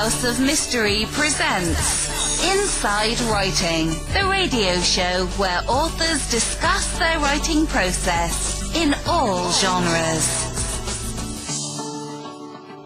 House 0.00 0.24
of 0.24 0.40
Mystery 0.40 1.04
presents 1.10 2.42
Inside 2.42 3.20
Writing, 3.30 3.88
the 4.14 4.26
radio 4.30 4.80
show 4.80 5.26
where 5.36 5.60
authors 5.68 6.30
discuss 6.30 6.98
their 6.98 7.18
writing 7.18 7.66
process 7.66 8.74
in 8.74 8.94
all 9.06 9.52
genres. 9.52 10.46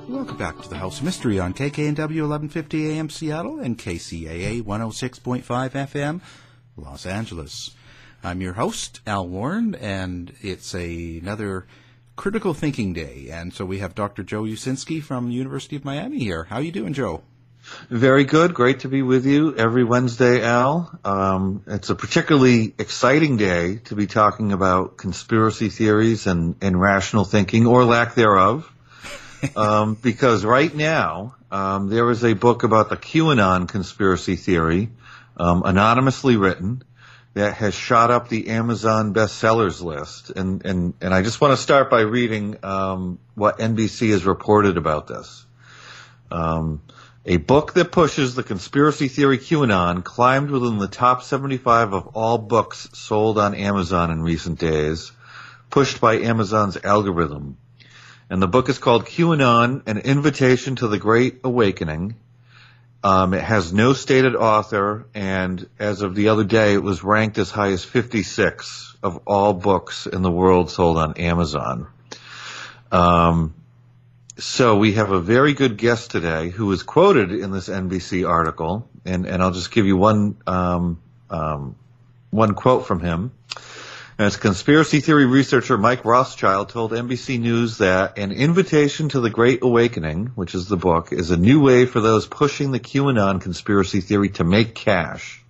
Welcome 0.08 0.36
back 0.36 0.60
to 0.62 0.68
the 0.68 0.76
House 0.76 0.98
of 0.98 1.04
Mystery 1.04 1.38
on 1.38 1.54
KKNW 1.54 1.98
1150 1.98 2.90
AM 2.90 3.08
Seattle 3.08 3.60
and 3.60 3.78
KCAA 3.78 4.64
106.5 4.64 5.44
FM 5.44 6.20
Los 6.76 7.06
Angeles. 7.06 7.76
I'm 8.24 8.40
your 8.40 8.54
host, 8.54 9.02
Al 9.06 9.28
Warren, 9.28 9.76
and 9.76 10.32
it's 10.40 10.74
a, 10.74 11.18
another 11.18 11.68
critical 12.16 12.54
thinking 12.54 12.92
day. 12.92 13.28
And 13.30 13.52
so 13.52 13.64
we 13.64 13.78
have 13.78 13.94
Dr. 13.94 14.22
Joe 14.22 14.42
Uscinski 14.42 15.02
from 15.02 15.28
the 15.28 15.34
University 15.34 15.76
of 15.76 15.84
Miami 15.84 16.18
here. 16.18 16.44
How 16.44 16.58
you 16.58 16.72
doing, 16.72 16.92
Joe? 16.92 17.22
Very 17.88 18.24
good. 18.24 18.52
Great 18.52 18.80
to 18.80 18.88
be 18.88 19.02
with 19.02 19.24
you 19.24 19.56
every 19.56 19.84
Wednesday, 19.84 20.42
Al. 20.42 20.98
Um, 21.04 21.62
it's 21.66 21.88
a 21.88 21.94
particularly 21.94 22.74
exciting 22.78 23.38
day 23.38 23.76
to 23.84 23.94
be 23.94 24.06
talking 24.06 24.52
about 24.52 24.98
conspiracy 24.98 25.70
theories 25.70 26.26
and, 26.26 26.56
and 26.60 26.78
rational 26.78 27.24
thinking 27.24 27.66
or 27.66 27.84
lack 27.84 28.14
thereof. 28.14 28.70
um, 29.56 29.94
because 29.94 30.44
right 30.44 30.74
now, 30.74 31.36
um, 31.50 31.88
there 31.88 32.10
is 32.10 32.24
a 32.24 32.34
book 32.34 32.64
about 32.64 32.90
the 32.90 32.96
QAnon 32.96 33.68
conspiracy 33.68 34.36
theory, 34.36 34.90
um, 35.36 35.62
anonymously 35.64 36.36
written, 36.36 36.82
that 37.34 37.54
has 37.54 37.74
shot 37.74 38.10
up 38.10 38.28
the 38.28 38.48
Amazon 38.48 39.12
bestsellers 39.12 39.82
list. 39.82 40.30
And, 40.30 40.64
and, 40.64 40.94
and 41.00 41.12
I 41.12 41.22
just 41.22 41.40
want 41.40 41.52
to 41.52 41.56
start 41.56 41.90
by 41.90 42.00
reading 42.00 42.56
um, 42.62 43.18
what 43.34 43.58
NBC 43.58 44.10
has 44.10 44.24
reported 44.24 44.76
about 44.76 45.08
this. 45.08 45.44
Um, 46.30 46.80
a 47.26 47.38
book 47.38 47.74
that 47.74 47.90
pushes 47.90 48.34
the 48.34 48.42
conspiracy 48.42 49.08
theory 49.08 49.38
QAnon 49.38 50.04
climbed 50.04 50.50
within 50.50 50.78
the 50.78 50.88
top 50.88 51.22
75 51.22 51.92
of 51.92 52.06
all 52.08 52.38
books 52.38 52.88
sold 52.92 53.38
on 53.38 53.54
Amazon 53.54 54.10
in 54.10 54.22
recent 54.22 54.58
days, 54.58 55.10
pushed 55.70 56.00
by 56.00 56.18
Amazon's 56.18 56.76
algorithm. 56.84 57.56
And 58.30 58.40
the 58.40 58.48
book 58.48 58.68
is 58.68 58.78
called 58.78 59.06
QAnon, 59.06 59.82
An 59.86 59.98
Invitation 59.98 60.76
to 60.76 60.88
the 60.88 60.98
Great 60.98 61.40
Awakening. 61.44 62.16
Um, 63.04 63.34
it 63.34 63.42
has 63.42 63.70
no 63.70 63.92
stated 63.92 64.34
author, 64.34 65.04
and 65.14 65.68
as 65.78 66.00
of 66.00 66.14
the 66.14 66.28
other 66.28 66.42
day, 66.42 66.72
it 66.72 66.82
was 66.82 67.04
ranked 67.04 67.36
as 67.36 67.50
high 67.50 67.72
as 67.72 67.84
56 67.84 68.96
of 69.02 69.20
all 69.26 69.52
books 69.52 70.06
in 70.06 70.22
the 70.22 70.30
world 70.30 70.70
sold 70.70 70.96
on 70.96 71.18
Amazon. 71.18 71.86
Um, 72.90 73.52
so 74.38 74.78
we 74.78 74.94
have 74.94 75.10
a 75.10 75.20
very 75.20 75.52
good 75.52 75.76
guest 75.76 76.12
today 76.12 76.48
who 76.48 76.72
is 76.72 76.82
quoted 76.82 77.30
in 77.30 77.50
this 77.50 77.68
NBC 77.68 78.26
article, 78.26 78.88
and, 79.04 79.26
and 79.26 79.42
I'll 79.42 79.50
just 79.50 79.70
give 79.70 79.84
you 79.84 79.98
one 79.98 80.38
um, 80.46 81.02
um 81.28 81.76
one 82.30 82.54
quote 82.54 82.86
from 82.86 83.00
him. 83.00 83.32
As 84.16 84.36
conspiracy 84.36 85.00
theory 85.00 85.26
researcher 85.26 85.76
Mike 85.76 86.04
Rothschild 86.04 86.68
told 86.68 86.92
NBC 86.92 87.40
News 87.40 87.78
that 87.78 88.16
an 88.16 88.30
invitation 88.30 89.08
to 89.08 89.18
the 89.18 89.28
Great 89.28 89.64
Awakening, 89.64 90.26
which 90.36 90.54
is 90.54 90.68
the 90.68 90.76
book, 90.76 91.12
is 91.12 91.32
a 91.32 91.36
new 91.36 91.60
way 91.60 91.84
for 91.84 92.00
those 92.00 92.24
pushing 92.24 92.70
the 92.70 92.78
QAnon 92.78 93.40
conspiracy 93.40 94.00
theory 94.00 94.28
to 94.30 94.44
make 94.44 94.76
cash. 94.76 95.42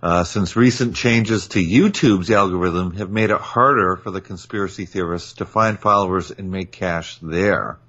Uh, 0.00 0.22
since 0.22 0.54
recent 0.54 0.94
changes 0.94 1.48
to 1.48 1.58
YouTube's 1.58 2.30
algorithm 2.30 2.94
have 2.94 3.10
made 3.10 3.30
it 3.30 3.40
harder 3.40 3.96
for 3.96 4.12
the 4.12 4.20
conspiracy 4.20 4.84
theorists 4.84 5.32
to 5.34 5.44
find 5.44 5.76
followers 5.76 6.30
and 6.30 6.48
make 6.52 6.70
cash 6.70 7.18
there. 7.20 7.80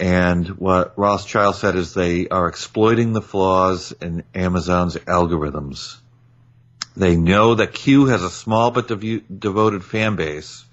And 0.00 0.48
what 0.58 0.98
Rothschild 0.98 1.54
said 1.54 1.76
is 1.76 1.94
they 1.94 2.26
are 2.26 2.48
exploiting 2.48 3.12
the 3.12 3.22
flaws 3.22 3.92
in 4.02 4.24
Amazon's 4.34 4.96
algorithms. 4.96 5.98
They 6.98 7.14
know 7.14 7.54
that 7.54 7.74
Q 7.74 8.06
has 8.06 8.24
a 8.24 8.30
small 8.30 8.72
but 8.72 8.88
dev- 8.88 9.22
devoted 9.38 9.84
fan 9.84 10.16
base 10.16 10.64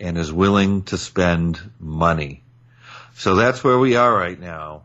and 0.00 0.18
is 0.18 0.32
willing 0.32 0.82
to 0.84 0.98
spend 0.98 1.60
money. 1.78 2.42
So 3.14 3.36
that's 3.36 3.62
where 3.62 3.78
we 3.78 3.94
are 3.94 4.12
right 4.12 4.38
now. 4.38 4.82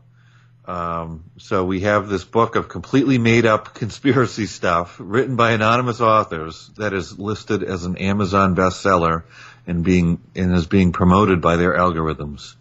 Um, 0.66 1.23
so 1.38 1.66
we 1.66 1.81
have 1.81 2.09
this 2.09 2.23
book 2.23 2.56
of 2.56 2.69
completely 2.69 3.18
made 3.18 3.47
up 3.47 3.73
conspiracy 3.73 4.45
stuff 4.45 4.95
written 5.00 5.35
by 5.35 5.53
anonymous 5.53 6.00
authors 6.00 6.69
that 6.78 6.94
is 6.94 7.18
listed 7.18 7.63
as 7.63 7.85
an 7.85 7.97
Amazon 7.97 8.56
bestseller 8.56 9.23
and 9.66 9.84
being 9.84 10.22
and 10.35 10.53
is 10.53 10.68
being 10.68 10.91
promoted 10.91 11.41
by 11.41 11.56
their 11.56 11.73
algorithms. 11.73 12.53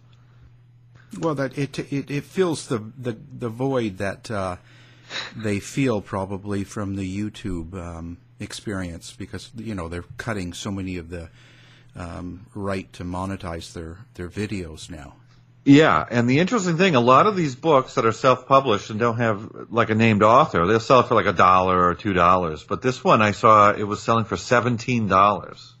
Well, 1.19 1.35
that 1.35 1.55
it 1.55 1.77
it, 1.93 2.09
it 2.09 2.23
fills 2.23 2.65
the, 2.65 2.79
the 2.97 3.15
the 3.31 3.49
void 3.49 3.99
that 3.99 4.31
uh, 4.31 4.55
they 5.35 5.59
feel 5.59 6.01
probably 6.01 6.63
from 6.63 6.95
the 6.95 7.19
YouTube 7.19 7.73
um, 7.75 8.17
experience 8.39 9.13
because 9.13 9.49
you 9.55 9.75
know 9.75 9.87
they're 9.87 10.05
cutting 10.17 10.53
so 10.53 10.71
many 10.71 10.97
of 10.97 11.09
the 11.09 11.29
um, 11.95 12.47
right 12.53 12.91
to 12.93 13.03
monetize 13.03 13.73
their 13.73 13.97
their 14.15 14.29
videos 14.29 14.89
now. 14.89 15.15
Yeah, 15.65 16.05
and 16.09 16.29
the 16.29 16.39
interesting 16.39 16.77
thing, 16.77 16.95
a 16.95 16.99
lot 16.99 17.25
of 17.25 17.37
these 17.37 17.55
books 17.55 17.95
that 17.95 18.05
are 18.05 18.11
self-published 18.11 18.89
and 18.89 18.99
don't 18.99 19.17
have 19.17 19.49
like 19.69 19.89
a 19.89 19.95
named 19.95 20.21
author, 20.21 20.67
they'll 20.67 20.81
sell 20.81 21.03
for 21.03 21.15
like 21.15 21.25
a 21.25 21.31
dollar 21.31 21.87
or 21.87 21.95
two 21.95 22.11
dollars. 22.11 22.63
But 22.63 22.81
this 22.81 23.01
one, 23.01 23.21
I 23.21 23.31
saw 23.31 23.71
it 23.71 23.83
was 23.83 24.01
selling 24.03 24.25
for 24.25 24.35
seventeen 24.35 25.07
dollars. 25.07 25.73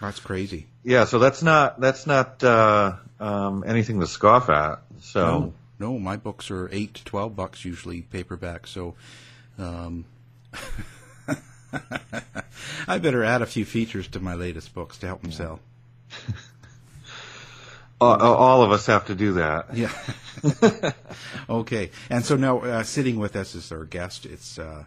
That's 0.00 0.20
crazy. 0.20 0.66
Yeah, 0.82 1.04
so 1.04 1.18
that's 1.18 1.42
not 1.42 1.80
that's 1.80 2.06
not 2.06 2.42
uh, 2.42 2.96
um, 3.20 3.64
anything 3.66 4.00
to 4.00 4.06
scoff 4.06 4.50
at. 4.50 4.82
So 5.00 5.22
no, 5.22 5.52
no, 5.78 5.98
my 5.98 6.16
books 6.16 6.50
are 6.50 6.68
eight 6.72 6.94
to 6.94 7.04
twelve 7.04 7.36
bucks 7.36 7.64
usually 7.64 8.02
paperback. 8.02 8.66
So. 8.66 8.94
Um, 9.58 10.04
I 12.88 12.98
better 12.98 13.24
add 13.24 13.42
a 13.42 13.46
few 13.46 13.64
features 13.64 14.08
to 14.08 14.20
my 14.20 14.34
latest 14.34 14.74
books 14.74 14.98
to 14.98 15.06
help 15.06 15.22
them 15.22 15.32
sell. 15.32 15.60
all, 18.00 18.20
all, 18.20 18.62
of 18.62 18.72
us 18.72 18.86
have 18.86 19.06
to 19.06 19.14
do 19.14 19.34
that. 19.34 19.66
Yeah. 19.74 20.92
okay. 21.48 21.90
And 22.10 22.24
so 22.24 22.36
now, 22.36 22.58
uh, 22.60 22.82
sitting 22.82 23.18
with 23.18 23.34
us 23.36 23.54
is 23.54 23.72
our 23.72 23.84
guest. 23.84 24.26
It's 24.26 24.58
uh, 24.58 24.84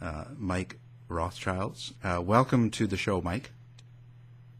uh, 0.00 0.24
Mike 0.38 0.78
Rothschilds. 1.08 1.92
Uh, 2.02 2.22
welcome 2.22 2.70
to 2.70 2.86
the 2.86 2.96
show, 2.96 3.20
Mike. 3.20 3.50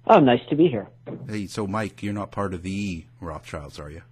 Oh, 0.07 0.21
nice 0.21 0.45
to 0.51 0.57
be 0.57 0.69
here. 0.69 0.89
Hey, 1.29 1.47
so 1.47 1.67
Mike, 1.67 2.03
you're 2.03 2.13
not 2.13 2.31
part 2.31 2.53
of 2.53 2.63
the 2.63 3.05
Rothschilds, 3.21 3.79
are 3.79 3.91
you? 3.91 4.03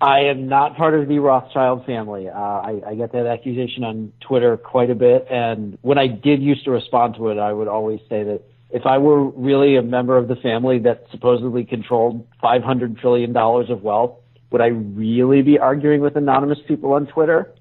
I 0.00 0.24
am 0.26 0.48
not 0.48 0.76
part 0.76 0.94
of 0.94 1.08
the 1.08 1.18
Rothschild 1.18 1.86
family. 1.86 2.28
Uh, 2.28 2.32
I, 2.34 2.82
I, 2.86 2.94
get 2.96 3.12
that 3.12 3.26
accusation 3.26 3.82
on 3.82 4.12
Twitter 4.20 4.58
quite 4.58 4.90
a 4.90 4.94
bit, 4.94 5.26
and 5.30 5.78
when 5.80 5.96
I 5.96 6.06
did 6.06 6.42
used 6.42 6.64
to 6.66 6.70
respond 6.70 7.14
to 7.16 7.28
it, 7.30 7.38
I 7.38 7.50
would 7.50 7.68
always 7.68 8.00
say 8.08 8.22
that 8.24 8.42
if 8.70 8.84
I 8.84 8.98
were 8.98 9.24
really 9.24 9.76
a 9.76 9.82
member 9.82 10.18
of 10.18 10.28
the 10.28 10.36
family 10.36 10.80
that 10.80 11.06
supposedly 11.10 11.64
controlled 11.64 12.26
500 12.42 12.98
trillion 12.98 13.32
dollars 13.32 13.70
of 13.70 13.82
wealth, 13.82 14.18
would 14.50 14.60
I 14.60 14.66
really 14.66 15.40
be 15.40 15.58
arguing 15.58 16.02
with 16.02 16.14
anonymous 16.16 16.58
people 16.68 16.92
on 16.92 17.06
Twitter? 17.06 17.54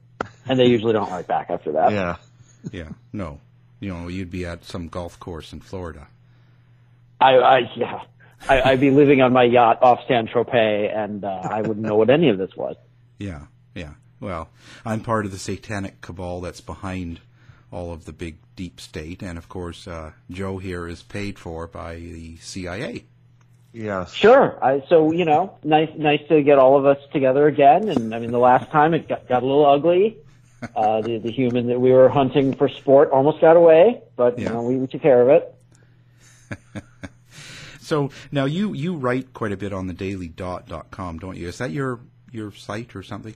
And 0.48 0.60
they 0.60 0.66
usually 0.66 0.94
don't 0.94 1.10
write 1.10 1.28
back 1.28 1.50
after 1.50 1.72
that. 1.72 1.92
Yeah, 1.92 2.18
yeah, 2.72 2.90
no, 3.14 3.40
you 3.80 3.94
know, 3.94 4.10
you'd 4.10 4.32
be 4.32 4.46
at 4.46 4.66
some 4.66 4.90
golf 4.90 5.20
course 5.20 5.54
in 5.54 5.62
Florida. 5.62 6.08
I, 7.22 7.36
I 7.36 7.60
yeah. 7.78 8.02
I, 8.48 8.72
would 8.72 8.80
be 8.80 8.92
living 8.92 9.22
on 9.22 9.34
my 9.34 9.44
yacht 9.44 9.82
off 9.82 10.02
San 10.08 10.28
Tropez, 10.28 10.96
and 10.96 11.24
uh, 11.24 11.42
I 11.44 11.62
wouldn't 11.62 11.86
know 11.86 11.96
what 11.96 12.10
any 12.10 12.30
of 12.30 12.38
this 12.38 12.56
was. 12.56 12.76
Yeah, 13.18 13.46
yeah. 13.74 13.94
Well, 14.20 14.50
I'm 14.86 15.00
part 15.00 15.26
of 15.26 15.32
the 15.32 15.38
satanic 15.38 16.02
cabal 16.02 16.42
that's 16.42 16.60
behind 16.60 17.22
all 17.72 17.94
of 17.94 18.04
the 18.04 18.12
big 18.12 18.40
deep 18.58 18.82
state, 18.82 19.24
and 19.24 19.38
of 19.38 19.48
course, 19.48 19.88
uh, 19.88 20.12
Joe 20.30 20.58
here 20.58 20.86
is 20.86 21.02
paid 21.02 21.40
for 21.40 21.66
by 21.66 21.96
the 21.96 22.36
CIA. 22.42 23.06
Yes. 23.76 24.14
Sure. 24.14 24.58
I, 24.64 24.84
so 24.88 25.12
you 25.12 25.26
know, 25.26 25.58
nice, 25.64 25.90
nice 25.98 26.22
to 26.30 26.42
get 26.42 26.58
all 26.58 26.78
of 26.78 26.86
us 26.86 26.98
together 27.12 27.48
again. 27.48 27.90
And 27.90 28.16
I 28.16 28.20
mean, 28.20 28.32
the 28.32 28.40
last 28.40 28.70
time 28.72 28.94
it 28.94 29.08
got, 29.08 29.28
got 29.28 29.44
a 29.44 29.46
little 29.46 29.66
ugly. 29.66 30.18
Uh, 30.76 31.00
the, 31.02 31.20
the 31.20 31.30
human 31.30 31.68
that 31.68 31.80
we 31.80 31.92
were 31.92 32.10
hunting 32.10 32.56
for 32.56 32.68
sport 32.68 33.12
almost 33.12 33.40
got 33.40 33.56
away, 33.56 34.02
but 34.16 34.40
yeah. 34.40 34.46
you 34.46 34.50
know, 34.50 34.64
we, 34.64 34.78
we 34.78 34.88
took 34.88 35.02
care 35.02 35.22
of 35.22 35.30
it. 35.30 36.84
So 37.86 38.10
now 38.32 38.46
you 38.46 38.74
you 38.74 38.96
write 38.96 39.34
quite 39.34 39.52
a 39.52 39.58
bit 39.58 39.72
on 39.72 39.88
the 39.88 39.94
dailydot.com, 39.94 41.20
don't 41.20 41.38
you? 41.38 41.48
Is 41.48 41.60
that 41.60 41.72
your 41.72 42.00
your 42.32 42.52
site 42.52 42.96
or 42.96 43.04
something? 43.04 43.36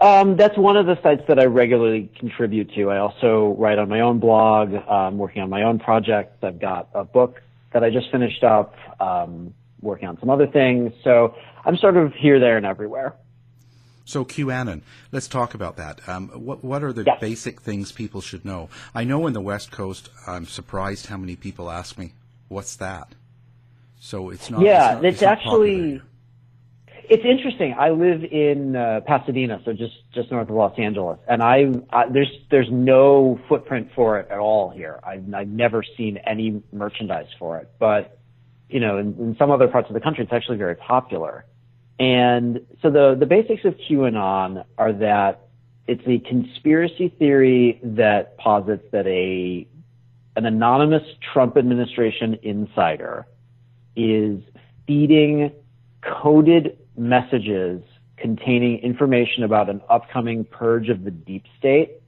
Um, 0.00 0.36
that's 0.36 0.56
one 0.56 0.78
of 0.78 0.86
the 0.86 1.00
sites 1.02 1.24
that 1.28 1.38
I 1.38 1.44
regularly 1.44 2.10
contribute 2.18 2.72
to. 2.74 2.90
I 2.90 2.98
also 2.98 3.54
write 3.58 3.78
on 3.78 3.88
my 3.90 4.00
own 4.00 4.18
blog. 4.18 4.72
I'm 4.72 5.18
working 5.18 5.42
on 5.42 5.50
my 5.50 5.64
own 5.64 5.78
projects. 5.78 6.42
I've 6.42 6.58
got 6.58 6.88
a 6.94 7.04
book 7.04 7.42
that 7.72 7.84
I 7.84 7.90
just 7.90 8.10
finished 8.10 8.42
up, 8.42 8.74
um, 8.98 9.52
working 9.82 10.08
on 10.08 10.18
some 10.18 10.30
other 10.30 10.46
things. 10.46 10.94
So 11.04 11.34
I'm 11.64 11.76
sort 11.76 11.98
of 11.98 12.14
here, 12.14 12.40
there, 12.40 12.56
and 12.56 12.64
everywhere. 12.64 13.14
So 14.06 14.24
QAnon, 14.24 14.80
let's 15.12 15.28
talk 15.28 15.54
about 15.54 15.76
that. 15.76 16.08
Um, 16.08 16.28
what 16.28 16.64
what 16.64 16.82
are 16.82 16.92
the 16.92 17.04
yes. 17.04 17.20
basic 17.20 17.60
things 17.60 17.92
people 17.92 18.20
should 18.20 18.44
know? 18.44 18.70
I 18.94 19.04
know 19.04 19.26
in 19.26 19.34
the 19.34 19.40
West 19.40 19.70
Coast, 19.70 20.08
I'm 20.26 20.46
surprised 20.46 21.06
how 21.06 21.16
many 21.18 21.36
people 21.36 21.70
ask 21.70 21.98
me, 21.98 22.12
"What's 22.48 22.74
that?" 22.76 23.14
So 24.00 24.30
it's 24.30 24.50
not. 24.50 24.62
Yeah, 24.62 24.94
it's, 24.94 24.94
not, 24.94 25.04
it's, 25.04 25.14
it's 25.16 25.22
actually. 25.22 26.02
it's 27.08 27.24
interesting. 27.24 27.74
I 27.78 27.90
live 27.90 28.24
in 28.24 28.74
uh, 28.74 29.02
Pasadena, 29.06 29.60
so 29.64 29.74
just 29.74 29.92
just 30.14 30.30
north 30.30 30.48
of 30.48 30.56
Los 30.56 30.76
Angeles, 30.78 31.18
and 31.28 31.42
I, 31.42 31.66
I 31.90 32.08
there's 32.08 32.32
there's 32.50 32.70
no 32.70 33.38
footprint 33.46 33.90
for 33.94 34.18
it 34.18 34.28
at 34.30 34.38
all 34.38 34.70
here. 34.70 34.98
I've 35.04 35.32
I've 35.34 35.48
never 35.48 35.84
seen 35.98 36.16
any 36.26 36.62
merchandise 36.72 37.28
for 37.38 37.58
it, 37.58 37.70
but 37.78 38.18
you 38.70 38.80
know, 38.80 38.96
in, 38.96 39.08
in 39.18 39.36
some 39.38 39.50
other 39.50 39.68
parts 39.68 39.88
of 39.90 39.94
the 39.94 40.00
country, 40.00 40.24
it's 40.24 40.32
actually 40.32 40.56
very 40.56 40.76
popular. 40.76 41.44
And 41.98 42.60
so 42.80 42.90
the 42.90 43.14
the 43.20 43.26
basics 43.26 43.66
of 43.66 43.74
QAnon 43.76 44.64
are 44.78 44.94
that 44.94 45.48
it's 45.86 46.02
a 46.06 46.20
conspiracy 46.26 47.10
theory 47.18 47.80
that 47.82 48.38
posits 48.38 48.84
that 48.92 49.06
a 49.06 49.68
an 50.36 50.46
anonymous 50.46 51.02
Trump 51.34 51.58
administration 51.58 52.38
insider 52.42 53.26
is 53.96 54.40
feeding 54.86 55.52
coded 56.02 56.78
messages 56.96 57.82
containing 58.16 58.78
information 58.78 59.44
about 59.44 59.68
an 59.68 59.80
upcoming 59.88 60.44
purge 60.44 60.88
of 60.88 61.04
the 61.04 61.10
deep 61.10 61.44
state 61.58 62.00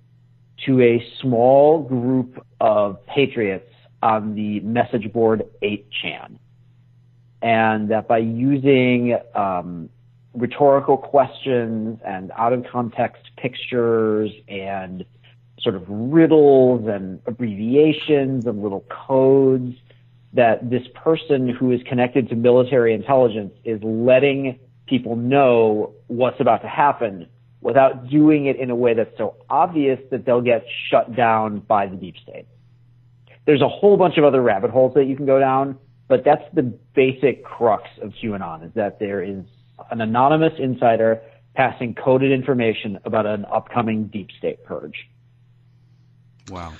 to 0.67 0.81
a 0.81 1.05
small 1.21 1.83
group 1.83 2.45
of 2.61 3.05
patriots 3.07 3.73
on 4.03 4.35
the 4.35 4.61
message 4.61 5.13
board 5.13 5.45
8chan. 5.63 6.37
And 7.41 7.89
that 7.91 8.07
by 8.07 8.19
using 8.19 9.19
um, 9.35 9.89
rhetorical 10.35 10.97
questions 10.97 11.99
and 12.05 12.31
out 12.37 12.53
of 12.53 12.65
context 12.71 13.23
pictures 13.37 14.31
and 14.49 15.05
sort 15.61 15.75
of 15.75 15.85
riddles 15.89 16.87
and 16.87 17.21
abbreviations 17.27 18.47
and 18.47 18.63
little 18.63 18.85
codes 18.89 19.77
that 20.35 20.71
this 20.71 20.83
person 20.95 21.49
who 21.49 21.73
is 21.73 21.81
connected 21.87 22.29
to 22.31 22.37
military 22.37 22.95
intelligence 22.95 23.53
is 23.65 23.81
letting 23.83 24.59
people 24.87 25.17
know 25.17 25.95
what's 26.07 26.41
about 26.41 26.63
to 26.63 26.69
happen 26.69 27.29
without 27.61 28.09
doing 28.09 28.47
it 28.47 28.57
in 28.57 28.71
a 28.71 28.75
way 28.75 28.95
that's 28.95 29.17
so 29.17 29.37
obvious 29.49 29.99
that 30.11 30.25
they'll 30.25 30.41
get 30.41 30.65
shut 30.91 31.15
down 31.15 31.61
by 31.61 31.87
the 31.87 31.97
deep 31.97 32.17
state. 32.23 32.47
There's 33.47 33.63
a 33.63 33.69
whole 33.69 33.97
bunch 33.97 34.19
of 34.19 34.25
other 34.25 34.43
rabbit 34.43 34.71
holes 34.71 34.95
that 34.95 35.05
you 35.05 35.17
can 35.17 35.27
go 35.27 35.39
down, 35.39 35.79
but 36.09 36.25
that's 36.25 36.45
the 36.55 36.63
basic 36.63 37.45
crux 37.45 37.89
of 38.01 38.13
QAnon 38.23 38.67
is 38.67 38.73
that 38.75 38.99
there 38.99 39.23
is 39.23 39.45
an 39.91 40.01
anonymous 40.01 40.53
insider 40.59 41.23
passing 41.55 41.95
coded 41.95 42.33
information 42.33 42.99
about 43.05 43.27
an 43.27 43.45
upcoming 43.53 44.07
deep 44.07 44.29
state 44.39 44.65
purge. 44.65 45.09
Wow. 46.51 46.73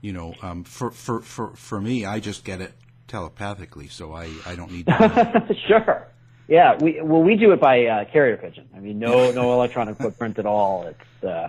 You 0.00 0.12
know, 0.12 0.34
um, 0.42 0.64
for, 0.64 0.90
for, 0.90 1.20
for, 1.20 1.56
for 1.56 1.80
me, 1.80 2.04
I 2.04 2.20
just 2.20 2.44
get 2.44 2.60
it 2.60 2.72
telepathically, 3.08 3.88
so 3.88 4.12
I, 4.12 4.30
I 4.44 4.54
don't 4.54 4.70
need 4.70 4.86
to. 4.86 5.56
sure. 5.66 6.08
Yeah, 6.48 6.76
we 6.78 7.00
well 7.00 7.22
we 7.22 7.34
do 7.36 7.50
it 7.52 7.60
by 7.60 7.86
uh, 7.86 8.04
carrier 8.04 8.36
pigeon. 8.36 8.68
I 8.76 8.78
mean, 8.78 9.00
no 9.00 9.32
no 9.32 9.52
electronic 9.54 9.96
footprint 9.96 10.38
at 10.38 10.46
all. 10.46 10.84
It's 10.84 11.24
uh, 11.24 11.48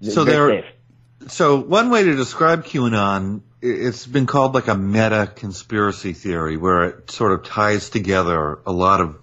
so 0.00 0.24
there. 0.24 0.64
So 1.28 1.60
one 1.60 1.90
way 1.90 2.04
to 2.04 2.14
describe 2.14 2.64
QAnon, 2.64 3.40
it's 3.60 4.06
been 4.06 4.26
called 4.26 4.54
like 4.54 4.68
a 4.68 4.76
meta 4.76 5.30
conspiracy 5.34 6.12
theory, 6.12 6.56
where 6.56 6.84
it 6.84 7.10
sort 7.10 7.32
of 7.32 7.44
ties 7.44 7.90
together 7.90 8.58
a 8.64 8.72
lot 8.72 9.00
of 9.00 9.18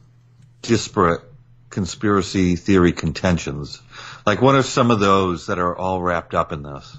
disparate 0.61 1.21
conspiracy 1.69 2.55
theory 2.55 2.93
contentions. 2.93 3.81
Like, 4.25 4.41
what 4.41 4.55
are 4.55 4.63
some 4.63 4.91
of 4.91 4.99
those 4.99 5.47
that 5.47 5.59
are 5.59 5.75
all 5.75 6.01
wrapped 6.01 6.33
up 6.33 6.51
in 6.51 6.63
this? 6.63 6.97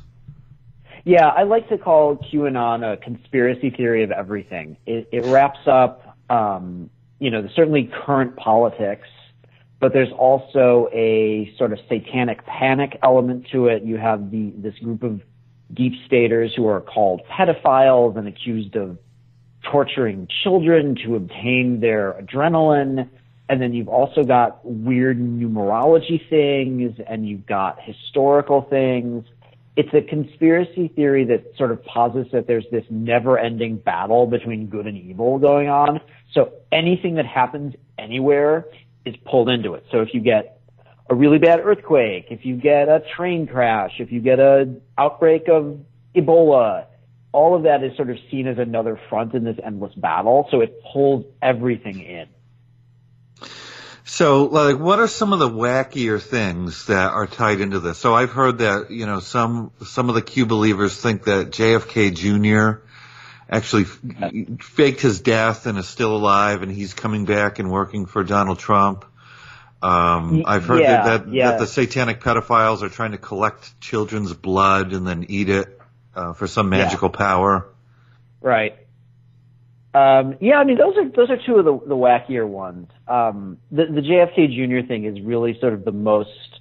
Yeah, 1.04 1.26
I 1.28 1.42
like 1.42 1.68
to 1.68 1.76
call 1.76 2.16
QAnon 2.16 2.92
a 2.92 2.96
conspiracy 2.96 3.68
theory 3.70 4.04
of 4.04 4.10
everything. 4.10 4.78
It, 4.86 5.08
it 5.12 5.24
wraps 5.26 5.60
up, 5.66 6.16
um, 6.30 6.88
you 7.18 7.30
know, 7.30 7.46
certainly 7.54 7.90
current 8.06 8.36
politics, 8.36 9.06
but 9.80 9.92
there's 9.92 10.12
also 10.12 10.88
a 10.94 11.52
sort 11.58 11.74
of 11.74 11.78
satanic 11.90 12.46
panic 12.46 12.98
element 13.02 13.48
to 13.52 13.66
it. 13.66 13.84
You 13.84 13.98
have 13.98 14.30
the 14.30 14.50
this 14.56 14.74
group 14.78 15.02
of 15.02 15.20
deep 15.74 15.92
staters 16.06 16.54
who 16.56 16.66
are 16.68 16.80
called 16.80 17.20
pedophiles 17.30 18.16
and 18.16 18.26
accused 18.26 18.74
of 18.74 18.96
torturing 19.70 20.26
children 20.42 20.96
to 21.04 21.16
obtain 21.16 21.80
their 21.80 22.14
adrenaline. 22.14 23.10
And 23.50 23.60
then 23.60 23.74
you've 23.74 23.88
also 23.88 24.22
got 24.22 24.64
weird 24.64 25.18
numerology 25.18 26.26
things 26.30 26.98
and 27.06 27.28
you've 27.28 27.44
got 27.44 27.78
historical 27.82 28.62
things 28.62 29.26
it's 29.76 29.92
a 29.92 30.02
conspiracy 30.02 30.88
theory 30.88 31.24
that 31.24 31.56
sort 31.56 31.72
of 31.72 31.84
posits 31.84 32.30
that 32.32 32.46
there's 32.46 32.66
this 32.70 32.84
never 32.90 33.38
ending 33.38 33.76
battle 33.76 34.26
between 34.26 34.68
good 34.68 34.86
and 34.86 34.96
evil 34.96 35.38
going 35.38 35.68
on. 35.68 36.00
So 36.32 36.52
anything 36.70 37.16
that 37.16 37.26
happens 37.26 37.74
anywhere 37.98 38.66
is 39.04 39.14
pulled 39.24 39.48
into 39.48 39.74
it. 39.74 39.84
So 39.90 40.00
if 40.00 40.14
you 40.14 40.20
get 40.20 40.60
a 41.10 41.14
really 41.14 41.38
bad 41.38 41.60
earthquake, 41.60 42.26
if 42.30 42.44
you 42.44 42.56
get 42.56 42.88
a 42.88 43.02
train 43.16 43.46
crash, 43.46 43.92
if 43.98 44.12
you 44.12 44.20
get 44.20 44.38
an 44.38 44.80
outbreak 44.96 45.48
of 45.48 45.80
Ebola, 46.14 46.86
all 47.32 47.56
of 47.56 47.64
that 47.64 47.82
is 47.82 47.96
sort 47.96 48.10
of 48.10 48.16
seen 48.30 48.46
as 48.46 48.58
another 48.58 48.98
front 49.10 49.34
in 49.34 49.42
this 49.42 49.56
endless 49.64 49.92
battle. 49.94 50.46
So 50.52 50.60
it 50.60 50.80
pulls 50.92 51.24
everything 51.42 52.00
in. 52.00 52.26
So, 54.14 54.44
like, 54.44 54.78
what 54.78 55.00
are 55.00 55.08
some 55.08 55.32
of 55.32 55.40
the 55.40 55.48
wackier 55.48 56.22
things 56.22 56.86
that 56.86 57.10
are 57.10 57.26
tied 57.26 57.60
into 57.60 57.80
this? 57.80 57.98
So, 57.98 58.14
I've 58.14 58.30
heard 58.30 58.58
that 58.58 58.92
you 58.92 59.06
know 59.06 59.18
some 59.18 59.72
some 59.84 60.08
of 60.08 60.14
the 60.14 60.22
Q 60.22 60.46
believers 60.46 60.96
think 60.96 61.24
that 61.24 61.50
JFK 61.50 62.14
Jr. 62.14 62.86
actually 63.50 63.82
f- 63.82 64.64
faked 64.64 65.00
his 65.00 65.20
death 65.20 65.66
and 65.66 65.78
is 65.78 65.88
still 65.88 66.16
alive, 66.16 66.62
and 66.62 66.70
he's 66.70 66.94
coming 66.94 67.24
back 67.24 67.58
and 67.58 67.72
working 67.72 68.06
for 68.06 68.22
Donald 68.22 68.60
Trump. 68.60 69.04
Um, 69.82 70.44
I've 70.46 70.64
heard 70.64 70.82
yeah, 70.82 71.02
that 71.02 71.24
that, 71.24 71.34
yeah. 71.34 71.50
that, 71.50 71.58
the 71.58 71.66
satanic 71.66 72.20
pedophiles 72.20 72.82
are 72.82 72.88
trying 72.88 73.10
to 73.10 73.18
collect 73.18 73.80
children's 73.80 74.32
blood 74.32 74.92
and 74.92 75.04
then 75.04 75.26
eat 75.28 75.48
it 75.48 75.80
uh, 76.14 76.34
for 76.34 76.46
some 76.46 76.68
magical 76.68 77.10
yeah. 77.12 77.18
power. 77.18 77.68
Right. 78.40 78.78
Um, 79.94 80.36
yeah, 80.40 80.56
I 80.56 80.64
mean 80.64 80.76
those 80.76 80.96
are 80.96 81.08
those 81.08 81.30
are 81.30 81.38
two 81.46 81.56
of 81.56 81.64
the, 81.64 81.78
the 81.88 81.94
wackier 81.94 82.46
ones. 82.46 82.88
Um, 83.06 83.58
the, 83.70 83.84
the 83.86 84.00
JFK 84.00 84.48
Jr. 84.48 84.86
thing 84.86 85.04
is 85.04 85.20
really 85.24 85.56
sort 85.60 85.72
of 85.72 85.84
the 85.84 85.92
most. 85.92 86.60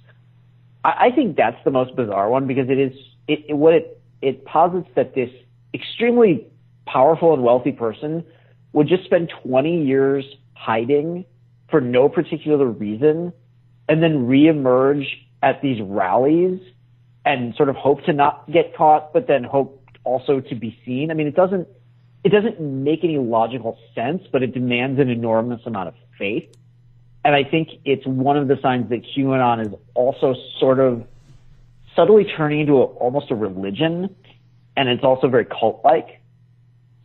I, 0.84 1.06
I 1.06 1.10
think 1.14 1.36
that's 1.36 1.56
the 1.64 1.72
most 1.72 1.96
bizarre 1.96 2.30
one 2.30 2.46
because 2.46 2.70
it 2.70 2.78
is 2.78 2.92
it, 3.26 3.44
it 3.48 3.54
what 3.54 3.74
it 3.74 4.00
it 4.22 4.44
posits 4.44 4.88
that 4.94 5.16
this 5.16 5.30
extremely 5.74 6.46
powerful 6.86 7.34
and 7.34 7.42
wealthy 7.42 7.72
person 7.72 8.24
would 8.72 8.86
just 8.86 9.04
spend 9.04 9.32
20 9.44 9.84
years 9.84 10.24
hiding 10.54 11.24
for 11.70 11.80
no 11.80 12.08
particular 12.08 12.66
reason 12.66 13.32
and 13.88 14.02
then 14.02 14.26
reemerge 14.26 15.04
at 15.42 15.60
these 15.60 15.80
rallies 15.82 16.60
and 17.24 17.54
sort 17.56 17.68
of 17.68 17.76
hope 17.76 18.04
to 18.04 18.12
not 18.12 18.50
get 18.50 18.76
caught, 18.76 19.12
but 19.12 19.26
then 19.26 19.44
hope 19.44 19.82
also 20.04 20.40
to 20.40 20.54
be 20.54 20.78
seen. 20.84 21.10
I 21.10 21.14
mean, 21.14 21.26
it 21.26 21.34
doesn't 21.34 21.66
it 22.24 22.30
doesn't 22.30 22.58
make 22.58 23.04
any 23.04 23.18
logical 23.18 23.78
sense, 23.94 24.22
but 24.32 24.42
it 24.42 24.54
demands 24.54 24.98
an 24.98 25.10
enormous 25.10 25.60
amount 25.66 25.88
of 25.88 25.94
faith. 26.18 26.48
And 27.22 27.34
I 27.34 27.44
think 27.44 27.68
it's 27.84 28.06
one 28.06 28.36
of 28.36 28.48
the 28.48 28.58
signs 28.62 28.88
that 28.88 29.02
QAnon 29.02 29.66
is 29.66 29.74
also 29.94 30.34
sort 30.58 30.80
of 30.80 31.06
subtly 31.94 32.24
turning 32.24 32.60
into 32.60 32.74
a, 32.74 32.84
almost 32.84 33.30
a 33.30 33.34
religion, 33.34 34.14
and 34.76 34.88
it's 34.88 35.04
also 35.04 35.28
very 35.28 35.44
cult-like. 35.44 36.20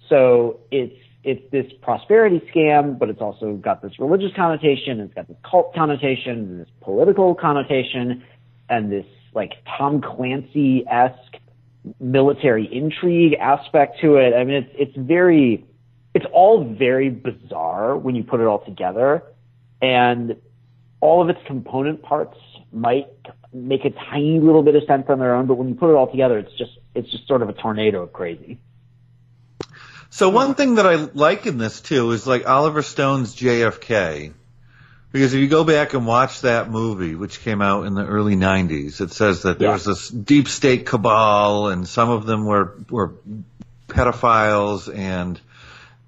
So 0.07 0.61
it's 0.71 0.95
it's 1.21 1.51
this 1.51 1.65
prosperity 1.81 2.41
scam, 2.53 2.97
but 2.97 3.09
it's 3.09 3.19
also 3.19 3.55
got 3.55 3.81
this 3.81 3.99
religious 3.99 4.31
connotation, 4.35 5.01
it's 5.01 5.13
got 5.13 5.27
this 5.27 5.37
cult 5.43 5.75
connotation, 5.75 6.31
and 6.31 6.61
this 6.61 6.69
political 6.79 7.35
connotation, 7.35 8.23
and 8.69 8.89
this 8.89 9.05
like 9.33 9.53
Tom 9.77 10.01
Clancy 10.01 10.87
esque 10.87 11.35
military 11.99 12.67
intrigue 12.71 13.33
aspect 13.33 14.01
to 14.01 14.15
it. 14.17 14.33
I 14.33 14.43
mean, 14.43 14.63
it's 14.63 14.75
it's 14.75 14.97
very, 14.97 15.65
it's 16.13 16.25
all 16.33 16.63
very 16.63 17.09
bizarre 17.09 17.97
when 17.97 18.15
you 18.15 18.23
put 18.23 18.39
it 18.39 18.45
all 18.45 18.63
together, 18.63 19.23
and 19.81 20.35
all 21.01 21.21
of 21.21 21.29
its 21.29 21.39
component 21.47 22.01
parts 22.01 22.37
might 22.71 23.07
make 23.53 23.85
a 23.85 23.89
tiny 23.89 24.39
little 24.39 24.61
bit 24.61 24.75
of 24.75 24.83
sense 24.85 25.05
on 25.09 25.19
their 25.19 25.35
own, 25.35 25.47
but 25.47 25.55
when 25.55 25.69
you 25.69 25.75
put 25.75 25.89
it 25.89 25.95
all 25.95 26.09
together, 26.09 26.37
it's 26.37 26.53
just 26.57 26.71
it's 26.95 27.09
just 27.11 27.27
sort 27.27 27.41
of 27.41 27.49
a 27.49 27.53
tornado 27.53 28.03
of 28.03 28.13
crazy. 28.13 28.59
So 30.11 30.29
one 30.29 30.55
thing 30.55 30.75
that 30.75 30.87
I 30.87 30.95
like 30.95 31.45
in 31.45 31.57
this 31.57 31.81
too 31.81 32.11
is 32.11 32.25
like 32.25 32.47
Oliver 32.47 32.81
Stone's 32.81 33.35
JFK. 33.35 34.33
Because 35.11 35.33
if 35.33 35.39
you 35.39 35.47
go 35.47 35.63
back 35.63 35.93
and 35.93 36.05
watch 36.05 36.41
that 36.41 36.69
movie, 36.69 37.15
which 37.15 37.41
came 37.41 37.61
out 37.61 37.87
in 37.87 37.95
the 37.95 38.05
early 38.05 38.35
'90s, 38.35 39.01
it 39.01 39.11
says 39.11 39.41
that 39.43 39.57
there 39.57 39.69
yeah. 39.69 39.73
was 39.73 39.85
this 39.85 40.09
deep 40.09 40.47
state 40.47 40.85
cabal, 40.85 41.69
and 41.69 41.87
some 41.87 42.09
of 42.09 42.25
them 42.25 42.45
were 42.45 42.75
were 42.89 43.13
pedophiles, 43.87 44.93
and 44.93 45.39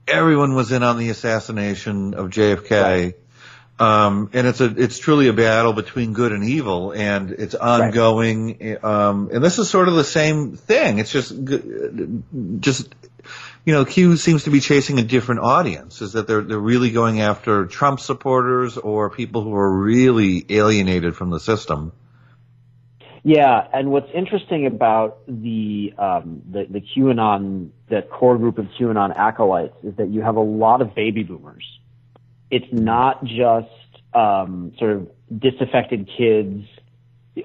everyone 0.08 0.54
was 0.54 0.72
in 0.72 0.84
on 0.84 1.00
the 1.00 1.10
assassination 1.10 2.14
of 2.14 2.30
JFK. 2.30 2.82
Right. 2.82 3.16
Um, 3.80 4.30
and 4.34 4.46
it's 4.46 4.62
a 4.62 4.66
it's 4.66 5.00
truly 5.00 5.28
a 5.28 5.34
battle 5.34 5.74
between 5.74 6.14
good 6.14 6.32
and 6.32 6.44
evil, 6.44 6.92
and 6.92 7.32
it's 7.32 7.56
ongoing. 7.56 8.58
Right. 8.60 8.84
Um, 8.84 9.32
and 9.34 9.44
this 9.44 9.58
is 9.58 9.68
sort 9.72 9.88
of 9.88 9.96
the 9.96 10.04
same 10.04 10.56
thing. 10.56 11.00
It's 11.00 11.12
just 11.12 11.34
just 12.60 12.94
you 13.66 13.74
know, 13.74 13.86
Q 13.86 14.18
seems 14.18 14.46
to 14.46 14.50
be 14.50 14.60
chasing 14.60 15.00
a 15.00 15.04
different 15.04 15.42
audience. 15.42 16.02
Is 16.02 16.14
that 16.14 16.28
they're 16.28 16.42
they're 16.42 16.60
really 16.60 16.92
going 16.92 17.22
after 17.22 17.66
Trump 17.66 18.00
supporters 18.00 18.78
or 18.78 19.10
people 19.10 19.44
who 19.44 19.56
are 19.56 19.72
really 19.72 20.46
alienated 20.50 21.16
from 21.16 21.30
the 21.30 21.40
system? 21.40 21.92
Yeah, 23.24 23.68
and 23.72 23.92
what's 23.92 24.10
interesting 24.16 24.66
about 24.66 25.20
the 25.28 25.94
um, 25.98 26.42
the, 26.50 26.66
the 26.68 26.82
QAnon, 26.82 27.70
that 27.90 28.10
core 28.10 28.38
group 28.38 28.58
of 28.58 28.66
QAnon 28.80 29.16
acolytes, 29.16 29.76
is 29.84 29.96
that 29.98 30.10
you 30.10 30.22
have 30.22 30.38
a 30.38 30.42
lot 30.42 30.82
of 30.82 30.96
baby 30.96 31.22
boomers. 31.22 31.66
It's 32.50 32.66
not 32.72 33.24
just 33.24 33.70
um, 34.16 34.74
sort 34.80 34.92
of 34.94 35.12
disaffected 35.38 36.10
kids 36.18 36.66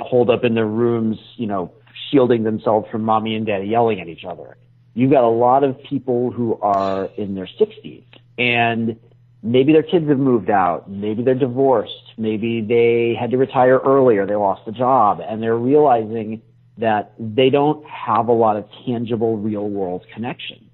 holed 0.01 0.31
up 0.31 0.45
in 0.45 0.55
their 0.55 0.67
rooms, 0.67 1.19
you 1.37 1.47
know, 1.47 1.73
shielding 2.11 2.43
themselves 2.43 2.89
from 2.91 3.03
mommy 3.03 3.35
and 3.35 3.47
daddy 3.47 3.67
yelling 3.67 4.01
at 4.01 4.09
each 4.09 4.25
other. 4.25 4.57
You've 4.97 5.11
got 5.11 5.25
a 5.25 5.29
lot 5.29 5.63
of 5.63 5.77
people 5.83 6.31
who 6.31 6.59
are 6.63 7.11
in 7.19 7.35
their 7.35 7.47
60s 7.61 8.03
and 8.39 8.99
maybe 9.43 9.75
their 9.75 9.83
kids 9.83 10.09
have 10.09 10.19
moved 10.19 10.49
out, 10.49 10.91
maybe 10.91 11.23
they're 11.23 11.35
divorced, 11.35 12.15
maybe 12.17 12.63
they 12.63 13.15
had 13.15 13.31
to 13.33 13.37
retire 13.37 13.79
earlier, 13.79 14.25
they 14.25 14.37
lost 14.37 14.63
a 14.67 14.73
job, 14.73 15.21
and 15.21 15.43
they're 15.43 15.55
realizing 15.55 16.41
that 16.79 17.13
they 17.19 17.51
don't 17.51 17.87
have 17.87 18.29
a 18.29 18.33
lot 18.33 18.57
of 18.57 18.65
tangible 18.87 19.37
real 19.37 19.69
world 19.69 20.07
connections. 20.15 20.71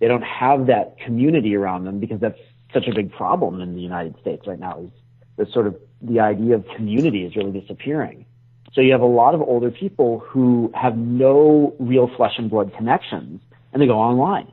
They 0.00 0.08
don't 0.08 0.24
have 0.24 0.66
that 0.66 0.98
community 0.98 1.54
around 1.54 1.84
them 1.84 2.00
because 2.00 2.18
that's 2.18 2.40
such 2.74 2.88
a 2.88 2.92
big 2.92 3.12
problem 3.12 3.60
in 3.60 3.76
the 3.76 3.80
United 3.80 4.16
States 4.20 4.48
right 4.48 4.58
now 4.58 4.80
is 4.80 4.90
the 5.36 5.46
sort 5.52 5.68
of 5.68 5.76
the 6.02 6.18
idea 6.18 6.56
of 6.56 6.64
community 6.74 7.24
is 7.24 7.36
really 7.36 7.52
disappearing. 7.52 8.26
So 8.72 8.80
you 8.80 8.90
have 8.90 9.00
a 9.00 9.06
lot 9.06 9.36
of 9.36 9.40
older 9.42 9.70
people 9.70 10.18
who 10.18 10.72
have 10.74 10.96
no 10.96 11.76
real 11.78 12.10
flesh 12.16 12.34
and 12.36 12.50
blood 12.50 12.72
connections 12.76 13.40
and 13.72 13.80
they 13.80 13.86
go 13.86 13.98
online 13.98 14.50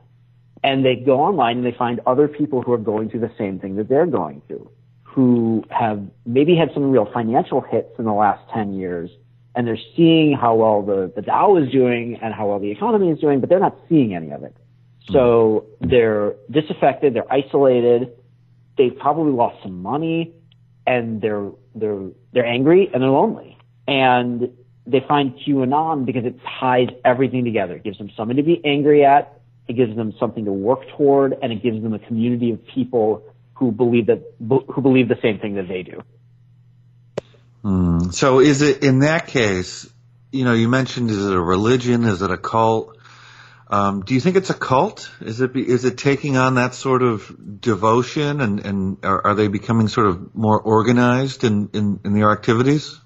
and 0.62 0.84
they 0.84 0.96
go 0.96 1.20
online 1.20 1.58
and 1.58 1.66
they 1.66 1.76
find 1.76 2.00
other 2.06 2.28
people 2.28 2.62
who 2.62 2.72
are 2.72 2.78
going 2.78 3.10
through 3.10 3.20
the 3.20 3.32
same 3.38 3.58
thing 3.58 3.76
that 3.76 3.88
they're 3.88 4.06
going 4.06 4.42
through, 4.46 4.70
who 5.02 5.64
have 5.70 6.02
maybe 6.26 6.56
had 6.56 6.70
some 6.74 6.90
real 6.90 7.08
financial 7.12 7.60
hits 7.60 7.98
in 7.98 8.04
the 8.04 8.12
last 8.12 8.42
10 8.52 8.74
years, 8.74 9.10
and 9.54 9.66
they're 9.66 9.78
seeing 9.96 10.36
how 10.36 10.54
well 10.54 10.82
the, 10.82 11.12
the 11.14 11.22
Dow 11.22 11.56
is 11.56 11.70
doing 11.70 12.18
and 12.20 12.34
how 12.34 12.48
well 12.48 12.58
the 12.58 12.70
economy 12.70 13.10
is 13.10 13.18
doing, 13.18 13.40
but 13.40 13.48
they're 13.48 13.60
not 13.60 13.76
seeing 13.88 14.14
any 14.14 14.30
of 14.30 14.42
it. 14.42 14.54
Mm-hmm. 14.54 15.12
So 15.12 15.66
they're 15.80 16.34
disaffected, 16.50 17.14
they're 17.14 17.32
isolated, 17.32 18.12
they've 18.76 18.96
probably 18.96 19.32
lost 19.32 19.62
some 19.62 19.82
money, 19.82 20.34
and 20.86 21.20
they're 21.20 21.50
they're 21.74 22.08
they're 22.32 22.46
angry 22.46 22.90
and 22.92 23.02
they're 23.02 23.10
lonely. 23.10 23.58
And 23.86 24.50
they 24.88 25.04
find 25.06 25.34
QAnon 25.38 26.06
because 26.06 26.24
it 26.24 26.36
ties 26.58 26.88
everything 27.04 27.44
together. 27.44 27.76
It 27.76 27.84
gives 27.84 27.98
them 27.98 28.10
something 28.16 28.36
to 28.36 28.42
be 28.42 28.60
angry 28.64 29.04
at, 29.04 29.40
it 29.68 29.74
gives 29.74 29.94
them 29.94 30.14
something 30.18 30.46
to 30.46 30.52
work 30.52 30.80
toward, 30.96 31.36
and 31.42 31.52
it 31.52 31.62
gives 31.62 31.82
them 31.82 31.92
a 31.92 31.98
community 31.98 32.52
of 32.52 32.66
people 32.66 33.22
who 33.54 33.70
believe 33.70 34.06
that 34.06 34.22
who 34.38 34.80
believe 34.80 35.08
the 35.08 35.18
same 35.20 35.38
thing 35.38 35.56
that 35.56 35.68
they 35.68 35.82
do. 35.82 36.02
Mm. 37.64 38.14
So, 38.14 38.40
is 38.40 38.62
it 38.62 38.82
in 38.82 39.00
that 39.00 39.26
case? 39.26 39.88
You 40.32 40.44
know, 40.44 40.54
you 40.54 40.68
mentioned 40.68 41.10
is 41.10 41.26
it 41.26 41.34
a 41.34 41.40
religion? 41.40 42.04
Is 42.04 42.22
it 42.22 42.30
a 42.30 42.38
cult? 42.38 42.96
Um, 43.70 44.00
do 44.00 44.14
you 44.14 44.20
think 44.20 44.36
it's 44.36 44.48
a 44.48 44.54
cult? 44.54 45.10
Is 45.20 45.42
it 45.42 45.54
is 45.54 45.84
it 45.84 45.98
taking 45.98 46.38
on 46.38 46.54
that 46.54 46.74
sort 46.74 47.02
of 47.02 47.60
devotion, 47.60 48.40
and 48.40 48.64
and 48.64 49.04
are, 49.04 49.26
are 49.26 49.34
they 49.34 49.48
becoming 49.48 49.88
sort 49.88 50.06
of 50.06 50.34
more 50.34 50.58
organized 50.58 51.44
in, 51.44 51.68
in, 51.74 52.00
in 52.04 52.14
their 52.14 52.30
activities? 52.30 52.98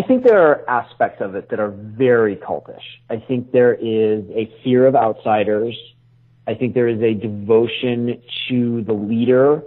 I 0.00 0.02
think 0.02 0.24
there 0.24 0.40
are 0.40 0.64
aspects 0.66 1.20
of 1.20 1.34
it 1.34 1.50
that 1.50 1.60
are 1.60 1.68
very 1.70 2.34
cultish. 2.34 2.80
I 3.10 3.18
think 3.18 3.52
there 3.52 3.74
is 3.74 4.24
a 4.30 4.50
fear 4.64 4.86
of 4.86 4.96
outsiders. 4.96 5.76
I 6.48 6.54
think 6.54 6.72
there 6.72 6.88
is 6.88 7.02
a 7.02 7.12
devotion 7.12 8.22
to 8.48 8.82
the 8.82 8.94
leader. 8.94 9.62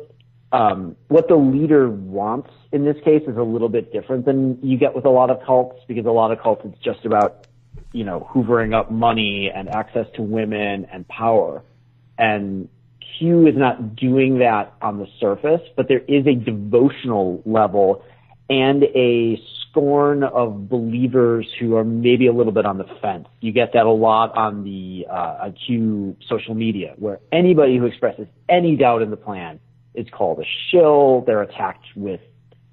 Um, 0.51 0.95
what 1.07 1.27
the 1.27 1.35
leader 1.35 1.87
wants 1.87 2.49
in 2.71 2.83
this 2.83 2.97
case 3.05 3.21
is 3.27 3.37
a 3.37 3.43
little 3.43 3.69
bit 3.69 3.93
different 3.93 4.25
than 4.25 4.57
you 4.63 4.75
get 4.75 4.95
with 4.95 5.05
a 5.05 5.09
lot 5.09 5.29
of 5.29 5.39
cults 5.45 5.79
because 5.87 6.07
a 6.07 6.11
lot 6.11 6.31
of 6.31 6.41
cults 6.41 6.63
it's 6.65 6.79
just 6.79 7.05
about 7.05 7.45
you 7.91 8.03
know 8.03 8.27
hoovering 8.33 8.73
up 8.73 8.89
money 8.89 9.51
and 9.53 9.69
access 9.69 10.07
to 10.15 10.23
women 10.23 10.87
and 10.91 11.07
power. 11.07 11.61
And 12.17 12.69
Q 13.19 13.45
is 13.45 13.55
not 13.55 13.95
doing 13.95 14.39
that 14.39 14.73
on 14.81 14.97
the 14.97 15.05
surface, 15.19 15.61
but 15.75 15.87
there 15.87 16.01
is 16.07 16.25
a 16.25 16.33
devotional 16.33 17.43
level 17.45 18.03
and 18.49 18.83
a 18.83 19.41
scorn 19.61 20.23
of 20.23 20.69
believers 20.69 21.47
who 21.59 21.75
are 21.75 21.83
maybe 21.83 22.27
a 22.27 22.33
little 22.33 22.51
bit 22.51 22.65
on 22.65 22.77
the 22.77 22.83
fence. 23.01 23.27
You 23.39 23.51
get 23.51 23.73
that 23.73 23.85
a 23.85 23.91
lot 23.91 24.35
on 24.35 24.63
the 24.63 25.07
uh, 25.09 25.51
Q 25.65 26.15
social 26.27 26.53
media, 26.53 26.93
where 26.97 27.19
anybody 27.31 27.77
who 27.77 27.85
expresses 27.85 28.27
any 28.47 28.75
doubt 28.75 29.01
in 29.01 29.09
the 29.09 29.17
plan 29.17 29.59
is 29.95 30.07
called 30.09 30.39
a 30.39 30.45
shill. 30.69 31.21
They're 31.25 31.41
attacked 31.41 31.85
with 31.95 32.21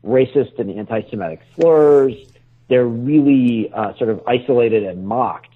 racist 0.04 0.58
and 0.58 0.70
anti-Semitic 0.70 1.40
slurs. 1.54 2.14
They're 2.68 2.86
really 2.86 3.70
uh, 3.72 3.94
sort 3.96 4.10
of 4.10 4.22
isolated 4.26 4.84
and 4.84 5.06
mocked. 5.06 5.48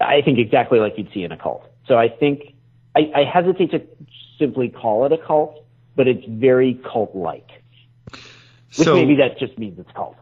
I 0.00 0.20
think 0.22 0.38
exactly 0.38 0.78
like 0.78 0.98
you'd 0.98 1.12
see 1.12 1.24
in 1.24 1.32
a 1.32 1.36
cult. 1.36 1.64
So 1.86 1.96
I 1.96 2.08
think 2.08 2.54
I, 2.94 3.10
I 3.14 3.24
hesitate 3.24 3.70
to 3.70 3.82
simply 4.38 4.68
call 4.68 5.06
it 5.06 5.12
a 5.12 5.18
cult, 5.18 5.64
but 5.94 6.06
it's 6.06 6.26
very 6.26 6.74
cult-like. 6.74 7.50
Which 8.76 8.84
so, 8.84 8.94
maybe 8.94 9.16
that 9.16 9.38
just 9.38 9.58
means 9.58 9.78
it's 9.78 9.90
cult. 9.92 10.16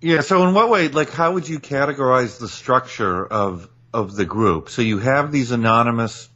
Yeah. 0.00 0.20
So 0.20 0.46
in 0.46 0.54
what 0.54 0.70
way, 0.70 0.88
like, 0.88 1.10
how 1.10 1.32
would 1.32 1.48
you 1.48 1.58
categorize 1.58 2.38
the 2.38 2.48
structure 2.48 3.26
of 3.26 3.68
of 3.92 4.14
the 4.14 4.24
group? 4.24 4.68
So 4.68 4.82
you 4.82 4.98
have 4.98 5.32
these 5.32 5.50
anonymous 5.50 6.28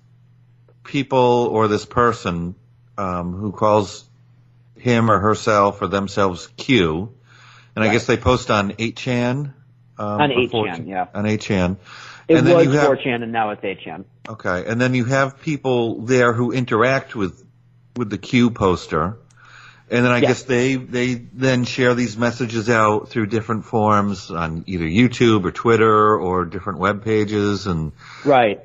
people 0.85 1.49
or 1.51 1.69
this 1.69 1.85
person 1.85 2.55
um, 2.99 3.35
who 3.35 3.53
calls 3.53 4.09
him 4.77 5.11
or 5.11 5.19
herself 5.19 5.83
or 5.83 5.87
themselves 5.87 6.49
Q, 6.57 7.15
and 7.77 7.85
right. 7.85 7.91
I 7.91 7.93
guess 7.93 8.07
they 8.07 8.17
post 8.17 8.51
on 8.51 8.73
8chan. 8.73 9.55
Um, 9.99 10.21
on 10.21 10.31
8chan, 10.31 10.89
yeah. 10.89 11.07
On 11.15 11.25
8chan. 11.25 11.77
It 12.29 12.39
and 12.39 12.47
then 12.47 12.57
was 12.57 12.67
you 12.67 12.73
have, 12.73 12.89
4chan 12.91 13.23
and 13.23 13.33
now 13.33 13.51
it's 13.51 13.63
8chan. 13.63 14.05
Okay, 14.29 14.65
and 14.67 14.81
then 14.81 14.95
you 14.95 15.05
have 15.05 15.41
people 15.41 16.03
there 16.03 16.33
who 16.33 16.53
interact 16.53 17.15
with 17.15 17.45
with 17.97 18.11
the 18.11 18.19
Q 18.19 18.51
poster. 18.51 19.19
And 19.91 20.05
then 20.05 20.13
I 20.13 20.19
yeah. 20.19 20.29
guess 20.29 20.45
they 20.45 20.77
they 20.77 21.15
then 21.15 21.65
share 21.65 21.95
these 21.95 22.17
messages 22.17 22.71
out 22.71 23.09
through 23.09 23.27
different 23.27 23.65
forms 23.65 24.31
on 24.31 24.63
either 24.69 24.85
YouTube 24.85 25.45
or 25.45 25.51
Twitter 25.51 26.17
or 26.17 26.45
different 26.45 26.79
web 26.79 27.05
pages 27.05 27.67
and 27.67 27.91
right. 28.25 28.61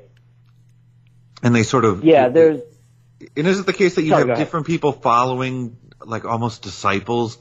And 1.42 1.52
they 1.54 1.64
sort 1.64 1.84
of 1.84 2.04
yeah. 2.04 2.28
There's 2.28 2.60
and 3.36 3.46
is 3.46 3.58
it 3.58 3.66
the 3.66 3.72
case 3.72 3.96
that 3.96 4.02
you 4.02 4.10
Sorry, 4.10 4.28
have 4.28 4.38
different 4.38 4.66
people 4.66 4.92
following 4.92 5.76
like 6.04 6.24
almost 6.24 6.62
disciples? 6.62 7.38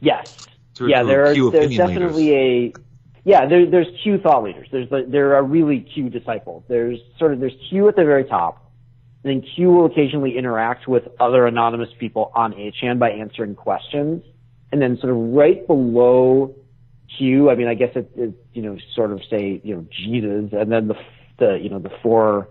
Yes. 0.00 0.46
Through, 0.74 0.90
yeah, 0.90 1.02
there 1.02 1.26
are, 1.26 1.50
there's 1.50 1.76
definitely 1.76 2.30
leaders. 2.30 2.76
a 2.76 2.80
yeah. 3.24 3.46
There, 3.46 3.66
there's 3.66 3.88
Q 4.02 4.18
thought 4.18 4.42
leaders. 4.42 4.68
There's 4.72 4.88
there 5.10 5.36
are 5.36 5.42
really 5.42 5.80
Q 5.80 6.08
disciples. 6.08 6.64
There's 6.66 6.98
sort 7.18 7.34
of 7.34 7.40
there's 7.40 7.56
Q 7.68 7.88
at 7.88 7.96
the 7.96 8.04
very 8.04 8.24
top 8.24 8.65
then 9.22 9.42
Q 9.42 9.70
will 9.70 9.86
occasionally 9.86 10.36
interact 10.36 10.86
with 10.86 11.08
other 11.18 11.46
anonymous 11.46 11.90
people 11.98 12.30
on 12.34 12.52
8chan 12.52 12.98
by 12.98 13.10
answering 13.10 13.54
questions. 13.54 14.22
And 14.72 14.80
then 14.80 14.98
sort 14.98 15.12
of 15.12 15.18
right 15.18 15.66
below 15.66 16.54
Q, 17.16 17.50
I 17.50 17.54
mean, 17.54 17.68
I 17.68 17.74
guess 17.74 17.94
it, 17.96 18.10
it 18.16 18.34
you 18.52 18.62
know, 18.62 18.78
sort 18.94 19.12
of 19.12 19.22
say, 19.30 19.60
you 19.64 19.76
know, 19.76 19.86
Jesus, 19.90 20.52
and 20.52 20.70
then 20.70 20.88
the, 20.88 20.96
the, 21.38 21.58
you 21.60 21.70
know, 21.70 21.78
the 21.78 21.90
four, 22.02 22.48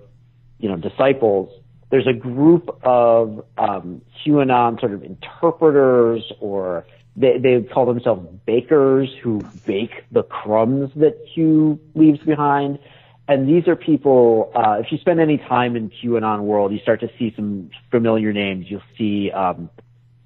you 0.59 0.69
know, 0.69 0.77
disciples. 0.77 1.49
There's 1.91 2.07
a 2.07 2.13
group 2.13 2.77
of 2.83 3.45
um, 3.57 4.01
QAnon 4.25 4.79
sort 4.79 4.93
of 4.93 5.03
interpreters, 5.03 6.31
or 6.39 6.85
they 7.15 7.37
they 7.37 7.61
call 7.61 7.85
themselves 7.85 8.27
bakers 8.45 9.13
who 9.21 9.41
bake 9.65 10.03
the 10.11 10.23
crumbs 10.23 10.91
that 10.95 11.17
Q 11.33 11.79
leaves 11.93 12.19
behind 12.19 12.79
and 13.27 13.47
these 13.47 13.67
are 13.67 13.75
people. 13.75 14.51
Uh, 14.55 14.77
if 14.79 14.91
you 14.91 14.97
spend 14.99 15.19
any 15.19 15.37
time 15.37 15.75
in 15.75 15.89
QAnon 15.89 16.41
world, 16.41 16.71
you 16.71 16.79
start 16.79 16.99
to 17.01 17.09
see 17.17 17.33
some 17.35 17.71
familiar 17.89 18.31
names. 18.31 18.67
You'll 18.69 18.81
see 18.97 19.31
um, 19.31 19.69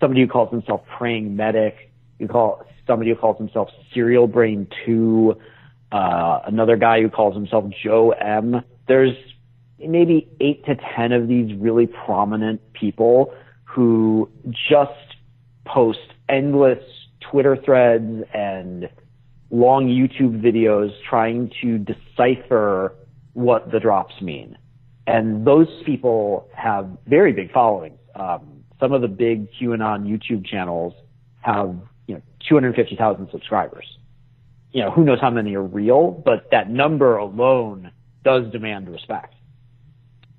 somebody 0.02 0.22
who 0.22 0.28
calls 0.28 0.52
himself 0.52 0.82
Praying 0.98 1.36
Medic. 1.36 1.92
You 2.18 2.28
call 2.28 2.66
somebody 2.86 3.12
who 3.12 3.16
calls 3.16 3.38
himself 3.38 3.70
Serial 3.94 4.28
Brain 4.28 4.68
Two. 4.86 5.36
Uh, 5.92 6.42
another 6.46 6.76
guy 6.76 7.02
who 7.02 7.10
calls 7.10 7.34
himself 7.34 7.66
Joe 7.84 8.12
M. 8.12 8.62
There's 8.88 9.16
maybe 9.80 10.30
eight 10.42 10.66
to 10.66 10.76
ten 10.96 11.14
of 11.14 11.28
these 11.28 11.56
really 11.58 11.88
prominent 11.88 12.74
people 12.74 13.34
who 13.64 14.30
just 14.70 14.92
post 15.66 16.00
endless 16.28 16.84
Twitter 17.32 17.56
threads 17.56 18.24
and 18.34 18.90
long 19.52 19.88
YouTube 19.88 20.42
videos 20.42 20.92
trying 21.10 21.52
to 21.62 21.78
decipher 21.80 22.96
what 23.34 23.72
the 23.72 23.80
drops 23.80 24.14
mean. 24.22 24.58
And 25.08 25.46
those 25.46 25.68
people 25.86 26.50
have 26.56 26.88
very 27.08 27.34
big 27.34 27.52
followings. 27.52 27.98
Um, 28.16 28.64
some 28.80 28.94
of 28.94 29.02
the 29.02 29.08
big 29.08 29.48
QAnon 29.54 30.06
YouTube 30.06 30.46
channels 30.46 30.94
have, 31.42 31.76
you 32.08 32.16
know, 32.16 32.22
250,000 32.48 33.30
subscribers. 33.32 33.86
You 34.72 34.84
know, 34.84 34.92
who 34.92 35.04
knows 35.04 35.20
how 35.20 35.32
many 35.32 35.56
are 35.56 35.64
real, 35.64 36.12
but 36.12 36.48
that 36.52 36.70
number 36.70 37.18
alone 37.18 37.92
does 38.24 38.52
demand 38.52 38.88
respect. 38.88 39.34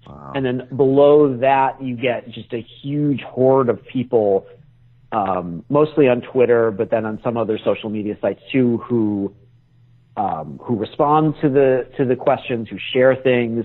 Wow. 0.07 0.33
And 0.35 0.45
then 0.45 0.69
below 0.77 1.37
that, 1.39 1.83
you 1.83 1.97
get 1.97 2.31
just 2.31 2.53
a 2.53 2.65
huge 2.83 3.23
horde 3.23 3.69
of 3.69 3.85
people, 3.87 4.47
um, 5.13 5.65
mostly 5.69 6.09
on 6.09 6.21
Twitter, 6.21 6.71
but 6.71 6.91
then 6.91 7.05
on 7.05 7.21
some 7.23 7.37
other 7.37 7.59
social 7.65 7.91
media 7.91 8.17
sites 8.21 8.41
too, 8.53 8.79
who 8.79 9.35
um, 10.17 10.61
who 10.63 10.77
respond 10.77 11.35
to 11.41 11.49
the 11.49 11.89
to 11.97 12.05
the 12.05 12.17
questions, 12.17 12.69
who 12.69 12.79
share 12.93 13.17
things, 13.17 13.65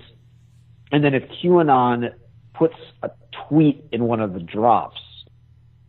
and 0.92 1.04
then 1.04 1.14
if 1.14 1.24
QAnon 1.44 2.14
puts 2.54 2.76
a 3.04 3.10
tweet 3.48 3.86
in 3.92 4.06
one 4.06 4.22
of 4.22 4.34
the 4.34 4.40
drops, 4.40 5.02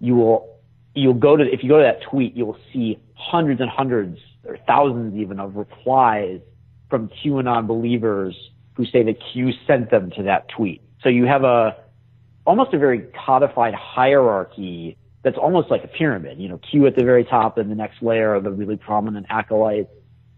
you 0.00 0.16
will 0.16 0.60
you'll 0.94 1.14
go 1.14 1.36
to 1.36 1.44
if 1.44 1.62
you 1.62 1.68
go 1.68 1.78
to 1.78 1.84
that 1.84 2.02
tweet, 2.10 2.34
you 2.34 2.44
will 2.46 2.58
see 2.72 2.98
hundreds 3.14 3.60
and 3.60 3.70
hundreds 3.70 4.18
or 4.46 4.58
thousands 4.66 5.14
even 5.16 5.40
of 5.40 5.56
replies 5.56 6.40
from 6.90 7.08
QAnon 7.08 7.66
believers 7.66 8.36
who 8.74 8.84
say 8.84 9.02
that 9.02 9.16
Q 9.32 9.52
sent 9.66 9.90
them 9.90 10.10
to 10.16 10.22
that 10.24 10.48
tweet. 10.48 10.82
So 11.02 11.08
you 11.08 11.24
have 11.24 11.44
a 11.44 11.76
almost 12.46 12.74
a 12.74 12.78
very 12.78 13.00
codified 13.24 13.74
hierarchy 13.74 14.96
that's 15.26 15.38
almost 15.38 15.72
like 15.72 15.82
a 15.82 15.88
pyramid. 15.88 16.38
You 16.38 16.48
know, 16.48 16.58
Q 16.70 16.86
at 16.86 16.94
the 16.94 17.02
very 17.02 17.24
top, 17.24 17.58
and 17.58 17.68
the 17.68 17.74
next 17.74 18.00
layer 18.00 18.36
are 18.36 18.40
the 18.40 18.52
really 18.52 18.76
prominent 18.76 19.26
acolytes, 19.28 19.90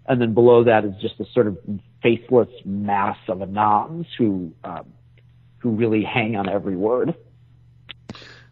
and 0.07 0.19
then 0.19 0.33
below 0.33 0.65
that 0.65 0.87
is 0.87 0.95
just 1.03 1.21
a 1.21 1.27
sort 1.35 1.47
of 1.47 1.59
faceless 2.03 2.49
mass 2.65 3.19
of 3.29 3.41
anons 3.41 4.07
who 4.17 4.55
um, 4.65 4.87
who 5.59 5.73
really 5.73 6.03
hang 6.03 6.37
on 6.37 6.49
every 6.49 6.75
word. 6.75 7.15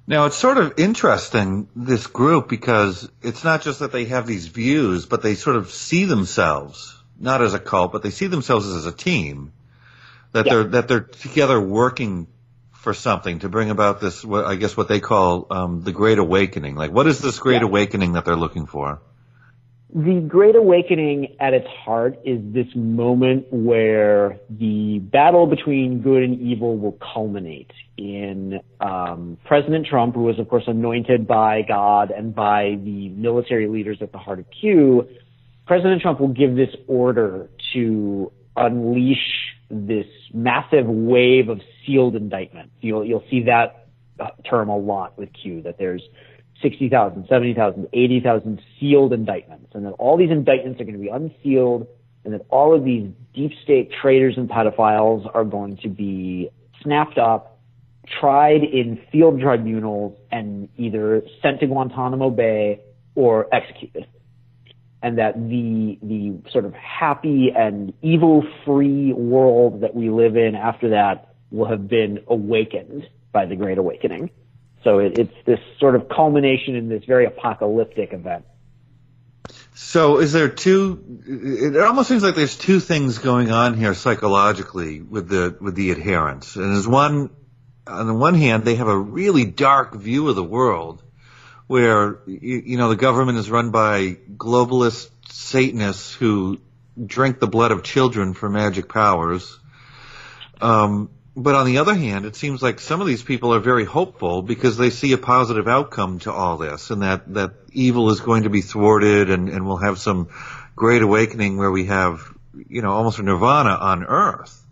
Now 0.07 0.27
it's 0.27 0.37
sort 0.37 0.59
of 0.59 0.75
interesting 0.77 1.71
this 1.75 2.07
group 2.07 2.51
because 2.51 3.11
it's 3.23 3.43
not 3.43 3.63
just 3.63 3.79
that 3.79 3.93
they 3.93 4.05
have 4.05 4.27
these 4.27 4.47
views, 4.47 5.07
but 5.07 5.23
they 5.23 5.37
sort 5.37 5.57
of 5.57 5.71
see 5.71 6.05
themselves 6.05 7.03
not 7.19 7.41
as 7.41 7.55
a 7.55 7.59
cult, 7.59 7.93
but 7.93 8.03
they 8.03 8.11
see 8.11 8.27
themselves 8.27 8.67
as 8.67 8.85
a 8.85 8.93
team 8.93 9.55
that 10.33 10.45
yeah. 10.45 10.53
they're 10.53 10.65
that 10.65 10.89
they're 10.89 11.01
together 11.01 11.59
working 11.59 12.27
for 12.87 12.95
something 12.95 13.41
to 13.41 13.49
bring 13.49 13.71
about 13.71 14.01
this. 14.01 14.25
What 14.25 14.45
I 14.45 14.55
guess 14.55 14.77
what 14.77 14.87
they 14.87 15.01
call 15.01 15.49
um, 15.51 15.83
the 15.83 15.91
Great 15.91 16.19
Awakening. 16.19 16.77
Like, 16.77 16.93
what 16.93 17.09
is 17.09 17.19
this 17.19 17.41
Great 17.41 17.63
yeah. 17.63 17.67
Awakening 17.67 18.13
that 18.13 18.25
they're 18.25 18.37
looking 18.37 18.67
for? 18.67 19.03
The 19.93 20.21
Great 20.21 20.55
Awakening 20.55 21.35
at 21.41 21.53
its 21.53 21.67
heart 21.67 22.21
is 22.25 22.39
this 22.55 22.69
moment 22.77 23.47
where 23.51 24.39
the 24.49 25.01
battle 25.01 25.49
between 25.49 26.01
good 26.01 26.23
and 26.23 26.41
evil 26.41 26.79
will 26.79 26.97
culminate 27.13 27.73
in 27.99 28.61
um, 28.81 29.37
President 29.45 29.89
Trump, 29.89 30.15
who 30.15 30.23
was, 30.23 30.39
of 30.39 30.49
course, 30.49 30.69
anointed 30.69 31.27
by 31.27 31.63
God 31.63 32.13
and 32.13 32.33
by 32.33 32.79
the 32.85 33.09
military 33.09 33.67
leaders 33.67 33.99
at 34.01 34.13
the 34.13 34.19
heart 34.19 34.39
of 34.39 34.47
Q. 34.61 35.09
President 35.67 36.03
Trump 36.03 36.21
will 36.21 36.29
give 36.29 36.55
this 36.55 36.71
order 36.87 37.51
to 37.73 38.31
unleash 38.57 39.56
this 39.71 40.07
massive 40.33 40.87
wave 40.87 41.49
of 41.49 41.61
sealed 41.85 42.17
indictments. 42.17 42.73
You'll 42.81 43.05
you'll 43.05 43.25
see 43.31 43.45
that 43.45 43.89
uh, 44.21 44.29
term 44.49 44.69
a 44.69 44.77
lot 44.77 45.19
with 45.19 45.31
Q 45.33 45.63
that 45.63 45.79
there's 45.79 46.03
60,000, 46.63 47.27
70,000, 47.29 47.87
80,000 47.93 48.63
sealed 48.81 49.13
indictments 49.13 49.67
and 49.75 49.85
that 49.85 49.91
all 49.93 50.17
these 50.17 50.31
indictments 50.31 50.81
are 50.81 50.85
going 50.85 50.97
to 50.97 51.01
be 51.01 51.09
unsealed 51.09 51.87
and 52.25 52.33
that 52.33 52.47
all 52.49 52.75
of 52.75 52.85
these 52.85 53.11
deep 53.35 53.53
state 53.63 53.91
traitors 54.01 54.35
and 54.37 54.49
pedophiles 54.49 55.31
are 55.35 55.45
going 55.45 55.77
to 55.79 55.89
be 55.89 56.49
snapped 56.83 57.19
up, 57.19 57.59
tried 58.21 58.63
in 58.63 58.99
field 59.13 59.41
tribunals 59.41 60.17
and 60.31 60.69
either 60.79 61.23
sent 61.43 61.61
to 61.61 61.67
Guantanamo 61.67 62.31
Bay 62.31 62.81
or 63.15 63.55
executed 63.55 64.07
and 65.03 65.19
that 65.19 65.35
the 65.35 65.99
the 66.03 66.51
sort 66.51 66.65
of 66.65 66.75
happy 66.75 67.53
and 67.57 67.93
evil 68.03 68.45
free 68.65 69.13
world 69.13 69.83
that 69.83 69.95
we 69.95 70.11
live 70.11 70.37
in 70.37 70.55
after 70.55 70.91
that 70.91 71.35
will 71.51 71.69
have 71.69 71.89
been 71.89 72.25
awakened 72.27 73.09
by 73.33 73.47
the 73.47 73.57
Great 73.57 73.79
Awakening. 73.79 74.31
So 74.83 74.99
it, 74.99 75.19
it's 75.19 75.35
this 75.45 75.61
sort 75.79 75.95
of 75.95 76.09
culmination 76.09 76.77
in 76.77 76.89
this 76.89 77.05
very 77.05 77.27
apocalyptic 77.27 78.13
event. 78.13 78.45
So 79.75 80.19
is 80.19 80.33
there 80.33 80.49
two? 80.49 81.21
It 81.27 81.77
almost 81.77 82.09
seems 82.09 82.23
like 82.23 82.35
there's 82.35 82.57
two 82.57 82.81
things 82.81 83.19
going 83.19 83.51
on 83.51 83.75
here 83.75 83.95
psychologically 83.95 85.03
with 85.03 85.29
the 85.29 85.57
with 85.61 85.75
the 85.75 85.91
adherents. 85.91 86.57
And 86.57 86.77
as 86.77 86.89
one, 86.89 87.31
on 87.87 88.07
the 88.07 88.15
one 88.15 88.35
hand, 88.35 88.65
they 88.65 88.77
have 88.77 88.89
a 88.89 88.99
really 88.99 89.45
dark 89.45 89.95
view 89.95 90.29
of 90.29 90.37
the 90.37 90.43
world, 90.43 91.03
where 91.67 92.19
you, 92.27 92.63
you 92.65 92.77
know 92.77 92.89
the 92.89 92.97
government 92.97 93.39
is 93.39 93.51
run 93.51 93.71
by 93.71 94.17
globalist 94.37 95.11
Satanists 95.29 96.15
who 96.15 96.61
drink 97.05 97.41
the 97.41 97.49
blood 97.49 97.73
of 97.73 97.83
children 97.83 98.35
for 98.35 98.49
magic 98.49 98.89
powers. 98.89 99.59
Um, 100.61 101.11
but 101.37 101.55
on 101.55 101.67
the 101.67 101.79
other 101.79 101.95
hand, 101.95 102.25
it 102.25 102.35
seems 102.35 102.63
like 102.63 102.81
some 102.81 103.03
of 103.03 103.07
these 103.07 103.23
people 103.23 103.53
are 103.53 103.61
very 103.61 103.85
hopeful 103.85 104.41
because 104.41 104.79
they 104.79 104.89
see 104.89 105.13
a 105.13 105.19
positive 105.19 105.69
outcome 105.69 106.21
to 106.21 106.33
all 106.33 106.57
this, 106.57 106.91
and 106.91 107.03
that 107.03 107.33
that 107.35 107.53
evil 107.73 108.11
is 108.11 108.21
going 108.21 108.45
to 108.45 108.51
be 108.51 108.63
thwarted, 108.63 109.31
and 109.31 109.49
and 109.49 109.67
we'll 109.67 109.77
have 109.77 109.99
some 109.99 110.29
great 110.75 111.03
awakening 111.03 111.59
where 111.59 111.71
we 111.71 111.87
have 111.87 112.23
you 112.69 112.81
know 112.81 112.91
almost 112.91 113.19
a 113.19 113.23
nirvana 113.23 113.71
on 113.71 114.05
Earth. 114.05 114.65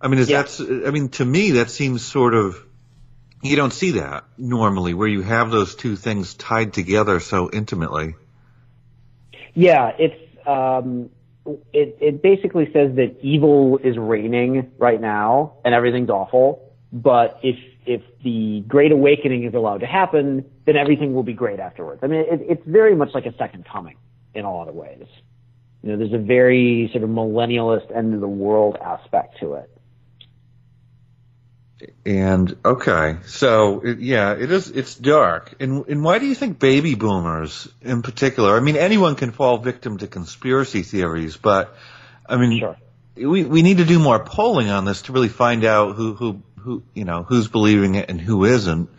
I 0.00 0.08
mean, 0.08 0.20
is 0.20 0.30
yeah. 0.30 0.42
that? 0.42 0.84
I 0.86 0.90
mean, 0.92 1.08
to 1.10 1.24
me, 1.24 1.52
that 1.52 1.70
seems 1.70 2.04
sort 2.04 2.34
of 2.34 2.64
you 3.42 3.56
don't 3.56 3.72
see 3.72 3.92
that 3.92 4.24
normally, 4.36 4.94
where 4.94 5.08
you 5.08 5.22
have 5.22 5.50
those 5.50 5.74
two 5.74 5.96
things 5.96 6.34
tied 6.34 6.72
together 6.72 7.20
so 7.20 7.50
intimately. 7.50 8.14
Yeah, 9.54 9.92
it's 9.98 10.46
um, 10.46 11.10
it 11.72 11.98
it 12.00 12.22
basically 12.22 12.66
says 12.72 12.94
that 12.96 13.16
evil 13.22 13.78
is 13.78 13.96
reigning 13.96 14.70
right 14.78 15.00
now 15.00 15.54
and 15.64 15.74
everything's 15.74 16.10
awful. 16.10 16.70
But 16.92 17.40
if 17.42 17.56
if 17.86 18.02
the 18.22 18.62
Great 18.68 18.92
Awakening 18.92 19.44
is 19.44 19.54
allowed 19.54 19.78
to 19.78 19.86
happen, 19.86 20.44
then 20.66 20.76
everything 20.76 21.14
will 21.14 21.22
be 21.22 21.32
great 21.32 21.60
afterwards. 21.60 22.00
I 22.02 22.08
mean, 22.08 22.20
it, 22.20 22.40
it's 22.42 22.66
very 22.66 22.94
much 22.94 23.10
like 23.14 23.26
a 23.26 23.34
second 23.36 23.64
coming 23.64 23.96
in 24.34 24.44
a 24.44 24.52
lot 24.52 24.68
of 24.68 24.74
ways. 24.74 25.06
You 25.82 25.90
know, 25.90 25.96
there's 25.96 26.12
a 26.12 26.18
very 26.18 26.90
sort 26.92 27.04
of 27.04 27.10
millennialist 27.10 27.96
end 27.96 28.14
of 28.14 28.20
the 28.20 28.28
world 28.28 28.76
aspect 28.76 29.40
to 29.40 29.54
it. 29.54 29.70
And 32.04 32.56
okay, 32.64 33.16
so 33.26 33.80
it, 33.80 34.00
yeah, 34.00 34.32
it 34.32 34.50
is. 34.50 34.70
It's 34.70 34.94
dark. 34.94 35.54
And 35.60 35.86
and 35.86 36.04
why 36.04 36.18
do 36.18 36.26
you 36.26 36.34
think 36.34 36.58
baby 36.58 36.94
boomers, 36.94 37.68
in 37.80 38.02
particular? 38.02 38.56
I 38.56 38.60
mean, 38.60 38.76
anyone 38.76 39.16
can 39.16 39.30
fall 39.32 39.58
victim 39.58 39.98
to 39.98 40.06
conspiracy 40.06 40.82
theories, 40.82 41.36
but 41.36 41.74
I 42.26 42.36
mean, 42.36 42.58
sure. 42.58 42.76
we 43.16 43.44
we 43.44 43.62
need 43.62 43.78
to 43.78 43.84
do 43.84 43.98
more 43.98 44.22
polling 44.22 44.68
on 44.68 44.84
this 44.84 45.02
to 45.02 45.12
really 45.12 45.28
find 45.28 45.64
out 45.64 45.96
who 45.96 46.14
who 46.14 46.42
who 46.58 46.82
you 46.94 47.04
know 47.04 47.22
who's 47.22 47.48
believing 47.48 47.94
it 47.94 48.10
and 48.10 48.20
who 48.20 48.44
isn't. 48.44 48.90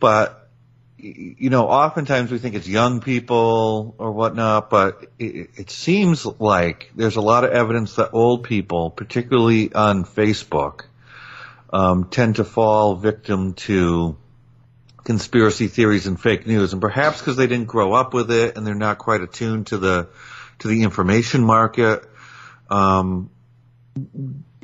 But 0.00 0.48
you 0.96 1.50
know, 1.50 1.68
oftentimes 1.68 2.32
we 2.32 2.38
think 2.38 2.56
it's 2.56 2.66
young 2.66 3.00
people 3.00 3.94
or 3.98 4.10
whatnot, 4.10 4.68
but 4.68 5.12
it, 5.18 5.50
it 5.56 5.70
seems 5.70 6.26
like 6.26 6.90
there's 6.96 7.14
a 7.14 7.20
lot 7.20 7.44
of 7.44 7.50
evidence 7.50 7.94
that 7.94 8.10
old 8.12 8.42
people, 8.42 8.90
particularly 8.90 9.72
on 9.72 10.04
Facebook 10.04 10.87
um, 11.70 12.08
tend 12.10 12.36
to 12.36 12.44
fall 12.44 12.94
victim 12.94 13.54
to 13.54 14.16
conspiracy 15.04 15.68
theories 15.68 16.06
and 16.06 16.20
fake 16.20 16.46
news, 16.46 16.72
and 16.72 16.82
perhaps 16.82 17.18
because 17.18 17.36
they 17.36 17.46
didn't 17.46 17.66
grow 17.66 17.94
up 17.94 18.12
with 18.12 18.30
it 18.30 18.56
and 18.56 18.66
they're 18.66 18.74
not 18.74 18.98
quite 18.98 19.22
attuned 19.22 19.68
to 19.68 19.78
the 19.78 20.08
to 20.58 20.68
the 20.68 20.82
information 20.82 21.44
market. 21.44 22.04
Um, 22.68 23.30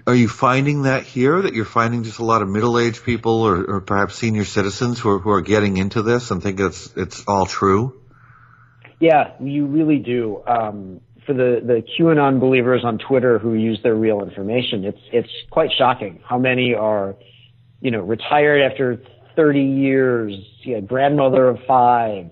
are 0.06 0.14
you 0.14 0.28
finding 0.28 0.82
that 0.82 1.04
here? 1.04 1.40
That 1.40 1.54
you're 1.54 1.64
finding 1.64 2.02
just 2.02 2.18
a 2.18 2.24
lot 2.24 2.42
of 2.42 2.48
middle-aged 2.48 3.04
people, 3.04 3.42
or, 3.42 3.64
or 3.64 3.80
perhaps 3.80 4.16
senior 4.16 4.44
citizens 4.44 5.00
who 5.00 5.10
are, 5.10 5.18
who 5.18 5.30
are 5.30 5.40
getting 5.40 5.78
into 5.78 6.02
this 6.02 6.30
and 6.30 6.42
think 6.42 6.60
it's 6.60 6.94
it's 6.94 7.24
all 7.26 7.46
true? 7.46 8.00
Yeah, 9.00 9.32
you 9.40 9.66
really 9.66 9.98
do. 9.98 10.42
Um, 10.46 11.00
for 11.26 11.32
the, 11.32 11.60
the 11.64 11.82
QAnon 11.98 12.40
believers 12.40 12.82
on 12.84 12.98
Twitter 12.98 13.38
who 13.38 13.54
use 13.54 13.80
their 13.82 13.94
real 13.94 14.22
information, 14.22 14.84
it's 14.84 15.00
it's 15.12 15.30
quite 15.50 15.70
shocking 15.76 16.20
how 16.24 16.38
many 16.38 16.74
are, 16.74 17.16
you 17.80 17.90
know, 17.90 18.00
retired 18.00 18.62
after 18.70 19.00
30 19.36 19.60
years, 19.60 20.34
you 20.62 20.74
know, 20.74 20.80
grandmother 20.80 21.48
of 21.48 21.58
five, 21.66 22.30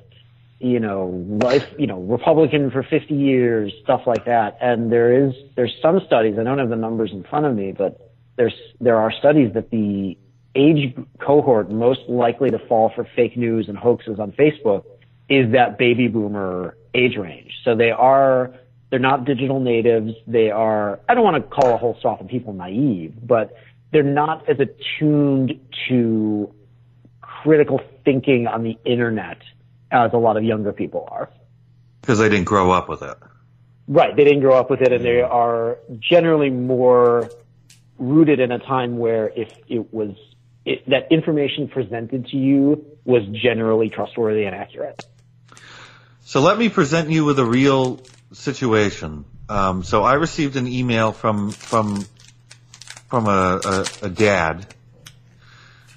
you 0.59 0.78
know, 0.78 1.07
life, 1.42 1.66
you 1.78 1.87
know, 1.87 2.00
Republican 2.00 2.70
for 2.70 2.83
50 2.83 3.14
years, 3.14 3.72
stuff 3.83 4.02
like 4.07 4.24
that. 4.26 4.59
And 4.61 4.92
there 4.92 5.26
is 5.26 5.35
there's 5.57 5.74
some 5.83 6.00
studies. 6.07 6.37
I 6.38 6.44
don't 6.44 6.59
have 6.59 6.70
the 6.70 6.76
numbers 6.76 7.11
in 7.12 7.24
front 7.24 7.46
of 7.46 7.55
me, 7.55 7.72
but 7.72 8.12
there's 8.37 8.55
there 8.81 8.98
are 8.98 9.12
studies 9.12 9.52
that 9.55 9.70
the 9.70 10.16
age 10.55 10.94
cohort 11.18 11.70
most 11.70 12.00
likely 12.09 12.50
to 12.50 12.59
fall 12.68 12.92
for 12.94 13.07
fake 13.16 13.37
news 13.37 13.68
and 13.68 13.76
hoaxes 13.76 14.18
on 14.18 14.33
Facebook 14.33 14.85
is 15.28 15.52
that 15.52 15.78
baby 15.78 16.09
boomer 16.09 16.76
age 16.94 17.16
range. 17.16 17.52
So 17.64 17.74
they 17.74 17.90
are 17.90 18.55
they're 18.92 19.00
not 19.00 19.24
digital 19.24 19.59
natives. 19.59 20.12
They 20.26 20.50
are, 20.50 21.00
I 21.09 21.14
don't 21.14 21.24
want 21.24 21.42
to 21.42 21.50
call 21.50 21.74
a 21.74 21.78
whole 21.78 21.96
swath 22.02 22.20
of 22.20 22.28
people 22.28 22.52
naive, 22.52 23.14
but 23.26 23.57
they're 23.90 24.02
not 24.02 24.46
as 24.50 24.59
attuned 24.61 25.59
to 25.88 26.55
critical 27.22 27.81
thinking 28.05 28.46
on 28.46 28.62
the 28.62 28.76
internet 28.85 29.38
as 29.90 30.12
a 30.12 30.18
lot 30.18 30.37
of 30.37 30.44
younger 30.44 30.74
people 30.74 31.09
are. 31.11 31.31
Because 32.02 32.18
they 32.18 32.28
didn't 32.28 32.44
grow 32.44 32.70
up 32.70 32.90
with 32.90 33.00
it. 33.00 33.16
Right. 33.88 34.14
They 34.14 34.24
didn't 34.24 34.40
grow 34.40 34.59
up 34.59 34.68
with 34.68 34.83
it 34.83 34.92
and 34.92 35.02
they 35.02 35.22
are 35.22 35.78
generally 35.98 36.50
more 36.50 37.31
rooted 37.96 38.40
in 38.40 38.52
a 38.52 38.59
time 38.59 38.98
where 38.98 39.31
if 39.35 39.50
it 39.68 39.90
was 39.92 40.14
it, 40.66 40.87
that 40.90 41.11
information 41.11 41.66
presented 41.68 42.26
to 42.26 42.37
you 42.37 42.85
was 43.07 43.22
generally 43.42 43.88
trustworthy 43.88 44.44
and 44.44 44.55
accurate. 44.55 45.07
So 46.24 46.40
let 46.42 46.59
me 46.59 46.68
present 46.68 47.09
you 47.11 47.24
with 47.24 47.38
a 47.38 47.44
real 47.44 47.98
situation. 48.33 49.25
Um, 49.49 49.83
so 49.83 50.03
I 50.03 50.14
received 50.14 50.57
an 50.57 50.66
email 50.66 51.12
from 51.12 51.51
from 51.51 52.05
from 53.09 53.27
a, 53.27 53.61
a, 53.64 53.87
a 54.03 54.09
dad, 54.09 54.66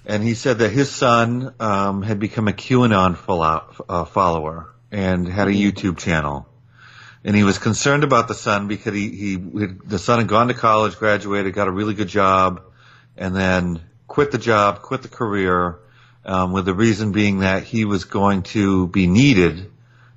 and 0.06 0.24
he 0.24 0.34
said 0.34 0.60
that 0.60 0.70
his 0.70 0.92
son 0.92 1.54
um, 1.60 2.02
had 2.02 2.20
become 2.20 2.48
a 2.48 2.52
QAnon 2.52 3.16
follow, 3.16 3.74
uh, 3.88 4.06
follower 4.06 4.74
and 4.92 5.28
had 5.28 5.48
a 5.48 5.52
YouTube 5.52 5.98
channel, 5.98 6.48
and 7.24 7.36
he 7.36 7.44
was 7.44 7.58
concerned 7.58 8.04
about 8.04 8.28
the 8.28 8.34
son 8.34 8.68
because 8.68 8.94
he, 8.94 9.10
he 9.10 9.36
the 9.38 10.00
son 10.00 10.20
had 10.20 10.28
gone 10.28 10.50
to 10.50 10.54
college, 10.54 10.98
graduated, 10.98 11.54
got 11.54 11.68
a 11.68 11.72
really 11.72 11.94
good 11.94 12.10
job, 12.10 12.62
and 13.18 13.36
then 13.36 13.82
quit 14.08 14.32
the 14.32 14.38
job, 14.38 14.82
quit 14.82 15.02
the 15.02 15.08
career, 15.08 15.80
um, 16.26 16.52
with 16.52 16.66
the 16.66 16.74
reason 16.74 17.12
being 17.12 17.40
that 17.40 17.64
he 17.64 17.86
was 17.86 18.04
going 18.04 18.44
to 18.44 18.88
be 18.88 19.08
needed 19.08 19.72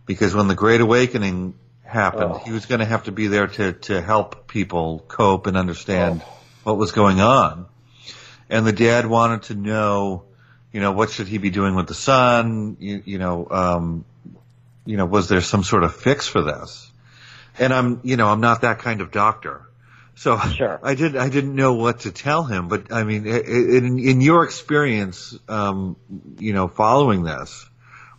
because 0.08 0.34
when 0.34 0.48
the 0.48 0.54
Great 0.54 0.80
Awakening 0.80 1.54
happened, 1.88 2.32
oh. 2.34 2.38
he 2.44 2.52
was 2.52 2.66
going 2.66 2.80
to 2.80 2.84
have 2.84 3.04
to 3.04 3.12
be 3.12 3.26
there 3.26 3.46
to 3.46 3.72
to 3.72 4.00
help 4.00 4.46
people 4.46 5.04
cope 5.08 5.46
and 5.46 5.56
understand 5.56 6.22
oh. 6.24 6.32
what 6.64 6.76
was 6.76 6.92
going 6.92 7.20
on. 7.20 7.66
And 8.50 8.66
the 8.66 8.72
dad 8.72 9.06
wanted 9.06 9.42
to 9.44 9.54
know, 9.54 10.24
you 10.72 10.80
know, 10.80 10.92
what 10.92 11.10
should 11.10 11.28
he 11.28 11.38
be 11.38 11.50
doing 11.50 11.74
with 11.74 11.86
the 11.86 11.94
son? 11.94 12.76
You, 12.80 13.02
you 13.04 13.18
know, 13.18 13.46
um, 13.50 14.04
you 14.86 14.96
know, 14.96 15.06
was 15.06 15.28
there 15.28 15.40
some 15.40 15.64
sort 15.64 15.84
of 15.84 15.94
fix 15.94 16.26
for 16.26 16.42
this? 16.42 16.90
And 17.58 17.74
I'm, 17.74 18.00
you 18.04 18.16
know, 18.16 18.28
I'm 18.28 18.40
not 18.40 18.62
that 18.62 18.78
kind 18.78 19.00
of 19.00 19.10
doctor. 19.10 19.68
So 20.14 20.38
sure. 20.56 20.80
I 20.82 20.94
did. 20.94 21.16
I 21.16 21.28
didn't 21.28 21.54
know 21.54 21.74
what 21.74 22.00
to 22.00 22.10
tell 22.10 22.44
him, 22.44 22.68
but 22.68 22.92
I 22.92 23.04
mean, 23.04 23.26
in, 23.26 23.98
in 23.98 24.20
your 24.20 24.44
experience, 24.44 25.38
um, 25.48 25.96
you 26.38 26.52
know, 26.52 26.68
following 26.68 27.22
this, 27.22 27.66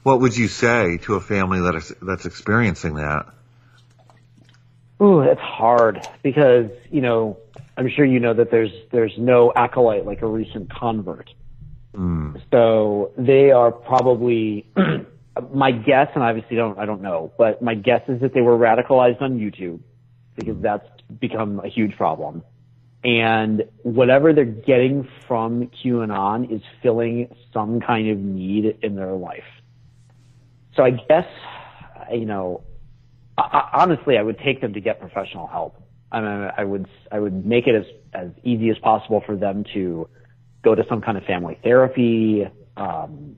what 0.04 0.22
would 0.22 0.36
you 0.36 0.48
say 0.48 0.98
to 1.04 1.16
a 1.16 1.22
family 1.22 1.62
that 1.62 1.76
is 1.76 1.94
that's 2.02 2.26
experiencing 2.26 2.96
that? 2.96 3.26
Ooh, 5.02 5.22
it's 5.22 5.42
hard 5.42 6.06
because 6.24 6.70
you 6.92 7.02
know 7.02 7.38
I'm 7.78 7.90
sure 7.90 8.06
you 8.06 8.20
know 8.20 8.34
that 8.34 8.52
there's 8.52 8.72
there's 8.92 9.14
no 9.18 9.54
acolyte 9.56 10.06
like 10.06 10.22
a 10.22 10.28
recent 10.28 10.70
convert. 10.74 11.30
Mm. 11.96 12.42
So 12.52 13.12
they 13.18 13.52
are 13.52 13.72
probably 13.72 14.68
my 15.54 15.72
guess, 15.72 16.08
and 16.14 16.24
obviously 16.24 16.58
don't 16.58 16.78
I 16.78 16.86
don't 16.86 17.02
know, 17.02 17.32
but 17.38 17.62
my 17.62 17.76
guess 17.76 18.02
is 18.10 18.20
that 18.22 18.34
they 18.34 18.42
were 18.42 18.58
radicalized 18.58 19.22
on 19.22 19.40
YouTube 19.40 19.80
because 20.36 20.62
that's 20.62 20.88
become 21.20 21.62
a 21.64 21.70
huge 21.70 21.96
problem. 21.96 22.44
And 23.04 23.64
whatever 23.84 24.34
they're 24.34 24.44
getting 24.44 25.08
from 25.28 25.72
QAnon 25.84 26.54
is 26.54 26.62
filling 26.84 27.34
some 27.54 27.80
kind 27.80 28.10
of 28.10 28.18
need 28.18 28.78
in 28.82 28.96
their 28.96 29.14
life. 29.14 29.46
So 30.76 30.84
I 30.84 30.92
guess, 30.92 31.26
you 32.12 32.26
know, 32.26 32.62
I, 33.42 33.70
honestly, 33.82 34.18
I 34.18 34.24
would 34.24 34.40
take 34.40 34.62
them 34.62 34.74
to 34.74 34.82
get 34.82 35.00
professional 35.00 35.48
help. 35.48 35.82
I 36.12 36.22
mean, 36.22 36.52
I 36.58 36.64
would, 36.64 36.88
I 37.12 37.20
would 37.20 37.46
make 37.46 37.68
it 37.68 37.76
as, 37.76 37.86
as 38.14 38.30
easy 38.44 38.70
as 38.70 38.78
possible 38.80 39.22
for 39.26 39.36
them 39.36 39.64
to 39.74 40.10
go 40.64 40.76
to 40.76 40.84
some 40.90 41.02
kind 41.02 41.18
of 41.18 41.24
family 41.26 41.58
therapy, 41.64 42.46
um, 42.76 43.36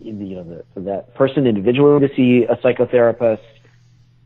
you 0.00 0.12
know, 0.12 0.44
the, 0.44 0.64
for 0.74 0.80
that 0.80 1.14
person 1.14 1.46
individually 1.46 2.06
to 2.06 2.14
see 2.14 2.44
a 2.48 2.56
psychotherapist, 2.56 3.38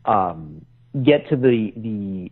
um, 0.05 0.65
get 1.03 1.29
to 1.29 1.35
the, 1.35 1.71
the 1.77 2.31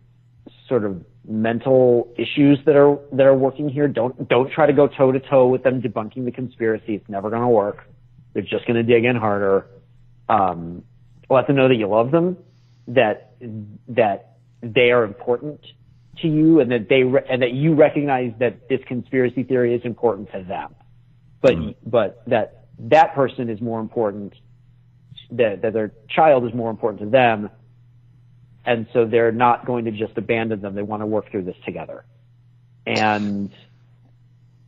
sort 0.68 0.84
of 0.84 1.04
mental 1.26 2.12
issues 2.16 2.58
that 2.64 2.74
are 2.74 2.98
that 3.12 3.26
are 3.26 3.34
working 3.34 3.68
here. 3.68 3.86
Don't 3.86 4.28
don't 4.28 4.50
try 4.50 4.66
to 4.66 4.72
go 4.72 4.88
toe 4.88 5.12
to 5.12 5.20
toe 5.20 5.46
with 5.46 5.62
them 5.62 5.80
debunking 5.80 6.24
the 6.24 6.32
conspiracy. 6.32 6.94
It's 6.94 7.08
never 7.08 7.30
going 7.30 7.42
to 7.42 7.48
work. 7.48 7.86
They're 8.32 8.42
just 8.42 8.66
going 8.66 8.76
to 8.76 8.82
dig 8.82 9.04
in 9.04 9.16
harder. 9.16 9.66
Um, 10.28 10.84
let 11.30 11.46
them 11.46 11.56
know 11.56 11.68
that 11.68 11.74
you 11.74 11.86
love 11.86 12.10
them, 12.10 12.36
that 12.88 13.36
that 13.88 14.36
they 14.62 14.90
are 14.90 15.04
important 15.04 15.60
to 16.22 16.28
you, 16.28 16.60
and 16.60 16.70
that 16.70 16.88
they 16.88 17.04
re- 17.04 17.24
and 17.28 17.42
that 17.42 17.52
you 17.52 17.74
recognize 17.74 18.32
that 18.40 18.68
this 18.68 18.80
conspiracy 18.86 19.44
theory 19.44 19.74
is 19.74 19.82
important 19.84 20.30
to 20.32 20.42
them, 20.42 20.74
but 21.40 21.54
mm. 21.54 21.74
but 21.86 22.22
that 22.26 22.66
that 22.78 23.14
person 23.14 23.48
is 23.48 23.60
more 23.60 23.80
important. 23.80 24.34
That, 25.30 25.60
that 25.60 25.74
their 25.74 25.92
child 26.08 26.46
is 26.46 26.54
more 26.54 26.70
important 26.70 27.02
to 27.02 27.10
them 27.10 27.50
and 28.68 28.86
so 28.92 29.06
they're 29.06 29.32
not 29.32 29.64
going 29.64 29.86
to 29.86 29.90
just 29.90 30.18
abandon 30.18 30.60
them. 30.60 30.74
They 30.74 30.82
want 30.82 31.00
to 31.00 31.06
work 31.06 31.30
through 31.30 31.44
this 31.44 31.56
together. 31.64 32.04
And, 32.84 33.50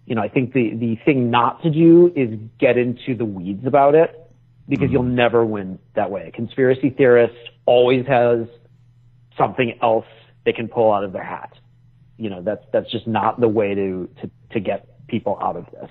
you 0.06 0.14
know, 0.14 0.22
I 0.22 0.28
think 0.28 0.54
the, 0.54 0.74
the 0.74 0.96
thing 1.04 1.30
not 1.30 1.62
to 1.64 1.70
do 1.70 2.11
is 2.16 2.38
get 2.59 2.78
into 2.78 3.14
the 3.14 3.26
weeds 3.26 3.66
about 3.66 3.94
it 3.94 4.29
because 4.70 4.85
mm-hmm. 4.85 4.92
you'll 4.92 5.02
never 5.02 5.44
win 5.44 5.78
that 5.94 6.11
way. 6.11 6.28
A 6.28 6.30
conspiracy 6.30 6.90
theorist 6.90 7.35
always 7.66 8.06
has 8.06 8.46
something 9.37 9.78
else 9.83 10.06
they 10.44 10.52
can 10.52 10.68
pull 10.68 10.92
out 10.92 11.04
of 11.04 11.12
their 11.12 11.24
hat. 11.24 11.52
You 12.16 12.30
know, 12.30 12.42
that's, 12.42 12.64
that's 12.72 12.90
just 12.90 13.06
not 13.06 13.40
the 13.40 13.48
way 13.48 13.74
to, 13.74 14.09
to, 14.22 14.30
to 14.52 14.61
get 14.61 15.06
people 15.09 15.37
out 15.42 15.56
of 15.56 15.66
this. 15.72 15.90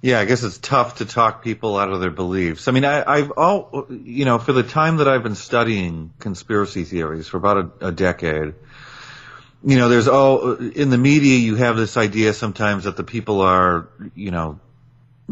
Yeah, 0.00 0.20
I 0.20 0.24
guess 0.24 0.42
it's 0.42 0.58
tough 0.58 0.96
to 0.96 1.04
talk 1.04 1.44
people 1.44 1.76
out 1.76 1.90
of 1.90 2.00
their 2.00 2.10
beliefs. 2.10 2.68
I 2.68 2.72
mean, 2.72 2.84
I, 2.84 3.18
have 3.18 3.32
all, 3.32 3.86
you 3.90 4.24
know, 4.24 4.38
for 4.38 4.52
the 4.52 4.62
time 4.62 4.96
that 4.98 5.08
I've 5.08 5.22
been 5.22 5.36
studying 5.36 6.12
conspiracy 6.18 6.84
theories 6.84 7.28
for 7.28 7.36
about 7.36 7.56
a, 7.56 7.88
a 7.88 7.92
decade, 7.92 8.54
you 9.64 9.76
know, 9.76 9.88
there's 9.88 10.08
all, 10.08 10.54
in 10.54 10.90
the 10.90 10.98
media 10.98 11.38
you 11.38 11.56
have 11.56 11.76
this 11.76 11.96
idea 11.96 12.32
sometimes 12.32 12.84
that 12.84 12.96
the 12.96 13.04
people 13.04 13.40
are, 13.42 13.88
you 14.14 14.32
know, 14.32 14.58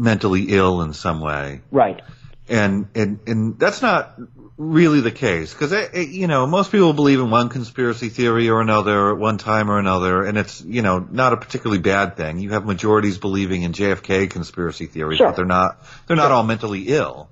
mentally 0.01 0.45
ill 0.49 0.81
in 0.81 0.93
some 0.93 1.21
way. 1.21 1.61
Right. 1.71 2.01
And, 2.49 2.87
and, 2.95 3.19
and 3.27 3.59
that's 3.59 3.81
not 3.81 4.19
really 4.57 5.01
the 5.01 5.11
case 5.11 5.53
because 5.53 5.73
eh, 5.73 5.87
eh, 5.91 6.01
you 6.01 6.27
know 6.27 6.45
most 6.45 6.71
people 6.71 6.93
believe 6.93 7.19
in 7.19 7.31
one 7.31 7.49
conspiracy 7.49 8.09
theory 8.09 8.49
or 8.49 8.61
another 8.61 9.11
at 9.11 9.17
one 9.17 9.37
time 9.37 9.71
or 9.71 9.79
another, 9.79 10.23
and 10.23 10.37
it's 10.37 10.61
you 10.61 10.81
know 10.81 10.99
not 10.99 11.33
a 11.33 11.37
particularly 11.37 11.81
bad 11.81 12.15
thing. 12.15 12.39
You 12.39 12.51
have 12.51 12.65
majorities 12.65 13.17
believing 13.17 13.63
in 13.63 13.73
JFK 13.73 14.29
conspiracy 14.29 14.85
theories, 14.85 15.17
sure. 15.17 15.27
but 15.27 15.35
they're 15.35 15.45
not 15.45 15.83
they're 16.07 16.17
not 16.17 16.27
sure. 16.27 16.33
all 16.33 16.43
mentally 16.43 16.89
ill. 16.89 17.29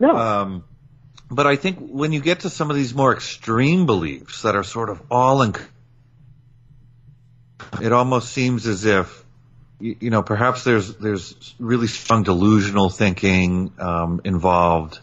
No. 0.00 0.16
Um, 0.16 0.64
but 1.30 1.46
I 1.46 1.56
think 1.56 1.78
when 1.78 2.12
you 2.12 2.20
get 2.20 2.40
to 2.40 2.50
some 2.50 2.70
of 2.70 2.76
these 2.76 2.94
more 2.94 3.12
extreme 3.12 3.86
beliefs 3.86 4.42
that 4.42 4.56
are 4.56 4.64
sort 4.64 4.90
of 4.90 5.00
all 5.10 5.42
in, 5.42 5.54
it 7.82 7.92
almost 7.92 8.32
seems 8.32 8.66
as 8.66 8.84
if 8.84 9.24
you 9.80 10.10
know 10.10 10.22
perhaps 10.22 10.64
there's 10.64 10.94
there's 10.96 11.54
really 11.58 11.86
strong 11.86 12.24
delusional 12.24 12.90
thinking 12.90 13.72
um, 13.78 14.20
involved 14.24 14.98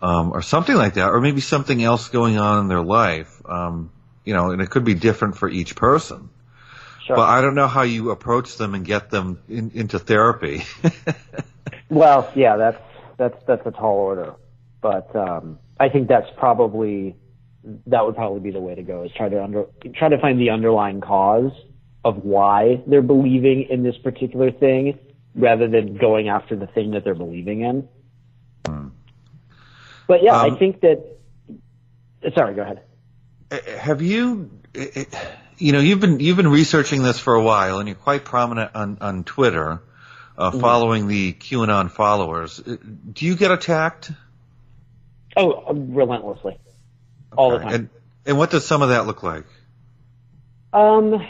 um, 0.00 0.32
or 0.32 0.42
something 0.42 0.76
like 0.76 0.94
that, 0.94 1.08
or 1.08 1.20
maybe 1.20 1.40
something 1.40 1.82
else 1.82 2.08
going 2.08 2.38
on 2.38 2.60
in 2.60 2.68
their 2.68 2.82
life. 2.82 3.42
Um, 3.44 3.90
you 4.24 4.34
know, 4.34 4.50
and 4.50 4.62
it 4.62 4.70
could 4.70 4.84
be 4.84 4.94
different 4.94 5.36
for 5.36 5.48
each 5.48 5.76
person. 5.76 6.30
Sure. 7.06 7.16
But 7.16 7.28
I 7.28 7.42
don't 7.42 7.54
know 7.54 7.68
how 7.68 7.82
you 7.82 8.10
approach 8.10 8.56
them 8.56 8.74
and 8.74 8.84
get 8.84 9.10
them 9.10 9.38
in, 9.48 9.72
into 9.74 9.98
therapy. 9.98 10.64
well, 11.90 12.30
yeah, 12.34 12.56
that's 12.56 12.82
that's 13.18 13.36
that's 13.46 13.66
a 13.66 13.70
tall 13.70 13.96
order, 13.96 14.34
but 14.80 15.14
um, 15.14 15.58
I 15.78 15.88
think 15.88 16.08
that's 16.08 16.28
probably 16.36 17.16
that 17.86 18.04
would 18.04 18.14
probably 18.14 18.40
be 18.40 18.50
the 18.50 18.60
way 18.60 18.74
to 18.74 18.82
go 18.82 19.04
is 19.04 19.12
try 19.16 19.28
to 19.28 19.42
under 19.42 19.66
try 19.94 20.08
to 20.08 20.18
find 20.18 20.38
the 20.38 20.50
underlying 20.50 21.00
cause 21.00 21.52
of 22.04 22.24
why 22.24 22.82
they're 22.86 23.02
believing 23.02 23.68
in 23.70 23.82
this 23.82 23.96
particular 23.96 24.50
thing 24.50 24.98
rather 25.34 25.68
than 25.68 25.96
going 25.96 26.28
after 26.28 26.54
the 26.54 26.66
thing 26.66 26.92
that 26.92 27.02
they're 27.02 27.14
believing 27.14 27.62
in. 27.62 27.88
Hmm. 28.66 28.88
But 30.06 30.22
yeah, 30.22 30.38
um, 30.38 30.52
I 30.52 30.58
think 30.58 30.80
that. 30.82 31.02
Sorry, 32.34 32.54
go 32.54 32.62
ahead. 32.62 32.82
Uh, 33.50 33.58
have 33.78 34.00
you, 34.00 34.50
you 35.58 35.72
know, 35.72 35.80
you've 35.80 36.00
been 36.00 36.20
you've 36.20 36.36
been 36.36 36.48
researching 36.48 37.02
this 37.02 37.18
for 37.18 37.34
a 37.34 37.42
while, 37.42 37.78
and 37.78 37.88
you're 37.88 37.96
quite 37.96 38.24
prominent 38.24 38.74
on 38.74 38.98
on 39.00 39.24
Twitter, 39.24 39.82
uh, 40.36 40.50
mm-hmm. 40.50 40.60
following 40.60 41.08
the 41.08 41.32
QAnon 41.32 41.90
followers. 41.90 42.60
Uh, 42.60 42.76
do 43.12 43.26
you 43.26 43.36
get 43.36 43.50
attacked? 43.50 44.12
Oh, 45.36 45.72
relentlessly, 45.72 46.58
all 47.36 47.50
the 47.50 47.58
time. 47.58 47.74
And, 47.74 47.88
and 48.26 48.38
what 48.38 48.50
does 48.50 48.64
some 48.64 48.82
of 48.82 48.90
that 48.90 49.06
look 49.06 49.22
like? 49.22 49.46
Um, 50.72 51.26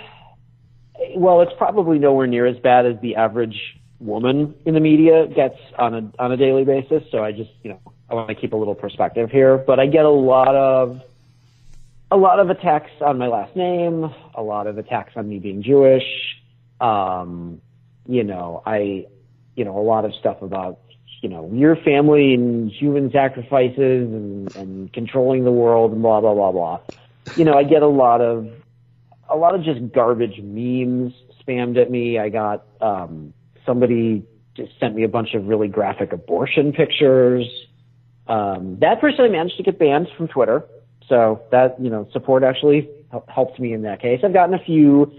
well, 1.16 1.42
it's 1.42 1.52
probably 1.56 1.98
nowhere 1.98 2.26
near 2.26 2.46
as 2.46 2.58
bad 2.58 2.86
as 2.86 3.00
the 3.00 3.16
average 3.16 3.78
woman 4.00 4.54
in 4.64 4.74
the 4.74 4.80
media 4.80 5.26
gets 5.26 5.58
on 5.78 5.94
a 5.94 6.22
on 6.22 6.32
a 6.32 6.36
daily 6.36 6.64
basis. 6.64 7.02
So 7.10 7.24
I 7.24 7.32
just, 7.32 7.50
you 7.62 7.70
know, 7.70 7.80
I 8.10 8.14
want 8.14 8.28
to 8.28 8.34
keep 8.34 8.52
a 8.52 8.56
little 8.56 8.74
perspective 8.74 9.30
here, 9.30 9.56
but 9.56 9.80
I 9.80 9.86
get 9.86 10.04
a 10.04 10.10
lot 10.10 10.54
of 10.54 11.00
a 12.10 12.16
lot 12.16 12.38
of 12.38 12.50
attacks 12.50 12.90
on 13.00 13.18
my 13.18 13.26
last 13.26 13.56
name, 13.56 14.08
a 14.34 14.42
lot 14.42 14.66
of 14.66 14.78
attacks 14.78 15.12
on 15.16 15.28
me 15.28 15.38
being 15.38 15.62
Jewish. 15.62 16.04
Um, 16.80 17.60
you 18.06 18.22
know, 18.22 18.62
I, 18.64 19.06
you 19.56 19.64
know, 19.64 19.78
a 19.78 19.82
lot 19.82 20.04
of 20.04 20.14
stuff 20.14 20.42
about, 20.42 20.78
you 21.22 21.28
know, 21.28 21.50
your 21.52 21.74
family 21.76 22.34
and 22.34 22.70
human 22.70 23.10
sacrifices 23.10 23.78
and, 24.12 24.54
and 24.54 24.92
controlling 24.92 25.44
the 25.44 25.50
world 25.50 25.92
and 25.92 26.02
blah, 26.02 26.20
blah, 26.20 26.34
blah, 26.34 26.52
blah. 26.52 26.80
You 27.36 27.44
know, 27.44 27.54
I 27.54 27.64
get 27.64 27.82
a 27.82 27.88
lot 27.88 28.20
of, 28.20 28.50
a 29.34 29.36
lot 29.36 29.54
of 29.54 29.62
just 29.62 29.92
garbage 29.92 30.40
memes 30.42 31.12
spammed 31.40 31.80
at 31.80 31.90
me. 31.90 32.18
I 32.18 32.28
got 32.28 32.64
um, 32.80 33.34
somebody 33.66 34.24
just 34.56 34.72
sent 34.78 34.94
me 34.94 35.02
a 35.02 35.08
bunch 35.08 35.34
of 35.34 35.46
really 35.46 35.68
graphic 35.68 36.12
abortion 36.12 36.72
pictures. 36.72 37.46
Um, 38.26 38.78
that 38.80 39.00
person 39.00 39.24
I 39.24 39.28
managed 39.28 39.56
to 39.56 39.62
get 39.62 39.78
banned 39.78 40.08
from 40.16 40.28
Twitter, 40.28 40.64
so 41.08 41.42
that 41.50 41.80
you 41.80 41.90
know 41.90 42.08
support 42.12 42.42
actually 42.42 42.88
helped 43.28 43.58
me 43.60 43.72
in 43.72 43.82
that 43.82 44.00
case. 44.00 44.20
I've 44.24 44.32
gotten 44.32 44.54
a 44.54 44.64
few 44.64 45.12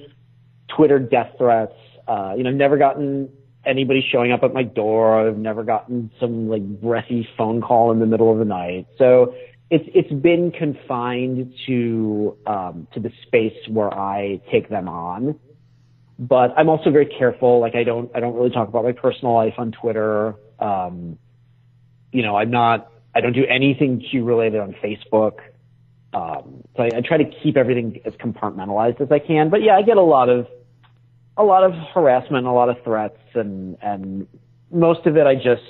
Twitter 0.75 0.99
death 0.99 1.33
threats. 1.37 1.73
Uh, 2.07 2.33
you 2.37 2.43
know, 2.43 2.49
I've 2.49 2.55
never 2.55 2.77
gotten 2.77 3.29
anybody 3.65 4.05
showing 4.11 4.31
up 4.31 4.43
at 4.43 4.53
my 4.53 4.63
door. 4.63 5.27
I've 5.27 5.37
never 5.37 5.63
gotten 5.63 6.11
some 6.19 6.49
like 6.49 6.63
breathy 6.81 7.27
phone 7.37 7.61
call 7.61 7.91
in 7.91 7.99
the 7.99 8.05
middle 8.05 8.31
of 8.31 8.39
the 8.39 8.45
night. 8.45 8.87
So 8.97 9.35
it's 9.69 9.85
it's 9.93 10.11
been 10.11 10.51
confined 10.51 11.53
to 11.65 12.37
um, 12.45 12.87
to 12.93 12.99
the 12.99 13.11
space 13.25 13.57
where 13.67 13.93
I 13.93 14.41
take 14.51 14.69
them 14.69 14.87
on. 14.87 15.39
But 16.17 16.53
I'm 16.55 16.69
also 16.69 16.91
very 16.91 17.07
careful. 17.07 17.59
Like 17.59 17.75
I 17.75 17.83
don't 17.83 18.11
I 18.15 18.19
don't 18.19 18.35
really 18.35 18.51
talk 18.51 18.67
about 18.67 18.83
my 18.83 18.91
personal 18.91 19.33
life 19.33 19.55
on 19.57 19.71
Twitter. 19.71 20.35
Um, 20.59 21.17
you 22.11 22.21
know, 22.21 22.35
I'm 22.35 22.51
not 22.51 22.91
I 23.13 23.21
don't 23.21 23.33
do 23.33 23.45
anything 23.45 24.01
Q 24.11 24.23
related 24.23 24.59
on 24.59 24.75
Facebook. 24.83 25.39
Um, 26.13 26.63
so 26.77 26.83
I, 26.83 26.97
I 26.97 27.01
try 27.01 27.17
to 27.17 27.29
keep 27.43 27.57
everything 27.57 27.99
as 28.05 28.13
compartmentalized 28.13 29.01
as 29.01 29.11
I 29.11 29.19
can. 29.19 29.49
But 29.49 29.61
yeah, 29.63 29.75
I 29.75 29.81
get 29.81 29.97
a 29.97 30.01
lot 30.01 30.29
of 30.29 30.47
a 31.37 31.43
lot 31.43 31.63
of 31.63 31.73
harassment, 31.93 32.45
a 32.45 32.51
lot 32.51 32.69
of 32.69 32.77
threats, 32.83 33.19
and 33.33 33.77
and 33.81 34.27
most 34.71 35.05
of 35.07 35.17
it 35.17 35.25
I 35.25 35.35
just 35.35 35.63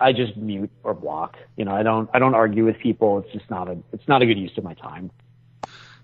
I 0.00 0.12
just 0.12 0.36
mute 0.36 0.70
or 0.82 0.94
block. 0.94 1.36
You 1.56 1.64
know, 1.64 1.72
I 1.74 1.82
don't 1.82 2.08
I 2.14 2.18
don't 2.18 2.34
argue 2.34 2.64
with 2.64 2.78
people. 2.78 3.18
It's 3.18 3.32
just 3.32 3.50
not 3.50 3.68
a 3.68 3.78
it's 3.92 4.08
not 4.08 4.22
a 4.22 4.26
good 4.26 4.38
use 4.38 4.56
of 4.56 4.64
my 4.64 4.74
time. 4.74 5.10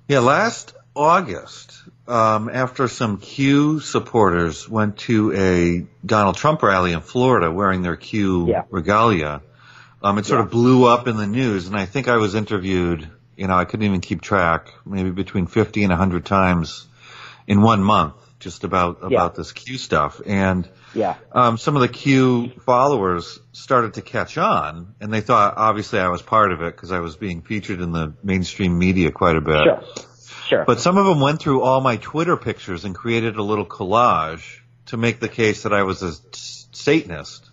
Yeah, 0.09 0.21
last 0.21 0.75
August, 0.95 1.83
um, 2.07 2.49
after 2.53 2.89
some 2.89 3.19
Q 3.19 3.81
supporters 3.81 4.69
went 4.69 4.99
to 4.99 5.33
a 5.33 5.87
Donald 6.07 6.37
Trump 6.37 6.63
rally 6.63 6.93
in 6.93 7.01
Florida 7.01 7.51
wearing 7.51 7.83
their 7.83 7.97
Q 7.97 8.49
Yeah. 8.49 8.63
regalia, 8.71 9.43
um, 10.03 10.19
it 10.19 10.27
sort 10.27 10.41
Yeah. 10.41 10.45
of 10.45 10.51
blew 10.51 10.87
up 10.87 11.09
in 11.09 11.17
the 11.17 11.27
news, 11.27 11.67
and 11.67 11.77
I 11.77 11.87
think 11.87 12.09
I 12.09 12.17
was 12.17 12.35
interviewed. 12.35 13.09
You 13.37 13.47
know, 13.49 13.57
I 13.57 13.65
couldn't 13.67 13.85
even 13.85 14.01
keep 14.01 14.23
track. 14.23 14.73
Maybe 14.87 15.11
between 15.11 15.47
fifty 15.47 15.85
and 15.85 15.93
hundred 15.93 16.25
times 16.25 16.87
in 17.47 17.61
one 17.61 17.83
month, 17.83 18.15
just 18.41 18.65
about 18.65 18.99
Yeah. 19.03 19.09
about 19.09 19.35
this 19.35 19.53
Q 19.53 19.77
stuff, 19.79 20.21
and 20.25 20.69
Yeah. 20.97 21.17
um, 21.33 21.59
some 21.59 21.77
of 21.77 21.83
the 21.83 21.89
Q 21.89 22.51
followers 22.65 23.39
started 23.53 23.95
to 23.95 24.03
catch 24.03 24.39
on, 24.39 24.95
and 25.01 25.13
they 25.13 25.21
thought 25.21 25.55
obviously 25.57 25.99
I 26.01 26.09
was 26.09 26.23
part 26.23 26.53
of 26.53 26.63
it 26.63 26.75
because 26.75 26.91
I 26.93 27.01
was 27.01 27.17
being 27.17 27.43
featured 27.43 27.81
in 27.81 27.93
the 27.93 28.15
mainstream 28.23 28.79
media 28.79 29.11
quite 29.13 29.37
a 29.37 29.41
bit. 29.41 29.63
Sure. 29.65 29.83
Sure. 30.49 30.65
But 30.65 30.79
some 30.81 30.97
of 30.97 31.07
them 31.07 31.21
went 31.21 31.41
through 31.41 31.63
all 31.63 31.81
my 31.81 31.97
Twitter 31.97 32.37
pictures 32.37 32.85
and 32.85 32.95
created 32.95 33.37
a 33.37 33.43
little 33.43 33.67
collage 33.67 34.61
to 34.87 34.97
make 34.97 35.19
the 35.19 35.29
case 35.29 35.65
that 35.65 35.73
I 35.73 35.83
was 35.83 36.03
a 36.03 36.13
Satanist. 36.73 37.51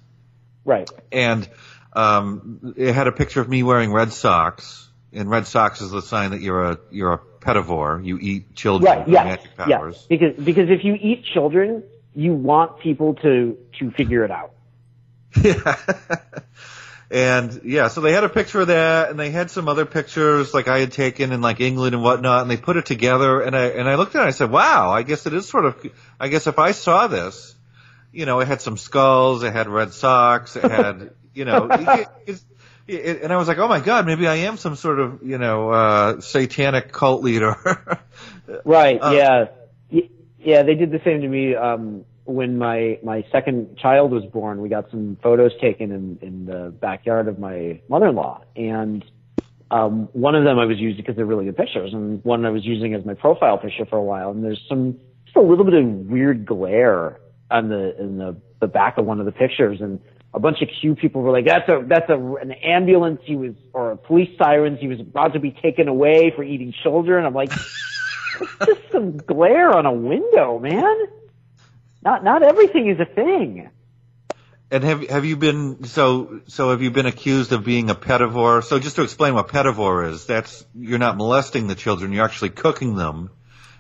right. 0.64 0.90
And 1.12 1.50
um, 1.94 2.74
it 2.78 2.94
had 2.94 3.08
a 3.08 3.12
picture 3.12 3.42
of 3.42 3.50
me 3.50 3.64
wearing 3.64 3.92
red 3.92 4.12
socks, 4.14 4.88
and 5.12 5.30
red 5.30 5.48
socks 5.48 5.82
is 5.82 5.92
the 5.92 6.02
sign 6.02 6.32
that 6.32 6.42
you're 6.42 6.72
a 6.72 6.80
you're 6.92 7.14
a 7.14 7.20
pedivore. 7.40 8.04
You 8.06 8.18
eat 8.20 8.56
children 8.56 8.92
Right. 8.92 9.06
with 9.06 9.14
Yes. 9.14 9.26
magic 9.26 9.52
Yes. 9.68 9.78
powers. 9.80 10.06
Because 10.10 10.36
because 10.44 10.70
if 10.70 10.84
you 10.84 10.94
eat 10.96 11.24
children, 11.34 11.84
you 12.16 12.34
want 12.34 12.80
people 12.80 13.16
to 13.16 13.58
to 13.80 13.92
figure 13.92 14.24
it 14.24 14.32
out. 14.32 14.52
Yeah. 15.44 15.76
and 17.10 17.62
yeah, 17.66 17.88
so 17.88 18.02
they 18.02 18.12
had 18.12 18.24
a 18.24 18.30
picture 18.30 18.62
of 18.62 18.68
that, 18.68 19.10
and 19.10 19.20
they 19.20 19.32
had 19.32 19.50
some 19.50 19.68
other 19.68 19.86
pictures 19.86 20.54
like 20.54 20.68
I 20.68 20.80
had 20.80 20.92
taken 20.92 21.32
in 21.32 21.42
like 21.42 21.60
England 21.60 21.96
and 21.96 22.04
whatnot, 22.04 22.44
and 22.44 22.52
they 22.52 22.58
put 22.58 22.78
it 22.78 22.86
together, 22.86 23.42
and 23.42 23.56
I 23.56 23.66
and 23.66 23.90
I 23.90 23.96
looked 23.96 24.16
at 24.16 24.20
it, 24.20 24.22
and 24.22 24.28
I 24.28 24.32
said, 24.32 24.52
"Wow, 24.52 24.92
I 24.92 25.02
guess 25.04 25.26
it 25.26 25.34
is 25.34 25.48
sort 25.48 25.66
of. 25.66 25.76
I 26.20 26.28
guess 26.28 26.48
if 26.48 26.60
I 26.60 26.72
saw 26.72 27.08
this, 27.08 27.56
you 28.14 28.26
know, 28.26 28.40
it 28.40 28.48
had 28.48 28.62
some 28.62 28.78
skulls, 28.78 29.44
it 29.44 29.52
had 29.52 29.68
red 29.68 29.92
socks, 29.92 30.56
it 30.56 30.64
had, 30.64 31.12
you 31.34 31.46
know, 31.46 31.68
it, 31.70 32.08
it's, 32.28 32.46
it, 32.88 33.24
and 33.24 33.34
I 33.34 33.38
was 33.38 33.48
like, 33.48 33.58
oh 33.58 33.68
my 33.68 33.80
god, 33.80 34.06
maybe 34.06 34.28
I 34.28 34.36
am 34.36 34.58
some 34.58 34.76
sort 34.76 35.00
of, 35.00 35.24
you 35.24 35.38
know, 35.38 35.72
uh, 35.72 36.22
satanic 36.22 36.92
cult 36.92 37.24
leader. 37.24 38.00
Right. 38.66 38.98
Uh, 39.02 39.12
yeah. 39.12 39.46
Yeah. 40.44 40.64
They 40.64 40.76
did 40.76 40.92
the 40.92 41.02
same 41.04 41.22
to 41.22 41.28
me 41.28 41.56
um, 41.56 42.06
when 42.26 42.58
my 42.58 43.00
my 43.04 43.26
second 43.32 43.78
child 43.78 44.12
was 44.12 44.26
born. 44.26 44.62
We 44.62 44.70
got 44.70 44.90
some 44.92 45.18
photos 45.22 45.52
taken 45.60 45.92
in 45.92 46.20
in 46.22 46.46
the 46.46 46.70
backyard 46.70 47.28
of 47.28 47.40
my 47.40 47.82
mother-in-law, 47.90 48.44
and 48.56 49.04
um, 49.72 50.08
one 50.14 50.36
of 50.36 50.44
them 50.44 50.60
I 50.60 50.66
was 50.66 50.78
using 50.78 50.98
because 50.98 51.16
they're 51.16 51.26
really 51.26 51.46
good 51.46 51.58
pictures, 51.58 51.94
and 51.94 52.24
one 52.24 52.46
I 52.46 52.50
was 52.50 52.64
using 52.66 52.94
as 52.94 53.06
my 53.06 53.16
profile 53.16 53.58
picture 53.58 53.86
for 53.86 53.98
a 53.98 54.04
while. 54.04 54.30
And 54.32 54.44
there's 54.44 54.64
some 54.70 55.00
just 55.26 55.36
a 55.36 55.42
little 55.42 55.66
bit 55.66 55.74
of 55.74 55.86
weird 55.86 56.46
glare 56.46 57.20
on 57.50 57.70
the 57.70 58.00
in 58.00 58.18
the 58.18 58.36
the 58.60 58.68
back 58.68 58.98
of 58.98 59.06
one 59.06 59.20
of 59.20 59.26
the 59.26 59.32
pictures, 59.32 59.82
and 59.82 60.00
a 60.34 60.40
bunch 60.40 60.62
of 60.62 60.70
Q 60.80 60.96
people 60.96 61.22
were 61.22 61.32
like, 61.32 61.46
"That's 61.46 61.68
a 61.70 61.84
that's 61.88 62.10
a 62.10 62.18
an 62.36 62.52
ambulance. 62.52 63.22
He 63.24 63.36
was 63.36 63.54
or 63.74 63.92
a 63.92 63.98
police 63.98 64.30
sirens. 64.38 64.80
He 64.80 64.88
was 64.88 65.00
about 65.00 65.34
to 65.34 65.40
be 65.40 65.52
taken 65.52 65.88
away 65.88 66.32
for 66.36 66.44
eating 66.44 66.74
children." 66.84 67.26
I'm 67.26 67.34
like, 67.34 67.52
just 68.66 68.82
some 68.92 69.18
glare 69.18 69.72
on 69.72 69.86
a 69.86 69.94
window, 69.94 70.60
man. 70.60 70.96
Not 72.02 72.24
not 72.24 72.44
everything 72.44 72.90
is 72.90 73.00
a 73.00 73.06
thing. 73.06 73.70
And 74.72 74.84
have 74.84 75.08
have 75.08 75.26
you 75.26 75.38
been 75.38 75.84
so 75.84 76.42
so 76.48 76.72
have 76.72 76.82
you 76.82 76.90
been 76.92 77.06
accused 77.06 77.52
of 77.52 77.64
being 77.64 77.90
a 77.90 77.96
pedivore? 77.96 78.64
So 78.64 78.80
just 78.80 78.96
to 78.96 79.04
explain 79.04 79.36
what 79.36 79.48
pedivore 79.48 80.10
is, 80.10 80.26
that's 80.26 80.66
you're 80.74 81.00
not 81.00 81.16
molesting 81.16 81.68
the 81.68 81.76
children, 81.76 82.12
you're 82.12 82.26
actually 82.26 82.50
cooking 82.50 82.96
them. 82.96 83.30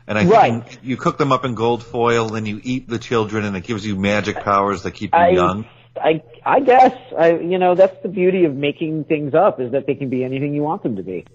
And 0.05 0.17
I 0.17 0.25
think 0.25 0.79
you 0.83 0.97
cook 0.97 1.17
them 1.17 1.31
up 1.31 1.45
in 1.45 1.55
gold 1.55 1.81
foil, 1.81 2.27
then 2.27 2.45
you 2.45 2.59
eat 2.61 2.89
the 2.89 2.99
children, 2.99 3.45
and 3.45 3.55
it 3.55 3.63
gives 3.63 3.85
you 3.85 3.95
magic 3.95 4.43
powers 4.43 4.83
that 4.83 4.91
keep 4.91 5.13
you 5.13 5.19
I, 5.19 5.29
young. 5.29 5.65
I 5.95 6.21
I 6.45 6.59
guess 6.59 6.95
I 7.17 7.37
you 7.37 7.57
know 7.57 7.73
that's 7.73 8.01
the 8.03 8.09
beauty 8.09 8.45
of 8.45 8.53
making 8.53 9.05
things 9.05 9.33
up 9.33 9.59
is 9.59 9.71
that 9.71 9.87
they 9.87 9.95
can 9.95 10.09
be 10.09 10.23
anything 10.23 10.53
you 10.53 10.61
want 10.61 10.83
them 10.83 10.97
to 10.97 11.03
be. 11.03 11.25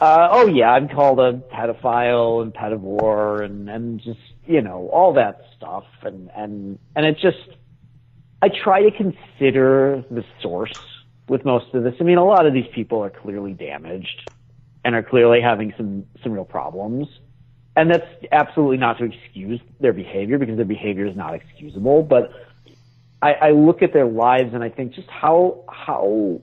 Uh, 0.00 0.28
oh 0.30 0.46
yeah, 0.46 0.70
I'm 0.70 0.88
called 0.88 1.20
a 1.20 1.34
pedophile 1.34 2.42
and 2.42 2.52
pedivore 2.52 3.44
and 3.44 3.68
and 3.68 4.00
just 4.00 4.20
you 4.46 4.60
know 4.60 4.88
all 4.92 5.14
that 5.14 5.42
stuff 5.56 5.84
and 6.02 6.30
and 6.34 6.78
and 6.96 7.06
it 7.06 7.18
just 7.18 7.56
I 8.42 8.48
try 8.48 8.82
to 8.82 8.90
consider 8.90 10.04
the 10.10 10.24
source 10.40 10.78
with 11.28 11.44
most 11.44 11.74
of 11.74 11.82
this. 11.82 11.94
I 12.00 12.04
mean, 12.04 12.18
a 12.18 12.24
lot 12.24 12.46
of 12.46 12.54
these 12.54 12.68
people 12.74 13.02
are 13.02 13.10
clearly 13.10 13.52
damaged 13.52 14.30
and 14.84 14.94
are 14.94 15.02
clearly 15.02 15.40
having 15.40 15.74
some 15.76 16.04
some 16.22 16.32
real 16.32 16.44
problems. 16.44 17.08
And 17.76 17.90
that's 17.90 18.06
absolutely 18.32 18.78
not 18.78 18.98
to 18.98 19.04
excuse 19.04 19.60
their 19.78 19.92
behavior 19.92 20.38
because 20.38 20.56
their 20.56 20.64
behavior 20.64 21.06
is 21.06 21.16
not 21.16 21.34
excusable. 21.34 22.02
But 22.02 22.32
I, 23.22 23.32
I 23.34 23.50
look 23.50 23.82
at 23.82 23.92
their 23.92 24.06
lives 24.06 24.52
and 24.52 24.64
I 24.64 24.68
think 24.68 24.94
just 24.94 25.08
how 25.08 25.64
how 25.68 26.40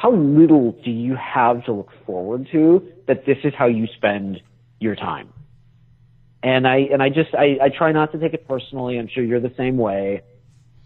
how 0.00 0.12
little 0.12 0.72
do 0.84 0.92
you 0.92 1.16
have 1.16 1.64
to 1.64 1.72
look 1.72 1.90
forward 2.06 2.46
to 2.52 2.86
that 3.08 3.26
this 3.26 3.38
is 3.42 3.52
how 3.58 3.66
you 3.66 3.88
spend 3.96 4.40
your 4.78 4.94
time. 4.94 5.32
And 6.40 6.68
I 6.68 6.76
and 6.92 7.02
I 7.02 7.08
just 7.08 7.34
I, 7.34 7.58
I 7.60 7.68
try 7.68 7.90
not 7.90 8.12
to 8.12 8.18
take 8.18 8.32
it 8.32 8.46
personally. 8.46 8.96
I'm 8.96 9.08
sure 9.08 9.24
you're 9.24 9.40
the 9.40 9.52
same 9.56 9.76
way. 9.76 10.22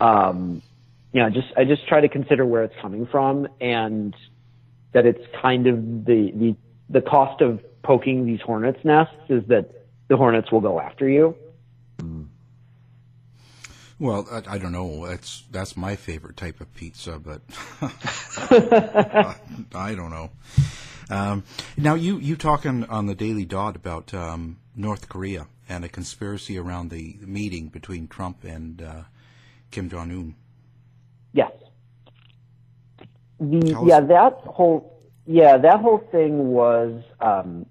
Um, 0.00 0.62
you 1.12 1.20
know, 1.20 1.28
just 1.28 1.48
I 1.58 1.64
just 1.64 1.86
try 1.88 2.00
to 2.00 2.08
consider 2.08 2.46
where 2.46 2.64
it's 2.64 2.74
coming 2.80 3.06
from 3.06 3.48
and 3.60 4.16
that 4.94 5.04
it's 5.04 5.22
kind 5.42 5.66
of 5.66 5.76
the 6.06 6.32
the 6.34 6.56
the 6.88 7.02
cost 7.02 7.42
of 7.42 7.60
poking 7.82 8.24
these 8.24 8.40
hornets 8.40 8.78
nests 8.82 9.14
is 9.28 9.42
that 9.48 9.72
the 10.08 10.16
hornets 10.16 10.50
will 10.50 10.62
go 10.62 10.80
after 10.80 11.06
you. 11.06 11.36
Well, 14.02 14.26
I, 14.32 14.54
I 14.54 14.58
don't 14.58 14.72
know. 14.72 15.06
That's 15.06 15.44
that's 15.52 15.76
my 15.76 15.94
favorite 15.94 16.36
type 16.36 16.60
of 16.60 16.74
pizza, 16.74 17.20
but 17.20 17.40
I 19.72 19.94
don't 19.94 20.10
know. 20.10 20.30
Um, 21.08 21.44
now, 21.76 21.94
you 21.94 22.18
you 22.18 22.34
talking 22.34 22.84
on 22.86 23.06
the 23.06 23.14
Daily 23.14 23.44
Dot 23.44 23.76
about 23.76 24.12
um, 24.12 24.58
North 24.74 25.08
Korea 25.08 25.46
and 25.68 25.84
a 25.84 25.88
conspiracy 25.88 26.58
around 26.58 26.90
the 26.90 27.16
meeting 27.20 27.68
between 27.68 28.08
Trump 28.08 28.42
and 28.42 28.82
uh, 28.82 29.02
Kim 29.70 29.88
Jong 29.88 30.10
Un. 30.10 30.34
Yes. 31.32 31.52
The 33.38 33.84
yeah 33.86 34.00
that 34.00 34.32
whole 34.46 35.00
yeah 35.26 35.58
that 35.58 35.78
whole 35.78 35.98
thing 36.10 36.48
was 36.48 37.04
um, 37.20 37.66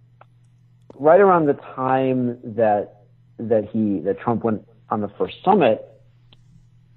right 0.95 1.19
around 1.19 1.47
the 1.47 1.59
time 1.75 2.37
that 2.55 3.01
that 3.37 3.67
he 3.73 3.99
that 3.99 4.17
Trump 4.21 4.45
went 4.45 4.65
on 4.89 5.01
the 5.01 5.09
first 5.09 5.35
summit 5.43 5.89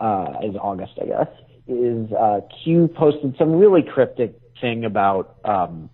uh, 0.00 0.34
is 0.42 0.54
August 0.60 0.92
I 1.00 1.06
guess 1.06 1.28
is 1.66 2.12
uh, 2.12 2.40
Q 2.62 2.88
posted 2.88 3.36
some 3.38 3.52
really 3.52 3.82
cryptic 3.82 4.38
thing 4.60 4.84
about 4.84 5.36
um, 5.44 5.90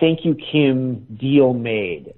thank 0.00 0.24
you 0.24 0.36
Kim 0.52 1.06
deal 1.18 1.52
made 1.52 2.14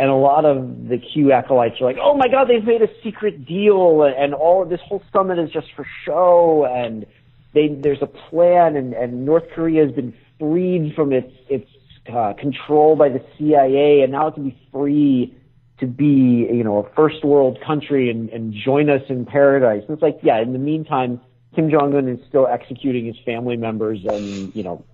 and 0.00 0.08
a 0.08 0.14
lot 0.14 0.46
of 0.46 0.88
the 0.88 0.96
Q 0.96 1.30
acolytes 1.30 1.74
are 1.78 1.84
like, 1.84 1.98
"Oh 2.00 2.16
my 2.16 2.26
God, 2.26 2.48
they've 2.48 2.64
made 2.64 2.80
a 2.80 2.88
secret 3.04 3.44
deal, 3.46 4.02
and 4.02 4.32
all 4.32 4.64
this 4.64 4.80
whole 4.88 5.02
summit 5.12 5.38
is 5.38 5.50
just 5.50 5.66
for 5.76 5.86
show." 6.06 6.64
And 6.64 7.04
they, 7.52 7.68
there's 7.68 8.00
a 8.00 8.06
plan, 8.06 8.76
and, 8.76 8.94
and 8.94 9.26
North 9.26 9.44
Korea 9.54 9.84
has 9.84 9.94
been 9.94 10.14
freed 10.38 10.94
from 10.96 11.12
its 11.12 11.30
its 11.50 11.68
uh, 12.10 12.32
control 12.38 12.96
by 12.96 13.10
the 13.10 13.22
CIA, 13.36 14.00
and 14.00 14.10
now 14.10 14.28
it 14.28 14.34
can 14.34 14.44
be 14.48 14.58
free 14.72 15.36
to 15.80 15.86
be, 15.86 16.48
you 16.52 16.62
know, 16.62 16.78
a 16.84 16.94
first 16.94 17.24
world 17.24 17.58
country 17.66 18.10
and, 18.10 18.28
and 18.30 18.54
join 18.54 18.88
us 18.88 19.02
in 19.08 19.26
paradise. 19.26 19.82
And 19.88 19.94
it's 19.94 20.02
like, 20.02 20.18
yeah, 20.22 20.40
in 20.40 20.52
the 20.52 20.58
meantime, 20.58 21.20
Kim 21.54 21.70
Jong 21.70 21.94
Un 21.94 22.08
is 22.08 22.20
still 22.28 22.46
executing 22.46 23.06
his 23.06 23.16
family 23.24 23.56
members 23.56 23.98
and, 24.04 24.54
you 24.54 24.62
know, 24.62 24.84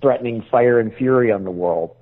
threatening 0.00 0.44
fire 0.50 0.78
and 0.80 0.94
fury 0.94 1.30
on 1.30 1.44
the 1.44 1.50
world. 1.50 1.96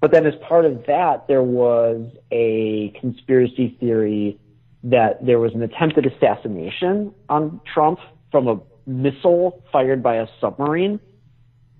But 0.00 0.12
then 0.12 0.24
as 0.24 0.34
part 0.48 0.64
of 0.64 0.86
that, 0.86 1.26
there 1.28 1.42
was 1.42 2.10
a 2.30 2.92
conspiracy 3.00 3.76
theory 3.80 4.38
that 4.84 5.24
there 5.26 5.38
was 5.38 5.52
an 5.54 5.62
attempted 5.62 6.06
assassination 6.06 7.14
on 7.28 7.60
Trump 7.72 7.98
from 8.30 8.48
a 8.48 8.60
missile 8.86 9.62
fired 9.70 10.02
by 10.02 10.16
a 10.16 10.26
submarine, 10.40 11.00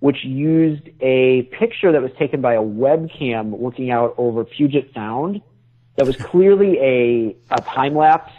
which 0.01 0.19
used 0.23 0.87
a 1.01 1.43
picture 1.59 1.93
that 1.93 2.03
was 2.03 2.11
taken 2.19 2.43
by 2.43 2.55
a 2.55 2.63
webcam 2.63 3.59
looking 3.63 3.91
out 3.91 4.15
over 4.19 4.45
Puget 4.45 4.93
Sound 4.93 5.41
that 5.97 6.07
was 6.07 6.17
clearly 6.17 6.79
a, 6.79 7.37
a 7.51 7.61
time 7.61 7.95
lapse 7.95 8.33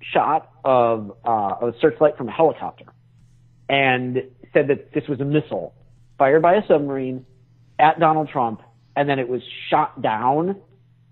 shot 0.00 0.50
of, 0.64 1.16
uh, 1.24 1.30
a 1.30 1.74
searchlight 1.80 2.16
from 2.16 2.28
a 2.28 2.32
helicopter 2.32 2.86
and 3.68 4.22
said 4.52 4.68
that 4.68 4.92
this 4.92 5.08
was 5.08 5.20
a 5.20 5.24
missile 5.24 5.74
fired 6.18 6.42
by 6.42 6.54
a 6.54 6.66
submarine 6.66 7.26
at 7.78 7.98
Donald 7.98 8.28
Trump 8.28 8.60
and 8.96 9.08
then 9.08 9.18
it 9.18 9.28
was 9.28 9.42
shot 9.70 10.00
down 10.00 10.60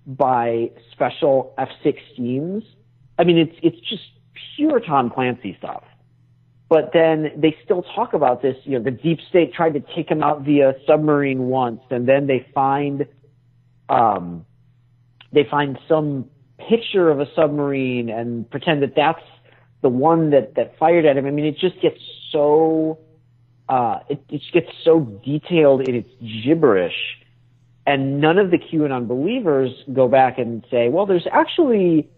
by 0.07 0.71
special 0.93 1.55
F-16s. 1.59 2.65
I 3.19 3.25
mean, 3.25 3.39
it's, 3.39 3.57
it's 3.63 3.89
just 3.89 4.03
pure 4.57 4.81
Tom 4.81 5.11
Clancy 5.11 5.57
stuff. 5.59 5.85
But 6.69 6.91
then 6.95 7.33
they 7.37 7.57
still 7.65 7.83
talk 7.83 8.15
about 8.15 8.41
this, 8.41 8.57
you 8.65 8.79
know, 8.79 8.85
the 8.85 8.91
deep 8.91 9.19
state 9.29 9.53
tried 9.53 9.75
to 9.75 9.81
take 9.95 10.11
him 10.11 10.23
out 10.23 10.43
via 10.43 10.73
submarine 10.87 11.49
once 11.49 11.83
and 11.91 12.09
then 12.09 12.27
they 12.27 12.47
find, 12.55 13.07
um, 13.89 14.47
they 15.33 15.45
find 15.51 15.79
some 15.89 16.27
picture 16.69 17.11
of 17.11 17.21
a 17.21 17.27
submarine 17.35 18.09
and 18.09 18.49
pretend 18.51 18.83
that 18.83 18.95
that's 18.95 19.23
the 19.81 19.89
one 19.89 20.31
that, 20.31 20.55
that 20.55 20.79
fired 20.79 21.05
at 21.05 21.17
him. 21.17 21.27
I 21.27 21.31
mean, 21.31 21.45
it 21.45 21.59
just 21.59 21.81
gets 21.81 22.01
so, 22.31 22.99
uh, 23.69 24.01
it, 24.09 24.23
it 24.31 24.43
gets 24.53 24.69
so 24.85 25.01
detailed 25.01 25.89
in 25.89 25.95
its 25.95 26.11
gibberish. 26.45 27.19
And 27.85 28.21
none 28.21 28.39
of 28.39 28.53
the 28.53 28.59
QAnon 28.59 29.09
believers 29.09 29.71
go 29.93 30.07
back 30.07 30.39
and 30.39 30.65
say, 30.71 30.89
well, 30.89 31.05
there's 31.05 31.27
actually 31.33 32.09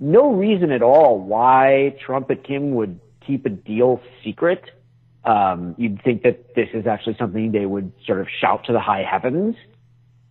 no 0.00 0.32
reason 0.32 0.70
at 0.70 0.82
all 0.82 1.20
why 1.20 1.94
Trump 2.04 2.30
and 2.30 2.42
Kim 2.42 2.74
would 2.74 2.98
keep 3.26 3.44
a 3.44 3.50
deal 3.50 4.00
secret. 4.24 4.64
Um, 5.24 5.74
you'd 5.76 6.02
think 6.02 6.22
that 6.22 6.54
this 6.54 6.68
is 6.72 6.86
actually 6.86 7.16
something 7.18 7.52
they 7.52 7.66
would 7.66 7.92
sort 8.06 8.20
of 8.20 8.28
shout 8.40 8.64
to 8.64 8.72
the 8.72 8.80
high 8.80 9.02
heavens. 9.02 9.56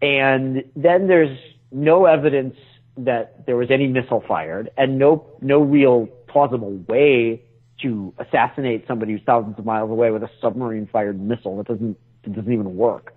And 0.01 0.63
then 0.75 1.07
there's 1.07 1.37
no 1.71 2.05
evidence 2.05 2.55
that 2.97 3.45
there 3.45 3.55
was 3.55 3.71
any 3.71 3.87
missile 3.87 4.23
fired 4.27 4.69
and 4.77 4.97
no, 4.97 5.25
no 5.41 5.59
real 5.59 6.07
plausible 6.27 6.75
way 6.87 7.41
to 7.81 8.13
assassinate 8.19 8.85
somebody 8.87 9.13
who's 9.13 9.21
thousands 9.25 9.57
of 9.57 9.65
miles 9.65 9.89
away 9.89 10.11
with 10.11 10.23
a 10.23 10.29
submarine 10.41 10.87
fired 10.91 11.19
missile. 11.19 11.57
That 11.57 11.67
doesn't, 11.67 11.97
it 12.23 12.35
doesn't 12.35 12.51
even 12.51 12.75
work. 12.75 13.13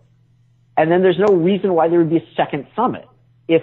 And 0.76 0.90
then 0.90 1.02
there's 1.02 1.18
no 1.18 1.34
reason 1.34 1.74
why 1.74 1.88
there 1.88 1.98
would 1.98 2.10
be 2.10 2.18
a 2.18 2.34
second 2.36 2.66
summit. 2.76 3.06
If 3.48 3.62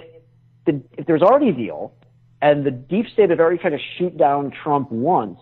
the, 0.65 0.82
if 0.97 1.06
there's 1.06 1.21
already 1.21 1.49
a 1.49 1.54
deal 1.54 1.93
and 2.41 2.65
the 2.65 2.71
deep 2.71 3.08
state 3.08 3.30
had 3.30 3.39
already 3.39 3.58
tried 3.58 3.71
to 3.71 3.80
shoot 3.97 4.17
down 4.17 4.52
Trump 4.52 4.91
once 4.91 5.39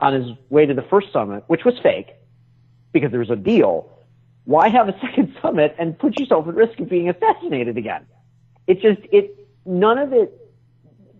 on 0.00 0.12
his 0.12 0.26
way 0.50 0.66
to 0.66 0.74
the 0.74 0.82
first 0.82 1.12
summit, 1.12 1.44
which 1.46 1.64
was 1.64 1.74
fake 1.82 2.08
because 2.92 3.10
there 3.10 3.20
was 3.20 3.30
a 3.30 3.36
deal, 3.36 3.90
why 4.44 4.68
have 4.68 4.88
a 4.88 4.98
second 5.00 5.34
summit 5.42 5.74
and 5.78 5.98
put 5.98 6.18
yourself 6.20 6.46
at 6.48 6.54
risk 6.54 6.78
of 6.80 6.88
being 6.88 7.08
assassinated 7.08 7.76
again? 7.76 8.06
It 8.68 8.80
just, 8.80 9.00
it, 9.10 9.48
none 9.66 9.98
of 9.98 10.12
it, 10.12 10.32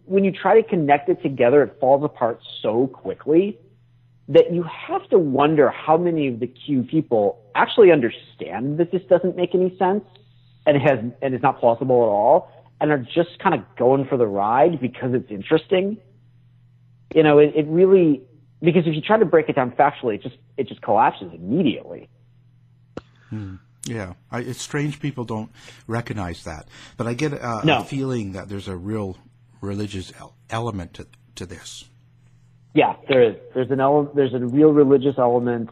when 0.04 0.22
you 0.22 0.30
try 0.30 0.60
to 0.60 0.66
connect 0.66 1.08
it 1.08 1.20
together, 1.22 1.62
it 1.62 1.76
falls 1.80 2.04
apart 2.04 2.40
so 2.62 2.86
quickly 2.86 3.58
that 4.28 4.52
you 4.52 4.62
have 4.62 5.08
to 5.08 5.18
wonder 5.18 5.70
how 5.70 5.96
many 5.96 6.28
of 6.28 6.38
the 6.38 6.46
Q 6.46 6.82
people 6.82 7.42
actually 7.54 7.90
understand 7.90 8.78
that 8.78 8.92
this 8.92 9.02
doesn't 9.08 9.36
make 9.36 9.54
any 9.54 9.76
sense 9.78 10.04
and 10.66 10.80
has, 10.80 10.98
and 11.22 11.34
it's 11.34 11.42
not 11.42 11.58
plausible 11.58 12.02
at 12.02 12.08
all 12.08 12.52
and 12.80 12.92
are 12.92 12.98
just 12.98 13.38
kind 13.42 13.54
of 13.54 13.62
going 13.76 14.06
for 14.06 14.16
the 14.16 14.26
ride 14.26 14.80
because 14.80 15.14
it's 15.14 15.30
interesting. 15.30 15.96
You 17.14 17.22
know, 17.22 17.38
it, 17.38 17.54
it 17.56 17.66
really, 17.66 18.22
because 18.60 18.86
if 18.86 18.94
you 18.94 19.00
try 19.00 19.18
to 19.18 19.24
break 19.24 19.48
it 19.48 19.56
down 19.56 19.70
factually, 19.72 20.16
it 20.16 20.22
just, 20.22 20.36
it 20.58 20.68
just 20.68 20.82
collapses 20.82 21.32
immediately. 21.32 22.08
Hmm. 23.30 23.56
Yeah, 23.84 24.14
I, 24.30 24.40
it's 24.40 24.60
strange 24.60 25.00
people 25.00 25.24
don't 25.24 25.50
recognize 25.86 26.44
that, 26.44 26.68
but 26.96 27.06
I 27.06 27.14
get 27.14 27.32
a, 27.32 27.62
no. 27.64 27.80
a 27.80 27.84
feeling 27.84 28.32
that 28.32 28.48
there's 28.48 28.68
a 28.68 28.76
real 28.76 29.16
religious 29.60 30.12
element 30.50 30.94
to 30.94 31.06
to 31.36 31.46
this. 31.46 31.84
Yeah, 32.74 32.96
there 33.08 33.22
is. 33.22 33.36
There's 33.54 33.70
an 33.70 33.80
ele- 33.80 34.12
there's 34.14 34.34
a 34.34 34.38
real 34.38 34.72
religious 34.72 35.14
element. 35.18 35.70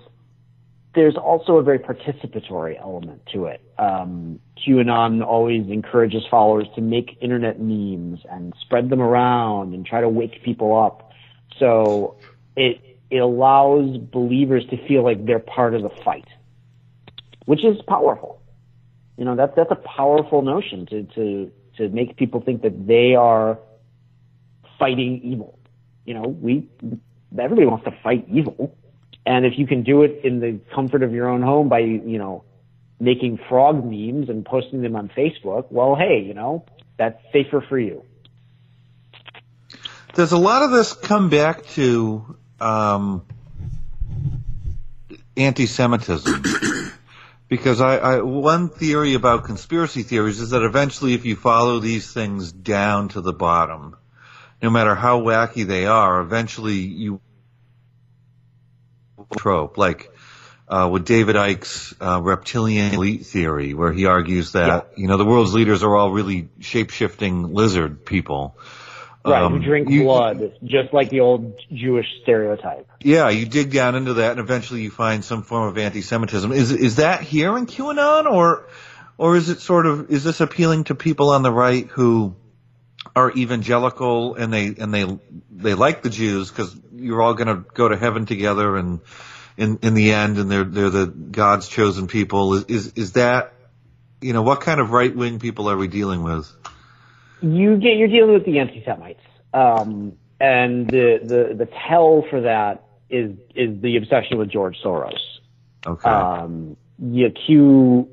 There's 0.94 1.16
also 1.16 1.58
a 1.58 1.62
very 1.62 1.78
participatory 1.78 2.80
element 2.80 3.20
to 3.34 3.46
it. 3.46 3.60
Um, 3.78 4.40
QAnon 4.56 5.22
always 5.22 5.68
encourages 5.68 6.22
followers 6.30 6.66
to 6.74 6.80
make 6.80 7.18
internet 7.20 7.60
memes 7.60 8.20
and 8.30 8.54
spread 8.62 8.88
them 8.88 9.02
around 9.02 9.74
and 9.74 9.84
try 9.84 10.00
to 10.00 10.08
wake 10.08 10.42
people 10.42 10.76
up. 10.78 11.10
So 11.58 12.16
it 12.56 12.80
it 13.10 13.18
allows 13.18 13.98
believers 13.98 14.64
to 14.70 14.88
feel 14.88 15.04
like 15.04 15.26
they're 15.26 15.38
part 15.38 15.74
of 15.74 15.82
the 15.82 15.90
fight 16.02 16.26
which 17.46 17.64
is 17.64 17.80
powerful. 17.88 18.40
You 19.16 19.24
know, 19.24 19.34
that's, 19.34 19.56
that's 19.56 19.70
a 19.70 19.76
powerful 19.76 20.42
notion 20.42 20.84
to, 20.86 21.04
to, 21.14 21.50
to 21.78 21.88
make 21.88 22.16
people 22.16 22.42
think 22.42 22.62
that 22.62 22.86
they 22.86 23.14
are 23.14 23.58
fighting 24.78 25.22
evil. 25.24 25.58
You 26.04 26.14
know, 26.14 26.28
we, 26.28 26.68
everybody 27.36 27.66
wants 27.66 27.84
to 27.86 27.92
fight 28.02 28.26
evil. 28.30 28.76
And 29.24 29.44
if 29.46 29.58
you 29.58 29.66
can 29.66 29.82
do 29.82 30.02
it 30.02 30.20
in 30.22 30.40
the 30.40 30.60
comfort 30.74 31.02
of 31.02 31.12
your 31.12 31.28
own 31.28 31.42
home 31.42 31.68
by, 31.68 31.78
you 31.80 32.18
know, 32.18 32.44
making 33.00 33.38
frog 33.48 33.84
memes 33.84 34.28
and 34.28 34.44
posting 34.44 34.82
them 34.82 34.94
on 34.96 35.08
Facebook, 35.08 35.66
well, 35.70 35.96
hey, 35.96 36.22
you 36.22 36.34
know, 36.34 36.64
that's 36.96 37.20
safer 37.32 37.64
for 37.66 37.78
you. 37.78 38.04
Does 40.14 40.32
a 40.32 40.38
lot 40.38 40.62
of 40.62 40.70
this 40.70 40.92
come 40.94 41.28
back 41.28 41.66
to 41.68 42.36
um, 42.60 43.26
anti-Semitism? 45.36 46.42
Because 47.48 47.80
I, 47.80 47.96
I, 47.96 48.22
one 48.22 48.68
theory 48.68 49.14
about 49.14 49.44
conspiracy 49.44 50.02
theories 50.02 50.40
is 50.40 50.50
that 50.50 50.62
eventually 50.62 51.14
if 51.14 51.24
you 51.24 51.36
follow 51.36 51.78
these 51.78 52.12
things 52.12 52.50
down 52.50 53.08
to 53.10 53.20
the 53.20 53.32
bottom, 53.32 53.96
no 54.60 54.70
matter 54.70 54.94
how 54.94 55.20
wacky 55.20 55.64
they 55.64 55.86
are, 55.86 56.20
eventually 56.20 56.78
you 56.78 57.20
trope, 59.36 59.78
like 59.78 60.10
uh, 60.68 60.88
with 60.90 61.04
David 61.04 61.36
Icke's 61.36 61.94
uh, 62.00 62.20
reptilian 62.20 62.94
elite 62.94 63.26
theory, 63.26 63.74
where 63.74 63.92
he 63.92 64.06
argues 64.06 64.52
that, 64.52 64.66
yeah. 64.66 65.02
you 65.02 65.06
know, 65.06 65.16
the 65.16 65.24
world's 65.24 65.54
leaders 65.54 65.82
are 65.84 65.94
all 65.94 66.10
really 66.10 66.48
shape-shifting 66.60 67.54
lizard 67.54 68.04
people. 68.04 68.58
Right, 69.26 69.42
um, 69.42 69.52
who 69.52 69.58
drink 69.58 69.90
you, 69.90 70.04
blood, 70.04 70.58
just 70.64 70.92
like 70.92 71.10
the 71.10 71.20
old 71.20 71.60
Jewish 71.72 72.06
stereotype. 72.22 72.88
Yeah, 73.00 73.28
you 73.28 73.46
dig 73.46 73.72
down 73.72 73.94
into 73.94 74.14
that, 74.14 74.32
and 74.32 74.40
eventually 74.40 74.82
you 74.82 74.90
find 74.90 75.24
some 75.24 75.42
form 75.42 75.68
of 75.68 75.78
anti-Semitism. 75.78 76.52
Is 76.52 76.70
is 76.70 76.96
that 76.96 77.22
here 77.22 77.56
in 77.58 77.66
QAnon, 77.66 78.26
or 78.26 78.68
or 79.18 79.36
is 79.36 79.48
it 79.48 79.60
sort 79.60 79.86
of 79.86 80.10
is 80.10 80.24
this 80.24 80.40
appealing 80.40 80.84
to 80.84 80.94
people 80.94 81.30
on 81.30 81.42
the 81.42 81.52
right 81.52 81.86
who 81.88 82.36
are 83.14 83.32
evangelical 83.32 84.34
and 84.34 84.52
they 84.52 84.74
and 84.78 84.92
they 84.92 85.18
they 85.50 85.74
like 85.74 86.02
the 86.02 86.10
Jews 86.10 86.50
because 86.50 86.76
you're 86.94 87.22
all 87.22 87.34
going 87.34 87.48
to 87.48 87.64
go 87.74 87.88
to 87.88 87.96
heaven 87.96 88.26
together 88.26 88.76
and 88.76 89.00
in 89.56 89.78
in 89.82 89.94
the 89.94 90.12
end, 90.12 90.38
and 90.38 90.50
they're 90.50 90.64
they're 90.64 90.90
the 90.90 91.06
God's 91.06 91.68
chosen 91.68 92.06
people. 92.06 92.54
Is 92.54 92.64
is, 92.64 92.92
is 92.94 93.12
that 93.12 93.52
you 94.20 94.32
know 94.32 94.42
what 94.42 94.60
kind 94.60 94.80
of 94.80 94.90
right 94.90 95.14
wing 95.14 95.38
people 95.38 95.70
are 95.70 95.76
we 95.76 95.88
dealing 95.88 96.22
with? 96.22 96.50
You 97.40 97.76
get 97.76 97.96
you're 97.96 98.08
dealing 98.08 98.34
with 98.34 98.44
the 98.44 98.58
anti-Semites, 98.58 99.20
um, 99.52 100.12
and 100.40 100.88
the, 100.88 101.18
the 101.22 101.54
the 101.54 101.68
tell 101.88 102.24
for 102.30 102.42
that 102.42 102.84
is 103.10 103.36
is 103.54 103.80
the 103.80 103.96
obsession 103.96 104.38
with 104.38 104.50
George 104.50 104.76
Soros. 104.84 105.18
Okay. 105.86 106.08
Um, 106.08 106.76
yeah, 106.98 107.28
Q 107.46 108.08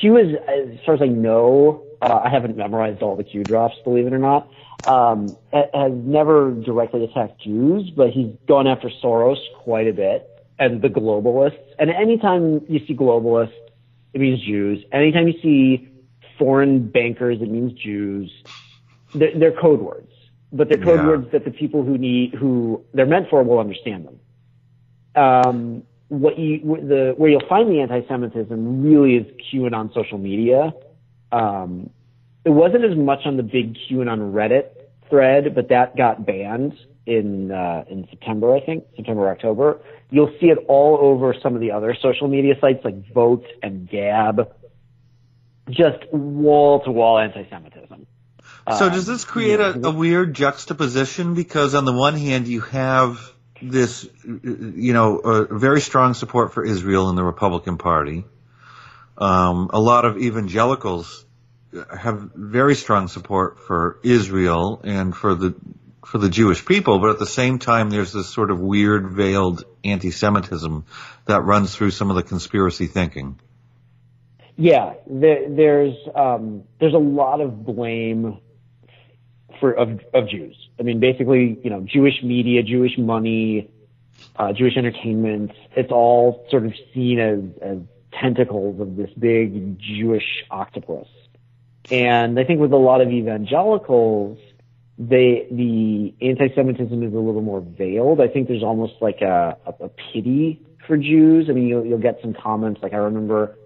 Q 0.00 0.16
is 0.16 0.36
as 0.48 0.78
far 0.84 0.94
as 0.94 1.02
I 1.02 1.06
know. 1.06 1.82
Uh, 2.00 2.20
I 2.24 2.28
haven't 2.28 2.56
memorized 2.56 3.02
all 3.02 3.16
the 3.16 3.24
Q 3.24 3.42
drops, 3.42 3.74
believe 3.84 4.06
it 4.06 4.12
or 4.12 4.18
not. 4.18 4.48
Um, 4.84 5.36
has 5.52 5.92
never 5.92 6.52
directly 6.52 7.04
attacked 7.04 7.40
Jews, 7.42 7.90
but 7.96 8.10
he's 8.10 8.32
gone 8.46 8.66
after 8.66 8.88
Soros 9.02 9.38
quite 9.58 9.88
a 9.88 9.92
bit 9.92 10.28
and 10.58 10.80
the 10.80 10.88
globalists. 10.88 11.58
And 11.78 11.90
anytime 11.90 12.64
you 12.68 12.80
see 12.86 12.94
globalists, 12.94 13.52
it 14.12 14.20
means 14.20 14.40
Jews. 14.44 14.84
Anytime 14.92 15.26
you 15.26 15.34
see 15.42 15.88
foreign 16.38 16.88
bankers, 16.88 17.40
it 17.40 17.50
means 17.50 17.72
Jews. 17.72 18.30
They're, 19.14 19.38
they're 19.38 19.52
code 19.60 19.80
words, 19.80 20.12
but 20.52 20.68
they're 20.68 20.78
code 20.78 21.00
yeah. 21.00 21.06
words 21.06 21.32
that 21.32 21.44
the 21.44 21.50
people 21.50 21.84
who 21.84 21.98
need, 21.98 22.34
who 22.34 22.84
they're 22.94 23.06
meant 23.06 23.28
for 23.30 23.42
will 23.42 23.58
understand 23.58 24.06
them. 24.06 24.20
Um, 25.22 25.82
what 26.08 26.38
you, 26.38 26.58
the, 26.60 27.14
where 27.16 27.30
you'll 27.30 27.48
find 27.48 27.70
the 27.70 27.80
anti-Semitism 27.80 28.82
really 28.82 29.16
is 29.16 29.26
QAnon 29.52 29.92
social 29.94 30.18
media. 30.18 30.72
Um, 31.32 31.90
it 32.44 32.50
wasn't 32.50 32.84
as 32.84 32.96
much 32.96 33.20
on 33.24 33.36
the 33.36 33.42
big 33.42 33.76
QAnon 33.90 34.32
Reddit 34.32 34.68
thread, 35.10 35.54
but 35.54 35.68
that 35.68 35.96
got 35.96 36.24
banned 36.24 36.74
in 37.06 37.50
uh, 37.50 37.84
in 37.88 38.06
September, 38.10 38.54
I 38.54 38.60
think, 38.60 38.84
September 38.96 39.28
October. 39.30 39.80
You'll 40.10 40.32
see 40.40 40.46
it 40.46 40.58
all 40.68 40.98
over 41.00 41.34
some 41.42 41.54
of 41.54 41.60
the 41.60 41.72
other 41.72 41.96
social 42.00 42.28
media 42.28 42.54
sites 42.60 42.84
like 42.84 43.12
Voat 43.12 43.44
and 43.62 43.88
Gab. 43.88 44.52
Just 45.68 46.12
wall 46.12 46.82
to 46.84 46.90
wall 46.90 47.18
anti-Semitism. 47.18 48.06
So 48.78 48.90
does 48.90 49.06
this 49.06 49.24
create 49.24 49.60
a, 49.60 49.86
a 49.86 49.90
weird 49.92 50.34
juxtaposition? 50.34 51.34
Because 51.34 51.74
on 51.74 51.84
the 51.84 51.92
one 51.92 52.16
hand, 52.16 52.48
you 52.48 52.60
have 52.62 53.20
this, 53.62 54.08
you 54.24 54.92
know, 54.92 55.18
a 55.18 55.58
very 55.58 55.80
strong 55.80 56.14
support 56.14 56.52
for 56.52 56.64
Israel 56.64 57.08
in 57.10 57.16
the 57.16 57.24
Republican 57.24 57.78
Party. 57.78 58.24
Um, 59.18 59.70
a 59.72 59.80
lot 59.80 60.04
of 60.04 60.18
evangelicals 60.18 61.24
have 61.96 62.30
very 62.34 62.74
strong 62.74 63.08
support 63.08 63.60
for 63.60 63.98
Israel 64.02 64.80
and 64.84 65.14
for 65.16 65.34
the 65.34 65.54
for 66.04 66.18
the 66.18 66.28
Jewish 66.28 66.64
people, 66.64 67.00
but 67.00 67.10
at 67.10 67.18
the 67.18 67.26
same 67.26 67.58
time, 67.58 67.90
there's 67.90 68.12
this 68.12 68.28
sort 68.28 68.52
of 68.52 68.60
weird 68.60 69.10
veiled 69.10 69.64
anti-Semitism 69.82 70.84
that 71.24 71.42
runs 71.42 71.74
through 71.74 71.90
some 71.90 72.10
of 72.10 72.16
the 72.16 72.22
conspiracy 72.22 72.86
thinking. 72.86 73.40
Yeah, 74.56 74.94
there, 75.06 75.48
there's 75.50 75.94
um, 76.14 76.64
there's 76.80 76.94
a 76.94 76.98
lot 76.98 77.40
of 77.40 77.64
blame 77.64 78.38
for 79.60 79.72
of 79.72 80.00
of 80.14 80.28
Jews. 80.28 80.56
I 80.78 80.82
mean, 80.82 80.98
basically, 80.98 81.58
you 81.62 81.70
know, 81.70 81.80
Jewish 81.80 82.22
media, 82.22 82.62
Jewish 82.62 82.96
money, 82.96 83.70
uh, 84.36 84.52
Jewish 84.52 84.76
entertainment. 84.76 85.52
It's 85.76 85.92
all 85.92 86.46
sort 86.50 86.64
of 86.64 86.72
seen 86.94 87.18
as 87.18 87.40
as 87.60 87.78
tentacles 88.12 88.80
of 88.80 88.96
this 88.96 89.10
big 89.18 89.78
Jewish 89.78 90.44
octopus. 90.50 91.08
And 91.90 92.38
I 92.38 92.44
think 92.44 92.60
with 92.60 92.72
a 92.72 92.78
lot 92.78 93.00
of 93.00 93.10
evangelicals, 93.10 94.38
they 94.98 95.46
the 95.50 96.14
anti-Semitism 96.26 97.02
is 97.02 97.12
a 97.12 97.18
little 97.18 97.42
more 97.42 97.60
veiled. 97.60 98.22
I 98.22 98.28
think 98.28 98.48
there's 98.48 98.62
almost 98.62 98.94
like 99.02 99.20
a, 99.20 99.56
a, 99.66 99.84
a 99.84 99.88
pity 99.90 100.62
for 100.86 100.96
Jews. 100.96 101.48
I 101.50 101.52
mean, 101.52 101.66
you'll, 101.66 101.84
you'll 101.84 101.98
get 101.98 102.20
some 102.22 102.32
comments 102.32 102.80
like 102.82 102.94
I 102.94 102.98
remember 102.98 103.56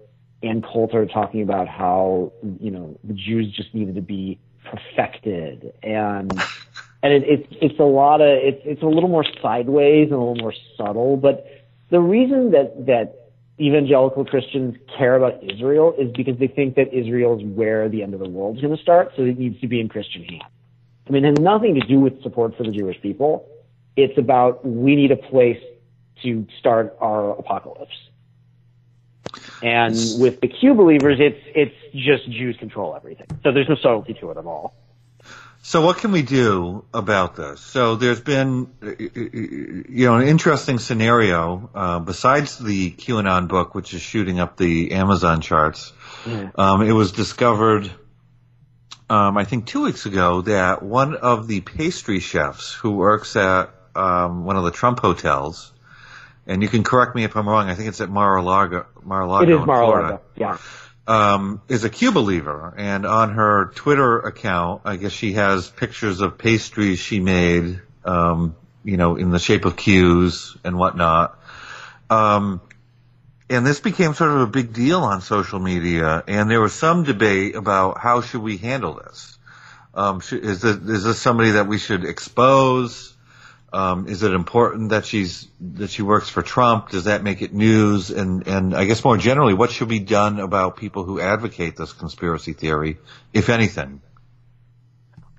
Ann 0.43 0.61
Coulter 0.61 1.05
talking 1.05 1.41
about 1.41 1.67
how 1.67 2.31
you 2.59 2.71
know 2.71 2.97
the 3.03 3.13
Jews 3.13 3.53
just 3.55 3.73
needed 3.73 3.95
to 3.95 4.01
be 4.01 4.39
perfected 4.63 5.73
and 5.83 6.31
and 7.03 7.13
it, 7.13 7.23
it's 7.25 7.47
it's 7.61 7.79
a 7.79 7.83
lot 7.83 8.21
of 8.21 8.27
it's 8.27 8.61
it's 8.65 8.81
a 8.81 8.87
little 8.87 9.09
more 9.09 9.25
sideways 9.41 10.05
and 10.05 10.13
a 10.13 10.17
little 10.17 10.35
more 10.35 10.53
subtle. 10.77 11.17
But 11.17 11.45
the 11.89 11.99
reason 11.99 12.51
that 12.51 12.85
that 12.85 13.31
evangelical 13.59 14.25
Christians 14.25 14.75
care 14.97 15.15
about 15.15 15.43
Israel 15.43 15.93
is 15.97 16.11
because 16.15 16.37
they 16.39 16.47
think 16.47 16.75
that 16.75 16.93
Israel 16.93 17.37
is 17.39 17.45
where 17.45 17.89
the 17.89 18.01
end 18.01 18.13
of 18.13 18.19
the 18.19 18.29
world 18.29 18.55
is 18.57 18.61
going 18.61 18.75
to 18.75 18.81
start, 18.81 19.11
so 19.15 19.23
it 19.23 19.37
needs 19.37 19.59
to 19.61 19.67
be 19.67 19.79
in 19.79 19.89
Christian 19.89 20.23
hands. 20.23 20.43
I 21.07 21.11
mean, 21.11 21.25
it 21.25 21.29
has 21.29 21.39
nothing 21.39 21.75
to 21.75 21.81
do 21.81 21.99
with 21.99 22.21
support 22.23 22.55
for 22.55 22.63
the 22.63 22.71
Jewish 22.71 22.99
people. 23.01 23.47
It's 23.95 24.17
about 24.17 24.65
we 24.65 24.95
need 24.95 25.11
a 25.11 25.17
place 25.17 25.61
to 26.23 26.45
start 26.59 26.95
our 27.01 27.31
apocalypse. 27.31 27.95
And 29.63 29.95
with 30.19 30.41
the 30.41 30.47
Q 30.47 30.73
believers, 30.73 31.17
it's 31.19 31.41
it's 31.55 31.75
just 31.93 32.29
Jews 32.31 32.57
control 32.57 32.95
everything. 32.95 33.27
So 33.43 33.51
there's 33.51 33.69
no 33.69 33.75
subtlety 33.75 34.15
to 34.15 34.31
it 34.31 34.37
at 34.37 34.45
all. 34.45 34.73
So 35.63 35.85
what 35.85 35.97
can 35.97 36.11
we 36.11 36.23
do 36.23 36.85
about 36.91 37.35
this? 37.35 37.61
So 37.61 37.95
there's 37.95 38.19
been, 38.19 38.71
you 38.81 40.05
know, 40.05 40.15
an 40.15 40.27
interesting 40.27 40.79
scenario 40.79 41.69
uh, 41.75 41.99
besides 41.99 42.57
the 42.57 42.91
QAnon 42.91 43.47
book, 43.47 43.75
which 43.75 43.93
is 43.93 44.01
shooting 44.01 44.39
up 44.39 44.57
the 44.57 44.93
Amazon 44.93 45.41
charts. 45.41 45.93
Yeah. 46.25 46.49
Um, 46.55 46.81
it 46.81 46.93
was 46.93 47.11
discovered, 47.11 47.91
um, 49.07 49.37
I 49.37 49.45
think, 49.45 49.67
two 49.67 49.83
weeks 49.83 50.07
ago 50.07 50.41
that 50.41 50.81
one 50.81 51.15
of 51.15 51.47
the 51.47 51.61
pastry 51.61 52.19
chefs 52.19 52.73
who 52.73 52.91
works 52.91 53.35
at 53.35 53.69
um, 53.95 54.45
one 54.45 54.57
of 54.57 54.63
the 54.63 54.71
Trump 54.71 54.99
hotels, 54.99 55.70
and 56.51 56.61
you 56.61 56.69
can 56.69 56.83
correct 56.83 57.15
me 57.15 57.23
if 57.23 57.35
I'm 57.35 57.47
wrong. 57.47 57.69
I 57.69 57.75
think 57.75 57.89
it's 57.89 58.01
at 58.01 58.09
Mar-a-Lago. 58.09 58.85
Mar-a-Lago 59.03 59.43
it 59.43 59.59
is 59.59 59.65
Mar-a-Lago. 59.65 60.21
Yeah 60.35 60.57
um, 61.07 61.61
is 61.67 61.83
a 61.83 61.89
Q 61.89 62.11
believer, 62.11 62.73
and 62.77 63.05
on 63.05 63.33
her 63.33 63.71
Twitter 63.75 64.19
account, 64.19 64.83
I 64.85 64.97
guess 64.97 65.11
she 65.11 65.33
has 65.33 65.69
pictures 65.69 66.21
of 66.21 66.37
pastries 66.37 66.99
she 66.99 67.19
made, 67.19 67.81
um, 68.05 68.55
you 68.83 68.97
know, 68.97 69.15
in 69.15 69.31
the 69.31 69.39
shape 69.39 69.65
of 69.65 69.75
Qs 69.75 70.57
and 70.63 70.77
whatnot. 70.77 71.39
Um, 72.09 72.61
and 73.49 73.65
this 73.65 73.79
became 73.79 74.13
sort 74.13 74.31
of 74.31 74.41
a 74.41 74.47
big 74.47 74.73
deal 74.73 75.01
on 75.01 75.21
social 75.21 75.59
media, 75.59 76.23
and 76.27 76.49
there 76.49 76.61
was 76.61 76.73
some 76.73 77.03
debate 77.03 77.55
about 77.55 77.97
how 77.97 78.21
should 78.21 78.41
we 78.41 78.57
handle 78.57 78.93
this. 78.93 79.37
Um, 79.93 80.21
is 80.31 80.61
this, 80.61 80.77
is 80.77 81.03
this 81.03 81.19
somebody 81.19 81.51
that 81.51 81.67
we 81.67 81.77
should 81.77 82.05
expose? 82.05 83.13
Um, 83.73 84.07
is 84.07 84.21
it 84.21 84.33
important 84.33 84.89
that 84.89 85.05
she's 85.05 85.47
that 85.61 85.89
she 85.89 86.01
works 86.01 86.27
for 86.27 86.41
Trump? 86.41 86.89
Does 86.89 87.05
that 87.05 87.23
make 87.23 87.41
it 87.41 87.53
news? 87.53 88.11
And 88.11 88.45
and 88.45 88.75
I 88.75 88.83
guess 88.83 89.03
more 89.03 89.15
generally, 89.15 89.53
what 89.53 89.71
should 89.71 89.87
be 89.87 89.99
done 89.99 90.39
about 90.39 90.75
people 90.75 91.05
who 91.05 91.21
advocate 91.21 91.77
this 91.77 91.93
conspiracy 91.93 92.51
theory, 92.51 92.97
if 93.31 93.49
anything? 93.49 94.01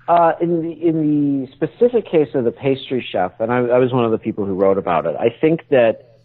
Uh, 0.07 0.33
in 0.41 0.63
the 0.63 0.71
in 0.71 1.45
the 1.45 1.51
specific 1.53 2.09
case 2.09 2.29
of 2.33 2.43
the 2.43 2.51
pastry 2.51 3.05
chef, 3.11 3.39
and 3.39 3.51
I, 3.51 3.57
I 3.59 3.77
was 3.77 3.93
one 3.93 4.03
of 4.03 4.11
the 4.11 4.17
people 4.17 4.45
who 4.45 4.55
wrote 4.55 4.79
about 4.79 5.05
it. 5.05 5.15
I 5.15 5.29
think 5.39 5.69
that 5.69 6.19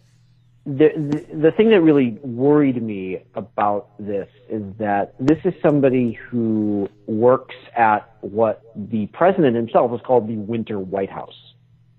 the, 0.65 0.89
the 0.95 1.35
the 1.37 1.51
thing 1.51 1.69
that 1.69 1.81
really 1.81 2.17
worried 2.23 2.81
me 2.81 3.21
about 3.35 3.91
this 3.99 4.27
is 4.49 4.63
that 4.79 5.13
this 5.19 5.37
is 5.45 5.53
somebody 5.61 6.13
who 6.13 6.89
works 7.05 7.55
at 7.77 8.15
what 8.21 8.63
the 8.75 9.05
president 9.13 9.55
himself 9.55 9.91
has 9.91 10.01
called 10.01 10.27
the 10.27 10.35
Winter 10.35 10.79
White 10.79 11.11
House 11.11 11.48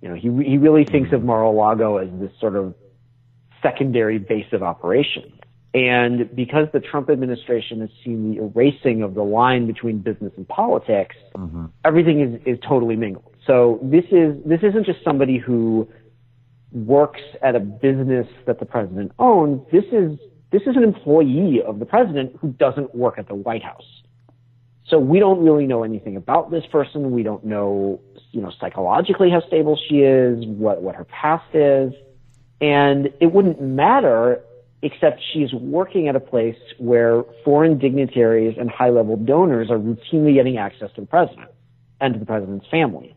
you 0.00 0.08
know, 0.08 0.14
he 0.14 0.50
he 0.50 0.58
really 0.58 0.84
thinks 0.84 1.12
of 1.12 1.22
Mar-a-Lago 1.22 1.98
as 1.98 2.08
this 2.18 2.32
sort 2.40 2.56
of 2.56 2.74
secondary 3.62 4.18
base 4.18 4.46
of 4.52 4.62
operations. 4.62 5.32
And 5.72 6.34
because 6.34 6.66
the 6.72 6.80
Trump 6.80 7.10
administration 7.10 7.80
has 7.80 7.90
seen 8.04 8.34
the 8.34 8.42
erasing 8.42 9.02
of 9.02 9.14
the 9.14 9.22
line 9.22 9.66
between 9.68 9.98
business 9.98 10.32
and 10.36 10.48
politics, 10.48 11.14
mm-hmm. 11.36 11.66
everything 11.84 12.20
is, 12.20 12.40
is 12.44 12.58
totally 12.66 12.96
mingled. 12.96 13.36
So 13.46 13.78
this 13.82 14.04
is 14.10 14.36
this 14.44 14.60
isn't 14.62 14.84
just 14.84 15.04
somebody 15.04 15.38
who 15.38 15.88
works 16.72 17.20
at 17.42 17.54
a 17.54 17.60
business 17.60 18.26
that 18.46 18.58
the 18.58 18.66
president 18.66 19.12
owns. 19.18 19.60
This 19.70 19.84
is 19.92 20.18
this 20.50 20.62
is 20.62 20.76
an 20.76 20.82
employee 20.82 21.62
of 21.64 21.78
the 21.78 21.86
president 21.86 22.36
who 22.40 22.48
doesn't 22.48 22.94
work 22.94 23.18
at 23.18 23.28
the 23.28 23.36
White 23.36 23.62
House. 23.62 24.02
So 24.88 24.98
we 24.98 25.20
don't 25.20 25.44
really 25.44 25.66
know 25.66 25.84
anything 25.84 26.16
about 26.16 26.50
this 26.50 26.64
person. 26.66 27.12
We 27.12 27.22
don't 27.22 27.44
know, 27.44 28.00
you 28.32 28.40
know, 28.40 28.52
psychologically 28.60 29.30
how 29.30 29.40
stable 29.46 29.78
she 29.88 29.98
is, 29.98 30.44
what, 30.46 30.82
what 30.82 30.94
her 30.94 31.04
past 31.04 31.54
is. 31.54 31.92
And 32.60 33.10
it 33.20 33.32
wouldn't 33.32 33.60
matter 33.60 34.42
except 34.82 35.20
she's 35.32 35.52
working 35.52 36.08
at 36.08 36.16
a 36.16 36.20
place 36.20 36.56
where 36.78 37.24
foreign 37.44 37.78
dignitaries 37.78 38.56
and 38.58 38.70
high 38.70 38.88
level 38.88 39.16
donors 39.16 39.70
are 39.70 39.78
routinely 39.78 40.34
getting 40.34 40.56
access 40.56 40.90
to 40.94 41.02
the 41.02 41.06
president 41.06 41.50
and 42.00 42.14
to 42.14 42.20
the 42.20 42.26
president's 42.26 42.66
family. 42.70 43.14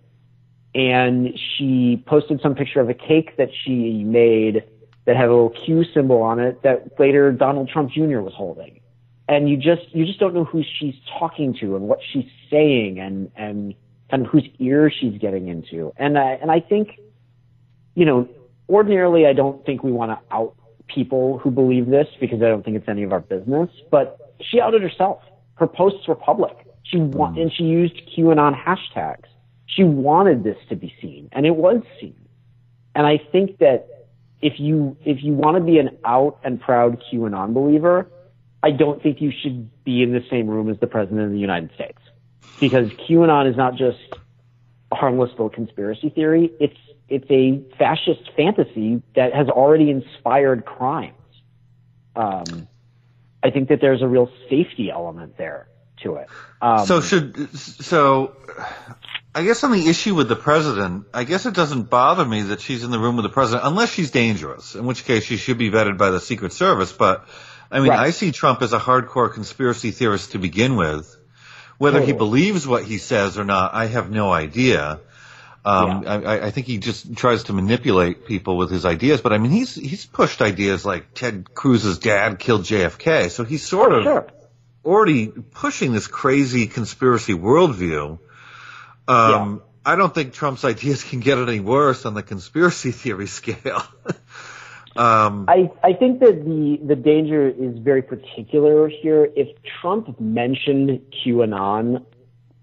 And 0.76 1.38
she 1.58 2.04
posted 2.08 2.42
some 2.42 2.56
picture 2.56 2.82
of 2.82 2.90
a 2.90 2.94
cake 2.94 3.38
that 3.38 3.50
she 3.64 4.04
made 4.04 4.64
that 5.06 5.16
had 5.16 5.26
a 5.26 5.32
little 5.32 5.50
Q 5.66 5.86
symbol 5.94 6.22
on 6.22 6.40
it 6.40 6.64
that 6.64 7.00
later 7.00 7.32
Donald 7.32 7.70
Trump 7.70 7.92
Jr. 7.92 8.20
was 8.20 8.34
holding 8.36 8.80
and 9.28 9.50
you 9.50 9.58
just 9.58 9.84
you 9.94 10.06
just 10.06 10.20
don't 10.20 10.34
know 10.34 10.44
who 10.44 10.64
she's 10.80 10.96
talking 11.20 11.56
to 11.60 11.76
and 11.76 11.88
what 11.88 12.00
she's 12.12 12.30
saying 12.50 13.00
and 13.00 13.32
and 13.36 13.74
kind 14.14 14.28
of 14.28 14.32
whose 14.32 14.48
ear 14.60 14.92
she's 14.92 15.18
getting 15.18 15.48
into. 15.48 15.92
And 15.98 16.20
I 16.20 16.34
and 16.34 16.52
I 16.52 16.60
think, 16.60 17.00
you 17.96 18.06
know, 18.06 18.30
ordinarily 18.70 19.26
I 19.26 19.34
don't 19.34 19.66
think 19.66 19.84
we 19.84 19.92
want 19.92 20.12
to 20.12 20.36
out 20.36 20.56
people 20.88 21.40
who 21.40 21.50
believe 21.50 21.88
this 21.88 22.08
because 22.20 22.40
I 22.44 22.46
don't 22.46 22.64
think 22.64 22.78
it's 22.78 22.88
any 22.88 23.02
of 23.02 23.12
our 23.12 23.22
business. 23.22 23.70
But 23.90 24.36
she 24.40 24.62
outed 24.62 24.84
herself. 24.84 25.24
Her 25.56 25.66
posts 25.66 26.08
were 26.08 26.16
public. 26.16 26.56
She 26.84 26.98
want, 26.98 27.38
mm. 27.38 27.42
and 27.42 27.52
she 27.52 27.64
used 27.64 28.00
QAnon 28.16 28.56
hashtags. 28.56 29.26
She 29.66 29.84
wanted 29.84 30.44
this 30.44 30.58
to 30.70 30.76
be 30.76 30.94
seen, 31.02 31.30
and 31.32 31.48
it 31.48 31.56
was 31.56 31.82
seen. 32.00 32.16
And 32.94 33.08
I 33.08 33.20
think 33.32 33.58
that 33.58 34.10
if 34.42 34.60
you 34.60 34.96
if 35.04 35.24
you 35.24 35.34
want 35.34 35.58
to 35.58 35.64
be 35.64 35.80
an 35.80 35.98
out 36.06 36.38
and 36.44 36.62
proud 36.62 37.02
QAnon 37.12 37.56
believer, 37.56 38.08
I 38.62 38.70
don't 38.70 39.02
think 39.02 39.22
you 39.22 39.32
should 39.32 39.84
be 39.84 40.04
in 40.04 40.14
the 40.14 40.24
same 40.30 40.48
room 40.48 40.70
as 40.70 40.80
the 40.80 40.88
president 40.88 41.22
of 41.22 41.32
the 41.32 41.40
United 41.40 41.72
States 41.74 41.98
because 42.60 42.90
QAnon 42.90 43.50
is 43.50 43.58
not 43.58 43.76
just 43.76 44.00
a 44.92 44.96
harmless 44.96 45.32
little 45.32 45.50
conspiracy 45.50 46.10
theory. 46.10 46.52
It's 46.60 46.78
it's 47.10 47.30
a 47.30 47.62
fascist 47.78 48.32
fantasy 48.36 49.02
that 49.16 49.34
has 49.34 49.50
already 49.50 49.90
inspired 49.90 50.66
crimes. 50.66 51.14
Um, 52.16 52.68
I 53.44 53.52
think 53.52 53.70
that 53.70 53.82
there's 53.82 54.02
a 54.02 54.08
real 54.08 54.32
safety 54.50 54.90
element 54.90 55.38
there 55.38 55.68
to 56.04 56.16
it. 56.16 56.28
Um, 56.62 56.86
so 56.86 57.02
should 57.02 57.56
so. 57.58 58.36
I 59.36 59.44
guess 59.44 59.64
on 59.64 59.72
the 59.72 59.90
issue 59.90 60.14
with 60.14 60.30
the 60.30 60.36
president, 60.36 61.08
I 61.12 61.24
guess 61.24 61.48
it 61.48 61.56
doesn't 61.56 61.90
bother 61.90 62.24
me 62.24 62.44
that 62.44 62.62
she's 62.62 62.84
in 62.84 62.92
the 62.92 63.00
room 63.00 63.16
with 63.16 63.24
the 63.24 63.30
president, 63.30 63.66
unless 63.66 63.92
she's 63.92 64.12
dangerous, 64.12 64.76
in 64.76 64.86
which 64.86 65.06
case 65.06 65.24
she 65.24 65.38
should 65.38 65.58
be 65.58 65.72
vetted 65.72 65.98
by 65.98 66.12
the 66.12 66.20
Secret 66.20 66.54
Service. 66.54 66.94
But 66.94 67.28
I 67.72 67.80
mean, 67.80 67.90
right. 67.90 68.00
I 68.00 68.10
see 68.12 68.32
Trump 68.32 68.62
as 68.62 68.74
a 68.74 68.80
hardcore 68.80 69.34
conspiracy 69.34 69.90
theorist 69.90 70.34
to 70.34 70.38
begin 70.38 70.76
with. 70.76 71.18
Whether 71.84 72.02
he 72.02 72.14
believes 72.14 72.66
what 72.68 72.84
he 72.84 72.98
says 72.98 73.38
or 73.38 73.44
not, 73.44 73.74
I 73.74 73.86
have 73.88 74.10
no 74.10 74.32
idea. 74.32 75.00
Um, 75.66 76.04
Yeah. 76.04 76.14
I, 76.14 76.48
I 76.48 76.52
think 76.52 76.68
he 76.68 76.78
just 76.78 77.16
tries 77.16 77.44
to 77.46 77.54
manipulate 77.54 78.26
people 78.26 78.58
with 78.58 78.72
his 78.72 78.86
ideas. 78.86 79.22
But 79.22 79.34
I 79.34 79.38
mean, 79.38 79.52
he's 79.52 79.76
he's 79.76 80.06
pushed 80.06 80.42
ideas 80.42 80.86
like 80.86 81.14
Ted 81.14 81.54
Cruz's 81.54 82.00
dad 82.00 82.40
killed 82.40 82.64
JFK, 82.64 83.30
so 83.30 83.44
he's 83.46 83.66
sort 83.66 83.94
of 83.94 84.04
Sure. 84.04 84.28
already 84.84 85.28
pushing 85.28 85.94
this 85.94 86.08
crazy 86.08 86.68
conspiracy 86.68 87.34
worldview. 87.34 88.20
Um, 89.08 89.62
I 89.86 89.96
don't 89.96 90.14
think 90.16 90.34
Trump's 90.34 90.64
ideas 90.64 91.04
can 91.04 91.20
get 91.20 91.38
any 91.38 91.60
worse 91.60 92.06
on 92.06 92.14
the 92.14 92.24
conspiracy 92.24 92.92
theory 92.92 93.28
scale. 93.28 93.84
um, 94.96 95.46
I, 95.48 95.72
I 95.84 95.94
think 95.94 96.20
that 96.20 96.46
the, 96.46 96.80
the 96.86 96.96
danger 96.96 97.48
is 97.48 97.78
very 97.80 98.02
particular 98.02 98.88
here. 98.90 99.28
If 99.36 99.50
Trump 99.82 100.20
mentioned 100.20 101.02
QAnon 101.26 102.06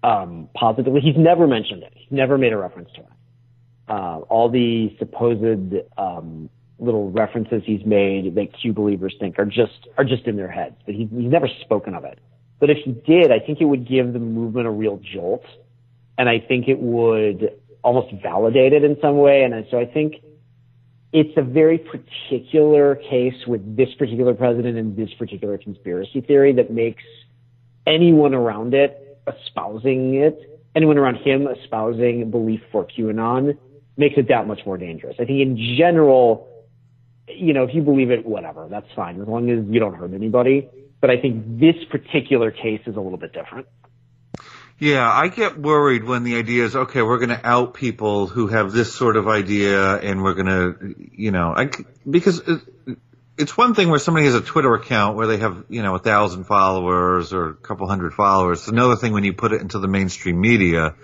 um, 0.03 0.49
positively, 0.53 1.01
he's 1.01 1.17
never 1.17 1.45
mentioned 1.47 1.83
it. 1.83 1.93
He's 1.95 2.11
never 2.11 2.37
made 2.37 2.53
a 2.53 2.57
reference 2.57 2.89
to 2.95 3.01
it. 3.01 3.07
Uh, 3.89 4.19
all 4.29 4.49
the 4.49 4.95
supposed 4.99 5.75
um, 5.97 6.49
little 6.79 7.11
references 7.11 7.61
he's 7.65 7.85
made 7.85 8.35
that 8.35 8.47
Q 8.59 8.71
believers 8.71 9.13
think 9.19 9.37
are 9.37 9.45
just 9.45 9.87
are 9.97 10.05
just 10.05 10.25
in 10.25 10.37
their 10.37 10.49
heads, 10.49 10.75
but 10.85 10.95
he, 10.95 11.09
he's 11.11 11.31
never 11.31 11.49
spoken 11.61 11.93
of 11.93 12.05
it. 12.05 12.19
But 12.59 12.69
if 12.69 12.77
he 12.85 12.91
did, 12.91 13.31
I 13.31 13.39
think 13.39 13.59
it 13.59 13.65
would 13.65 13.87
give 13.87 14.13
the 14.13 14.19
movement 14.19 14.67
a 14.67 14.71
real 14.71 15.01
jolt, 15.03 15.43
and 16.17 16.29
I 16.29 16.39
think 16.39 16.69
it 16.69 16.79
would 16.79 17.51
almost 17.83 18.13
validate 18.21 18.71
it 18.71 18.83
in 18.83 18.97
some 19.01 19.17
way. 19.17 19.43
And 19.43 19.65
so 19.69 19.79
I 19.79 19.85
think 19.85 20.15
it's 21.13 21.35
a 21.37 21.41
very 21.41 21.77
particular 21.77 22.95
case 22.95 23.35
with 23.45 23.75
this 23.75 23.89
particular 23.97 24.33
president 24.33 24.77
and 24.77 24.95
this 24.95 25.09
particular 25.17 25.57
conspiracy 25.57 26.21
theory 26.21 26.53
that 26.53 26.71
makes 26.71 27.03
anyone 27.85 28.33
around 28.33 28.73
it 28.73 29.19
espousing 29.27 30.15
it, 30.15 30.61
anyone 30.75 30.97
around 30.97 31.15
him 31.15 31.47
espousing 31.47 32.31
belief 32.31 32.61
for 32.71 32.85
QAnon 32.85 33.57
makes 33.97 34.15
it 34.17 34.27
that 34.29 34.47
much 34.47 34.59
more 34.65 34.77
dangerous. 34.77 35.15
I 35.19 35.25
think 35.25 35.41
in 35.41 35.75
general, 35.77 36.47
you 37.27 37.53
know, 37.53 37.63
if 37.63 37.75
you 37.75 37.81
believe 37.81 38.09
it, 38.09 38.25
whatever, 38.25 38.67
that's 38.69 38.87
fine, 38.95 39.21
as 39.21 39.27
long 39.27 39.49
as 39.49 39.65
you 39.69 39.79
don't 39.79 39.93
hurt 39.93 40.13
anybody. 40.13 40.69
But 41.01 41.09
I 41.09 41.19
think 41.19 41.59
this 41.59 41.75
particular 41.89 42.51
case 42.51 42.81
is 42.85 42.95
a 42.95 42.99
little 42.99 43.17
bit 43.17 43.33
different. 43.33 43.67
Yeah, 44.81 45.07
I 45.07 45.27
get 45.27 45.59
worried 45.59 46.03
when 46.03 46.23
the 46.23 46.37
idea 46.37 46.65
is 46.65 46.75
okay. 46.75 47.03
We're 47.03 47.19
going 47.19 47.29
to 47.29 47.47
out 47.47 47.75
people 47.75 48.25
who 48.25 48.47
have 48.47 48.71
this 48.71 48.91
sort 48.95 49.15
of 49.15 49.27
idea, 49.27 49.95
and 49.95 50.23
we're 50.23 50.33
going 50.33 50.47
to, 50.47 50.95
you 51.13 51.29
know, 51.29 51.53
I, 51.55 51.69
because 52.09 52.39
it, 52.39 52.61
it's 53.37 53.55
one 53.55 53.75
thing 53.75 53.89
where 53.89 53.99
somebody 53.99 54.25
has 54.25 54.33
a 54.33 54.41
Twitter 54.41 54.73
account 54.73 55.17
where 55.17 55.27
they 55.27 55.37
have, 55.37 55.65
you 55.69 55.83
know, 55.83 55.93
a 55.93 55.99
thousand 55.99 56.45
followers 56.45 57.31
or 57.31 57.49
a 57.49 57.53
couple 57.53 57.87
hundred 57.87 58.15
followers. 58.15 58.61
It's 58.61 58.69
another 58.69 58.95
thing 58.95 59.13
when 59.13 59.23
you 59.23 59.33
put 59.33 59.53
it 59.53 59.61
into 59.61 59.77
the 59.77 59.87
mainstream 59.87 60.41
media 60.41 60.95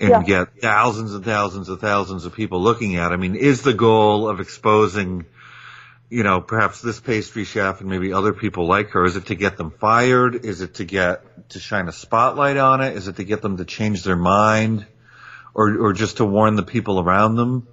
and 0.00 0.10
Yeah. 0.10 0.22
get 0.24 0.60
thousands 0.60 1.14
and 1.14 1.24
thousands 1.24 1.68
and 1.68 1.78
thousands 1.78 2.24
of 2.24 2.34
people 2.34 2.60
looking 2.60 2.96
at. 2.96 3.12
it. 3.12 3.14
I 3.14 3.16
mean, 3.16 3.36
is 3.36 3.62
the 3.62 3.74
goal 3.74 4.28
of 4.28 4.40
exposing? 4.40 5.24
You 6.10 6.22
know, 6.22 6.40
perhaps 6.40 6.80
this 6.80 7.00
pastry 7.00 7.44
chef 7.44 7.80
and 7.80 7.88
maybe 7.88 8.12
other 8.12 8.32
people 8.32 8.66
like 8.66 8.90
her? 8.90 9.04
Is 9.04 9.16
it 9.16 9.26
to 9.26 9.34
get 9.34 9.56
them 9.56 9.70
fired? 9.70 10.44
Is 10.44 10.60
it 10.60 10.74
to 10.74 10.84
get 10.84 11.48
to 11.50 11.58
shine 11.58 11.88
a 11.88 11.92
spotlight 11.92 12.56
on 12.56 12.80
it? 12.80 12.96
Is 12.96 13.08
it 13.08 13.16
to 13.16 13.24
get 13.24 13.42
them 13.42 13.56
to 13.56 13.64
change 13.64 14.04
their 14.04 14.16
mind, 14.16 14.86
or 15.54 15.76
or 15.78 15.92
just 15.92 16.18
to 16.18 16.24
warn 16.24 16.56
the 16.56 16.62
people 16.62 17.00
around 17.00 17.36
them? 17.36 17.66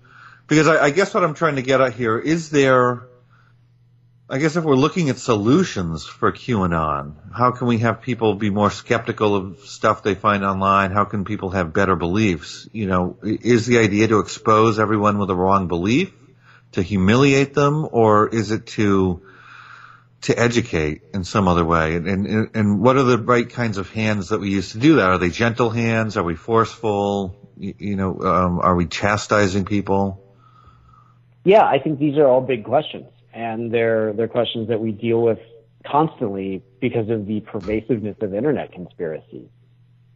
Because 0.47 0.67
I, 0.67 0.85
I 0.85 0.89
guess 0.91 1.13
what 1.13 1.23
I'm 1.23 1.33
trying 1.33 1.55
to 1.55 1.61
get 1.61 1.81
at 1.81 1.93
here 1.93 2.17
is 2.17 2.49
there. 2.49 3.07
I 4.29 4.37
guess 4.37 4.55
if 4.55 4.63
we're 4.63 4.75
looking 4.75 5.09
at 5.09 5.17
solutions 5.17 6.05
for 6.05 6.31
QAnon, 6.31 7.15
how 7.33 7.51
can 7.51 7.67
we 7.67 7.79
have 7.79 8.01
people 8.01 8.35
be 8.35 8.49
more 8.49 8.71
skeptical 8.71 9.35
of 9.35 9.59
stuff 9.65 10.03
they 10.03 10.15
find 10.15 10.45
online? 10.45 10.91
How 10.91 11.03
can 11.03 11.25
people 11.25 11.49
have 11.49 11.73
better 11.73 11.97
beliefs? 11.97 12.65
You 12.71 12.87
know, 12.87 13.17
is 13.23 13.65
the 13.65 13.79
idea 13.79 14.07
to 14.07 14.19
expose 14.19 14.79
everyone 14.79 15.17
with 15.17 15.29
a 15.29 15.35
wrong 15.35 15.67
belief? 15.67 16.13
To 16.73 16.81
humiliate 16.81 17.53
them, 17.53 17.87
or 17.91 18.27
is 18.29 18.51
it 18.51 18.67
to 18.67 19.21
to 20.21 20.37
educate 20.37 21.01
in 21.13 21.23
some 21.23 21.47
other 21.47 21.65
way? 21.65 21.95
And, 21.95 22.07
and 22.07 22.49
and 22.53 22.79
what 22.79 22.97
are 22.97 23.03
the 23.03 23.17
right 23.17 23.49
kinds 23.49 23.77
of 23.77 23.89
hands 23.89 24.29
that 24.29 24.39
we 24.39 24.49
use 24.49 24.71
to 24.71 24.77
do 24.77 24.95
that? 24.97 25.09
Are 25.09 25.17
they 25.17 25.29
gentle 25.29 25.69
hands? 25.69 26.17
Are 26.17 26.23
we 26.23 26.35
forceful? 26.35 27.35
You, 27.57 27.73
you 27.77 27.95
know, 27.95 28.19
um, 28.21 28.59
are 28.59 28.75
we 28.75 28.85
chastising 28.85 29.65
people? 29.65 30.23
Yeah, 31.43 31.63
I 31.63 31.79
think 31.79 31.99
these 31.99 32.17
are 32.17 32.27
all 32.27 32.41
big 32.41 32.63
questions, 32.63 33.07
and 33.33 33.71
they're 33.71 34.13
they're 34.13 34.27
questions 34.27 34.69
that 34.69 34.79
we 34.79 34.91
deal 34.91 35.21
with 35.21 35.39
constantly 35.85 36.63
because 36.79 37.09
of 37.09 37.25
the 37.25 37.41
pervasiveness 37.41 38.15
of 38.21 38.33
internet 38.33 38.71
conspiracies. 38.71 39.47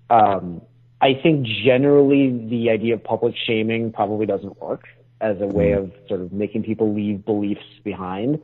Um, 0.09 0.61
I 1.01 1.19
think 1.21 1.47
generally 1.65 2.47
the 2.47 2.69
idea 2.69 2.93
of 2.93 3.03
public 3.03 3.35
shaming 3.47 3.91
probably 3.91 4.25
doesn't 4.25 4.61
work 4.61 4.87
as 5.21 5.39
a 5.41 5.47
way 5.47 5.71
of 5.71 5.91
sort 6.07 6.21
of 6.21 6.31
making 6.33 6.63
people 6.63 6.93
leave 6.93 7.25
beliefs 7.25 7.65
behind. 7.83 8.39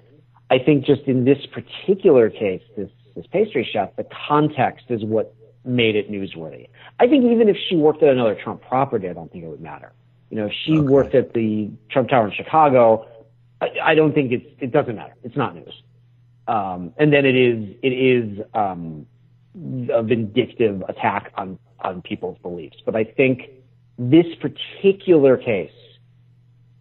I 0.50 0.60
think 0.60 0.86
just 0.86 1.04
in 1.04 1.26
this 1.26 1.40
particular 1.48 2.30
case, 2.30 2.62
this 2.76 2.90
this 3.16 3.26
pastry 3.28 3.68
chef, 3.72 3.96
the 3.98 4.06
context 4.28 4.86
is 4.90 5.04
what 5.04 5.36
made 5.66 5.96
it 5.96 6.10
newsworthy. 6.10 6.70
I 7.00 7.08
think 7.08 7.26
even 7.26 7.50
if 7.50 7.58
she 7.70 7.76
worked 7.76 8.02
at 8.04 8.10
another 8.10 8.36
Trump 8.42 8.62
property, 8.62 9.10
I 9.10 9.14
don't 9.14 9.32
think 9.32 9.44
it 9.44 9.48
would 9.48 9.62
matter. 9.62 9.92
You 10.30 10.38
know, 10.38 10.46
if 10.46 10.54
she 10.66 10.80
worked 10.80 11.14
at 11.14 11.34
the 11.34 11.70
Trump 11.90 12.10
Tower 12.10 12.28
in 12.28 12.34
Chicago, 12.34 13.06
I, 13.60 13.68
I 13.84 13.96
don't 13.96 14.14
think 14.14 14.32
it's 14.32 14.46
it 14.60 14.72
doesn't 14.72 14.96
matter. 14.96 15.16
It's 15.24 15.36
not 15.36 15.56
news. 15.56 15.84
Um, 16.48 16.94
and 16.98 17.14
then 17.14 17.26
it 17.26 17.36
is 17.36 17.76
it 17.84 17.90
is 17.90 18.40
um, 18.54 19.06
a 19.90 20.04
vindictive 20.04 20.84
attack 20.88 21.32
on 21.36 21.60
on 21.80 22.02
people's 22.02 22.38
beliefs. 22.40 22.78
But 22.86 22.96
I 22.96 23.04
think 23.04 23.50
this 23.98 24.26
particular 24.40 25.38
case 25.38 25.72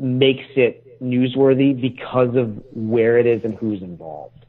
makes 0.00 0.44
it 0.56 1.00
newsworthy 1.00 1.78
because 1.78 2.34
of 2.36 2.62
where 2.72 3.18
it 3.18 3.26
is 3.26 3.44
and 3.44 3.54
who's 3.54 3.82
involved. 3.82 4.44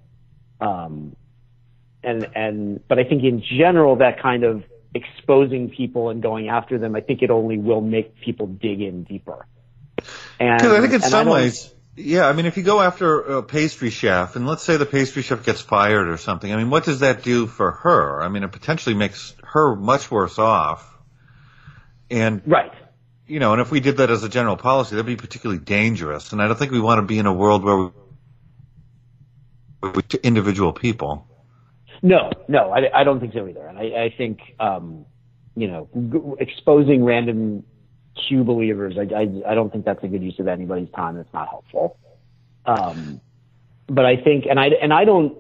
Um, 0.60 1.16
and 2.04 2.28
and 2.36 2.88
but 2.88 3.00
I 3.00 3.04
think 3.04 3.24
in 3.24 3.44
general 3.60 3.98
that 3.98 4.22
kind 4.22 4.44
of 4.44 4.64
exposing 4.94 5.70
people 5.70 6.10
and 6.10 6.22
going 6.22 6.50
after 6.50 6.78
them, 6.78 6.96
I 6.96 7.02
think 7.02 7.22
it 7.22 7.30
only 7.30 7.58
will 7.58 7.82
make 7.82 8.20
people 8.22 8.48
dig 8.48 8.82
in 8.82 9.04
deeper. 9.04 9.46
And 10.40 10.58
Because 10.58 10.74
I 10.74 10.82
think 10.82 10.94
in 10.94 11.02
some 11.02 11.28
ways, 11.28 11.74
yeah. 11.96 12.28
I 12.28 12.34
mean, 12.34 12.46
if 12.46 12.58
you 12.58 12.64
go 12.64 12.82
after 12.82 13.20
a 13.20 13.44
pastry 13.44 13.90
chef, 13.90 14.36
and 14.36 14.48
let's 14.48 14.64
say 14.64 14.78
the 14.78 14.86
pastry 14.86 15.22
chef 15.22 15.46
gets 15.46 15.62
fired 15.62 16.10
or 16.10 16.18
something, 16.18 16.52
I 16.52 16.58
mean, 16.58 16.70
what 16.70 16.84
does 16.84 17.02
that 17.02 17.24
do 17.24 17.48
for 17.48 17.72
her? 17.72 18.22
I 18.22 18.30
mean, 18.30 18.44
it 18.44 18.52
potentially 18.52 18.96
makes 18.96 19.36
her 19.44 19.76
much 19.76 20.10
worse 20.10 20.40
off. 20.40 20.88
And 22.10 22.42
right. 22.46 22.72
You 23.32 23.40
know, 23.40 23.54
and 23.54 23.62
if 23.62 23.72
we 23.72 23.80
did 23.80 23.98
that 23.98 24.12
as 24.12 24.26
a 24.26 24.30
general 24.30 24.58
policy, 24.58 24.96
that'd 24.96 25.06
be 25.06 25.16
particularly 25.16 25.62
dangerous. 25.62 26.34
And 26.34 26.42
I 26.42 26.48
don't 26.48 26.60
think 26.60 26.74
we 26.74 26.82
want 26.82 27.00
to 27.00 27.04
be 27.04 27.18
in 27.18 27.26
a 27.26 27.34
world 27.34 27.64
where 27.64 27.92
we, 29.94 30.02
to 30.10 30.28
individual 30.28 30.74
people. 30.74 31.26
No, 32.02 32.30
no, 32.50 32.72
I, 32.72 32.90
I 32.94 33.04
don't 33.06 33.22
think 33.22 33.32
so 33.32 33.48
either. 33.48 33.66
And 33.66 33.78
I, 33.78 33.84
I 33.84 34.14
think, 34.18 34.42
um, 34.60 35.06
you 35.56 35.70
know, 35.70 35.88
g- 35.96 36.44
exposing 36.44 37.06
random 37.06 37.64
Q 38.28 38.44
believers, 38.44 38.98
I, 38.98 39.04
I, 39.16 39.52
I 39.52 39.56
don't 39.56 39.72
think 39.72 39.86
that's 39.86 40.04
a 40.04 40.10
good 40.10 40.22
use 40.22 40.38
of 40.40 40.50
anybody's 40.50 40.92
time. 40.94 41.16
It's 41.16 41.34
not 41.34 41.48
helpful. 41.48 41.98
Um, 42.66 43.22
but 43.88 44.06
I 44.06 44.18
think, 44.18 44.44
and 44.50 44.60
I, 44.60 44.72
and 44.82 44.92
I 44.92 45.06
don't, 45.06 45.38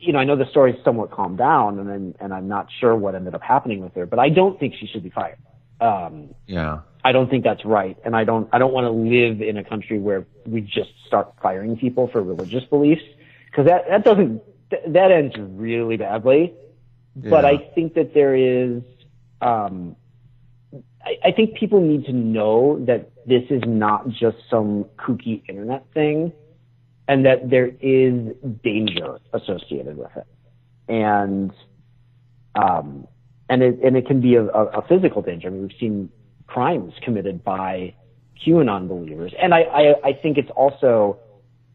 you 0.00 0.12
know, 0.12 0.18
I 0.18 0.24
know 0.24 0.34
the 0.34 0.50
story's 0.50 0.82
somewhat 0.84 1.12
calmed 1.12 1.38
down 1.38 1.78
and 1.78 1.88
then, 1.88 2.14
and 2.18 2.34
I'm 2.34 2.48
not 2.48 2.66
sure 2.80 2.96
what 2.96 3.14
ended 3.14 3.36
up 3.36 3.42
happening 3.42 3.80
with 3.80 3.94
her, 3.94 4.06
but 4.06 4.18
I 4.18 4.28
don't 4.28 4.58
think 4.58 4.74
she 4.80 4.88
should 4.88 5.04
be 5.04 5.10
fired. 5.10 5.38
Um, 5.80 6.34
Yeah. 6.48 6.80
I 7.04 7.12
don't 7.12 7.28
think 7.28 7.42
that's 7.44 7.64
right, 7.64 7.96
and 8.04 8.14
I 8.14 8.24
don't 8.24 8.48
I 8.52 8.58
don't 8.58 8.72
want 8.72 8.84
to 8.84 8.90
live 8.90 9.42
in 9.42 9.56
a 9.56 9.64
country 9.64 9.98
where 9.98 10.24
we 10.46 10.60
just 10.60 10.90
start 11.06 11.34
firing 11.42 11.76
people 11.76 12.08
for 12.08 12.22
religious 12.22 12.64
beliefs 12.64 13.02
because 13.46 13.66
that 13.66 13.88
that 13.88 14.04
doesn't 14.04 14.40
th- 14.70 14.82
that 14.88 15.10
ends 15.10 15.34
really 15.38 15.96
badly. 15.96 16.54
But 17.14 17.44
I 17.44 17.58
think 17.74 17.94
that 17.94 18.14
there 18.14 18.34
is, 18.34 18.82
um, 19.42 19.96
I, 21.04 21.28
I 21.28 21.32
think 21.32 21.56
people 21.56 21.80
need 21.80 22.06
to 22.06 22.12
know 22.12 22.82
that 22.86 23.10
this 23.26 23.42
is 23.50 23.62
not 23.66 24.08
just 24.08 24.38
some 24.48 24.84
kooky 24.96 25.42
internet 25.46 25.84
thing, 25.92 26.32
and 27.06 27.26
that 27.26 27.50
there 27.50 27.70
is 27.80 28.34
danger 28.64 29.18
associated 29.34 29.98
with 29.98 30.10
it, 30.16 30.26
and 30.88 31.52
um, 32.54 33.06
and 33.50 33.62
it 33.62 33.80
and 33.84 33.96
it 33.96 34.06
can 34.06 34.20
be 34.20 34.36
a, 34.36 34.44
a, 34.44 34.64
a 34.78 34.82
physical 34.88 35.20
danger. 35.20 35.48
I 35.48 35.50
mean, 35.50 35.62
we've 35.62 35.78
seen 35.78 36.10
crimes 36.52 36.92
committed 37.02 37.42
by 37.44 37.94
QAnon 38.44 38.88
believers, 38.88 39.32
and 39.40 39.54
I, 39.54 39.60
I 39.60 39.94
I 40.04 40.12
think 40.20 40.38
it's 40.38 40.50
also 40.56 41.18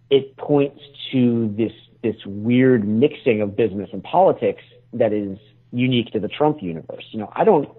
it 0.09 0.37
points 0.37 0.81
to 1.11 1.53
this 1.57 1.71
this 2.03 2.15
weird 2.25 2.87
mixing 2.87 3.41
of 3.41 3.55
business 3.55 3.89
and 3.93 4.03
politics 4.03 4.61
that 4.93 5.13
is 5.13 5.37
unique 5.71 6.11
to 6.11 6.19
the 6.19 6.27
Trump 6.27 6.61
universe. 6.61 7.05
You 7.11 7.19
know, 7.19 7.31
I 7.35 7.43
don't 7.43 7.69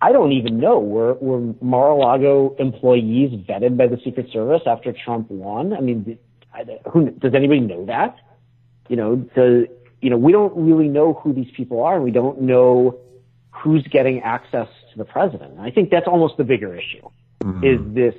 I 0.00 0.12
don't 0.12 0.32
even 0.32 0.58
know 0.58 0.78
were 0.80 1.14
were 1.14 1.54
Mar-a-Lago 1.60 2.56
employees 2.58 3.32
vetted 3.48 3.76
by 3.76 3.86
the 3.86 3.98
Secret 4.04 4.30
Service 4.32 4.62
after 4.66 4.92
Trump 4.92 5.30
won. 5.30 5.72
I 5.72 5.80
mean, 5.80 6.18
who 6.90 7.10
does 7.10 7.34
anybody 7.34 7.60
know 7.60 7.86
that? 7.86 8.16
You 8.88 8.96
know, 8.96 9.16
the 9.34 9.68
you 10.00 10.10
know 10.10 10.16
we 10.16 10.32
don't 10.32 10.56
really 10.56 10.88
know 10.88 11.14
who 11.14 11.32
these 11.32 11.50
people 11.56 11.82
are, 11.82 11.96
and 11.96 12.04
we 12.04 12.10
don't 12.10 12.40
know 12.42 12.98
who's 13.50 13.86
getting 13.88 14.20
access 14.22 14.68
the 14.98 15.04
president. 15.04 15.52
And 15.52 15.60
I 15.60 15.70
think 15.70 15.90
that's 15.90 16.06
almost 16.06 16.36
the 16.36 16.44
bigger 16.44 16.74
issue 16.74 17.08
Mm-hmm. 17.44 17.64
is 17.64 17.94
this 17.94 18.14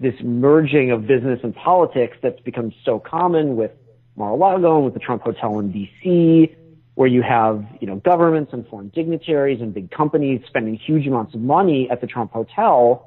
this 0.00 0.14
merging 0.22 0.90
of 0.90 1.06
business 1.06 1.40
and 1.42 1.54
politics 1.54 2.16
that's 2.22 2.40
become 2.40 2.72
so 2.84 2.98
common 2.98 3.56
with 3.56 3.72
Mar-a-Lago 4.16 4.76
and 4.76 4.84
with 4.84 4.94
the 4.94 5.00
Trump 5.00 5.22
Hotel 5.22 5.58
in 5.58 5.72
D.C., 5.72 6.54
where 6.94 7.08
you 7.08 7.20
have 7.20 7.64
you 7.80 7.86
know 7.86 7.96
governments 7.96 8.52
and 8.54 8.66
foreign 8.68 8.88
dignitaries 8.88 9.60
and 9.60 9.74
big 9.74 9.90
companies 9.90 10.40
spending 10.46 10.76
huge 10.76 11.06
amounts 11.06 11.34
of 11.34 11.40
money 11.40 11.90
at 11.90 12.00
the 12.00 12.06
Trump 12.06 12.32
Hotel. 12.32 13.06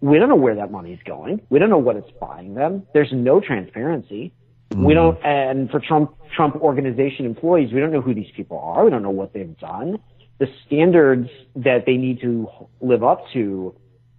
We 0.00 0.18
don't 0.18 0.28
know 0.28 0.36
where 0.36 0.56
that 0.56 0.70
money 0.70 0.92
is 0.92 1.00
going. 1.06 1.40
We 1.48 1.58
don't 1.58 1.70
know 1.70 1.78
what 1.78 1.96
it's 1.96 2.10
buying 2.20 2.54
them. 2.54 2.86
There's 2.92 3.12
no 3.12 3.40
transparency. 3.40 4.34
We 4.74 4.92
don't, 4.92 5.18
and 5.24 5.70
for 5.70 5.80
Trump 5.80 6.16
Trump 6.34 6.56
organization 6.56 7.24
employees, 7.24 7.72
we 7.72 7.80
don't 7.80 7.92
know 7.92 8.02
who 8.02 8.14
these 8.14 8.30
people 8.36 8.58
are. 8.58 8.84
We 8.84 8.90
don't 8.90 9.02
know 9.02 9.10
what 9.10 9.32
they've 9.32 9.56
done. 9.58 10.00
The 10.38 10.48
standards 10.66 11.30
that 11.54 11.86
they 11.86 11.96
need 11.96 12.20
to 12.20 12.48
live 12.80 13.02
up 13.02 13.24
to, 13.32 13.74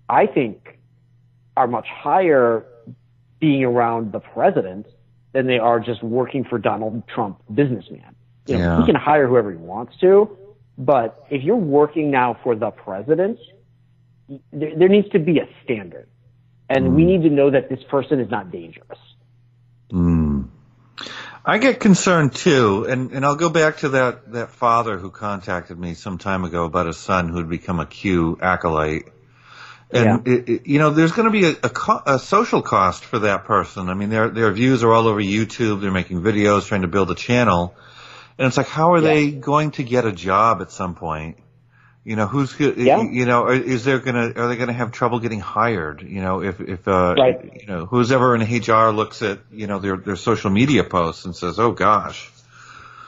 I 0.09 0.25
think, 0.25 0.79
are 1.55 1.67
much 1.67 1.87
higher 1.87 2.65
being 3.39 3.63
around 3.63 4.11
the 4.11 4.19
president 4.19 4.87
than 5.33 5.45
they 5.47 5.59
are 5.59 5.79
just 5.79 6.01
working 6.01 6.43
for 6.43 6.57
Donald 6.57 7.03
Trump 7.07 7.39
businessman. 7.53 8.15
You 8.47 8.57
know, 8.57 8.59
Yeah. 8.59 8.79
he 8.79 8.85
can 8.85 8.95
hire 8.95 9.27
whoever 9.27 9.51
he 9.51 9.57
wants 9.57 9.97
to, 9.97 10.29
but 10.77 11.25
if 11.29 11.43
you're 11.43 11.55
working 11.55 12.09
now 12.09 12.37
for 12.43 12.55
the 12.55 12.71
president, 12.71 13.39
there, 14.51 14.75
there 14.75 14.89
needs 14.89 15.09
to 15.09 15.19
be 15.19 15.39
a 15.39 15.47
standard. 15.63 16.07
And 16.69 16.95
we 16.95 17.05
need 17.05 17.21
to 17.23 17.29
know 17.29 17.49
that 17.49 17.69
this 17.69 17.81
person 17.83 18.19
is 18.19 18.29
not 18.29 18.51
dangerous. 18.51 18.99
Mm. 19.91 20.26
I 21.49 21.59
get 21.59 21.79
concerned 21.79 22.35
too, 22.35 22.85
and, 22.89 23.11
and 23.13 23.25
I'll 23.25 23.37
go 23.37 23.49
back 23.49 23.77
to 23.77 23.89
that, 23.89 24.33
that 24.33 24.51
father 24.51 24.97
who 24.97 25.09
contacted 25.09 25.79
me 25.79 25.93
some 25.93 26.17
time 26.17 26.43
ago 26.43 26.65
about 26.65 26.87
a 26.87 26.93
son 26.93 27.29
who 27.29 27.37
had 27.37 27.47
become 27.49 27.79
a 27.79 27.85
Q 27.85 28.37
acolyte. 28.41 29.05
And 29.89 30.27
it, 30.27 30.49
it- 30.49 30.67
you 30.67 30.77
know, 30.79 30.89
there's 30.89 31.13
going 31.13 31.27
to 31.27 31.31
be 31.31 31.45
a, 31.45 31.51
a, 31.63 31.69
co- 31.69 32.03
a 32.05 32.19
social 32.19 32.61
cost 32.61 33.05
for 33.05 33.19
that 33.19 33.45
person. 33.45 33.87
I 33.87 33.93
mean, 33.93 34.09
their 34.09 34.27
their 34.29 34.51
views 34.51 34.83
are 34.83 34.91
all 34.91 35.07
over 35.07 35.21
YouTube. 35.21 35.79
They're 35.79 35.89
making 35.91 36.21
videos, 36.21 36.65
trying 36.67 36.81
to 36.81 36.89
build 36.89 37.09
a 37.11 37.15
channel, 37.15 37.73
and 38.37 38.45
it's 38.45 38.57
like, 38.57 38.67
how 38.67 38.91
are 38.91 38.97
Yeah. 38.97 39.13
they 39.13 39.31
going 39.31 39.71
to 39.71 39.83
get 39.83 40.05
a 40.05 40.11
job 40.11 40.61
at 40.61 40.73
some 40.73 40.95
point? 40.95 41.37
You 42.07 42.15
know, 42.15 42.25
who's 42.25 42.53
go- 42.53 42.73
Yeah. 42.77 43.01
you 43.01 43.25
know, 43.25 43.43
are- 43.43 43.53
is 43.53 43.83
there 43.83 43.99
gonna 43.99 44.31
are 44.37 44.47
they 44.47 44.55
gonna 44.55 44.71
have 44.71 44.93
trouble 44.93 45.19
getting 45.19 45.41
hired? 45.41 46.01
You 46.01 46.21
know, 46.21 46.41
if 46.41 46.61
if 46.61 46.87
uh, 46.87 47.15
Right. 47.19 47.37
you 47.61 47.67
know, 47.67 47.85
who's 47.85 48.13
ever 48.13 48.33
in 48.33 48.41
HR 48.41 48.91
looks 48.93 49.21
at 49.21 49.39
you 49.51 49.67
know 49.67 49.79
their 49.79 49.97
their 49.97 50.15
social 50.15 50.49
media 50.49 50.85
posts 50.85 51.25
and 51.25 51.35
says, 51.35 51.59
oh 51.59 51.71
gosh, 51.71 52.31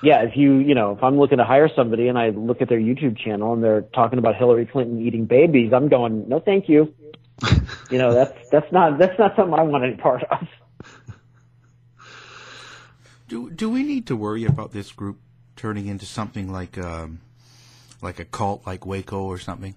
Yeah, 0.01 0.23
if 0.23 0.35
you, 0.35 0.55
you 0.55 0.75
know, 0.75 0.91
if 0.91 1.01
I'm 1.03 1.17
looking 1.17 1.37
to 1.37 1.45
hire 1.45 1.69
somebody 1.73 2.09
and 2.09 2.17
I 2.19 2.29
look 2.31 2.61
at 2.61 2.67
their 2.67 2.79
YouTube 2.79 3.17
channel 3.17 3.53
and 3.53 3.63
they're 3.63 3.81
talking 3.93 4.19
about 4.19 4.35
Hillary 4.35 4.65
Clinton 4.65 4.99
eating 5.01 5.25
babies, 5.25 5.71
I'm 5.73 5.87
going, 5.87 6.27
no, 6.27 6.39
thank 6.41 6.67
you. 6.67 6.93
you 7.89 7.97
know, 7.99 8.13
that's 8.13 8.49
that's 8.49 8.69
not 8.73 8.97
that's 8.97 9.17
not 9.17 9.33
something 9.37 9.57
I 9.57 9.63
want 9.63 9.85
any 9.85 9.95
part 9.95 10.23
of. 10.23 10.45
Do 13.29 13.49
do 13.49 13.69
we 13.69 13.83
need 13.83 14.07
to 14.07 14.15
worry 14.17 14.43
about 14.43 14.71
this 14.73 14.91
group 14.91 15.19
turning 15.55 15.87
into 15.87 16.05
something 16.05 16.51
like 16.51 16.77
um, 16.77 17.19
like 18.01 18.19
a 18.19 18.25
cult, 18.25 18.65
like 18.65 18.85
Waco 18.85 19.23
or 19.23 19.37
something? 19.37 19.75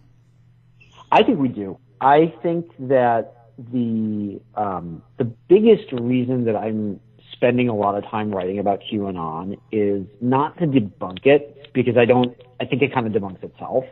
I 1.11 1.23
think 1.23 1.39
we 1.39 1.49
do. 1.49 1.79
I 2.01 2.35
think 2.43 2.71
that 2.89 3.51
the 3.59 4.41
um, 4.55 5.03
the 5.19 5.25
biggest 5.25 5.93
reason 5.93 6.45
that 6.47 6.57
I'm 6.57 7.01
spending 7.33 7.69
a 7.69 7.75
lot 7.75 7.97
of 7.97 8.05
time 8.11 8.31
writing 8.31 8.59
about 8.59 8.81
QAnon 8.91 9.59
is 9.71 10.07
not 10.21 10.59
to 10.59 10.67
debunk 10.67 11.27
it 11.27 11.73
because 11.73 11.97
I 11.97 12.05
don't. 12.05 12.37
I 12.61 12.65
think 12.65 12.83
it 12.83 12.95
kind 12.95 13.07
of 13.07 13.13
debunks 13.13 13.43
itself, 13.43 13.85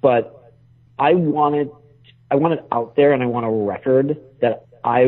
but 0.00 0.54
I 0.98 1.14
want 1.14 1.54
it. 1.54 1.72
I 2.30 2.36
want 2.36 2.54
it 2.54 2.64
out 2.72 2.96
there, 2.96 3.12
and 3.12 3.22
I 3.22 3.26
want 3.26 3.46
a 3.46 3.50
record 3.50 4.18
that 4.40 4.66
I 4.84 5.06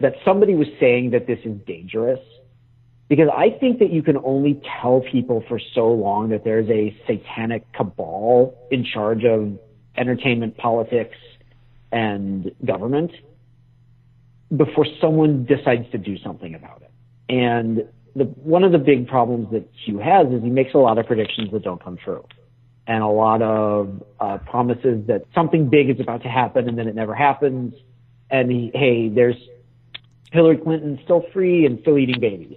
that 0.00 0.14
somebody 0.24 0.54
was 0.54 0.68
saying 0.78 1.10
that 1.10 1.26
this 1.26 1.38
is 1.44 1.58
dangerous 1.66 2.20
because 3.10 3.28
I 3.36 3.50
think 3.50 3.80
that 3.80 3.92
you 3.92 4.04
can 4.04 4.16
only 4.18 4.62
tell 4.80 5.02
people 5.10 5.42
for 5.48 5.58
so 5.74 5.88
long 5.88 6.28
that 6.28 6.44
there's 6.44 6.70
a 6.70 6.96
satanic 7.08 7.70
cabal 7.72 8.56
in 8.70 8.84
charge 8.84 9.24
of 9.24 9.58
entertainment, 9.96 10.56
politics, 10.56 11.16
and 11.90 12.52
government 12.64 13.10
before 14.56 14.86
someone 15.00 15.44
decides 15.44 15.90
to 15.90 15.98
do 15.98 16.18
something 16.18 16.54
about 16.54 16.82
it. 16.82 16.90
And 17.28 17.88
the, 18.14 18.26
one 18.26 18.62
of 18.62 18.70
the 18.70 18.78
big 18.78 19.08
problems 19.08 19.48
that 19.50 19.68
Q 19.84 19.98
has 19.98 20.28
is 20.28 20.44
he 20.44 20.48
makes 20.48 20.72
a 20.74 20.78
lot 20.78 20.96
of 20.96 21.06
predictions 21.06 21.50
that 21.50 21.64
don't 21.64 21.82
come 21.82 21.96
true. 21.96 22.24
And 22.86 23.02
a 23.02 23.08
lot 23.08 23.42
of 23.42 24.04
uh, 24.20 24.38
promises 24.38 25.04
that 25.08 25.24
something 25.34 25.68
big 25.68 25.90
is 25.90 25.98
about 25.98 26.22
to 26.22 26.28
happen 26.28 26.68
and 26.68 26.78
then 26.78 26.86
it 26.86 26.94
never 26.94 27.16
happens. 27.16 27.74
And 28.30 28.52
he, 28.52 28.70
hey, 28.72 29.08
there's 29.08 29.36
Hillary 30.30 30.58
Clinton 30.58 31.00
still 31.02 31.24
free 31.32 31.66
and 31.66 31.80
still 31.80 31.98
eating 31.98 32.20
babies 32.20 32.56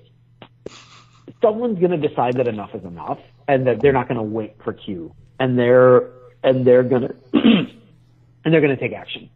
someone's 1.41 1.79
going 1.79 1.99
to 1.99 2.07
decide 2.07 2.37
that 2.37 2.47
enough 2.47 2.73
is 2.73 2.83
enough 2.83 3.19
and 3.47 3.67
that 3.67 3.81
they're 3.81 3.93
not 3.93 4.07
going 4.07 4.17
to 4.17 4.23
wait 4.23 4.55
for 4.63 4.73
Q 4.73 5.13
and 5.39 5.57
they're 5.57 6.09
and 6.43 6.65
they're 6.65 6.83
going 6.83 7.03
to 7.03 7.15
and 7.33 8.53
they're 8.53 8.61
going 8.61 8.75
to 8.75 8.81
take 8.81 8.93
action. 8.93 9.29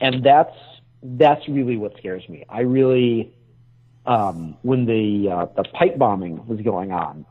And 0.00 0.24
that's 0.24 0.54
that's 1.02 1.46
really 1.48 1.76
what 1.76 1.96
scares 1.98 2.26
me. 2.28 2.44
I 2.48 2.60
really 2.60 3.34
um, 4.04 4.56
when 4.62 4.86
the 4.86 5.30
uh, 5.30 5.46
the 5.56 5.64
pipe 5.64 5.98
bombing 5.98 6.46
was 6.46 6.60
going 6.60 6.92
on, 6.92 7.26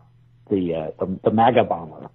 the, 0.50 0.76
uh, 0.76 1.06
the 1.06 1.20
the 1.24 1.32
MAGA 1.32 1.64
bomber, 1.64 2.10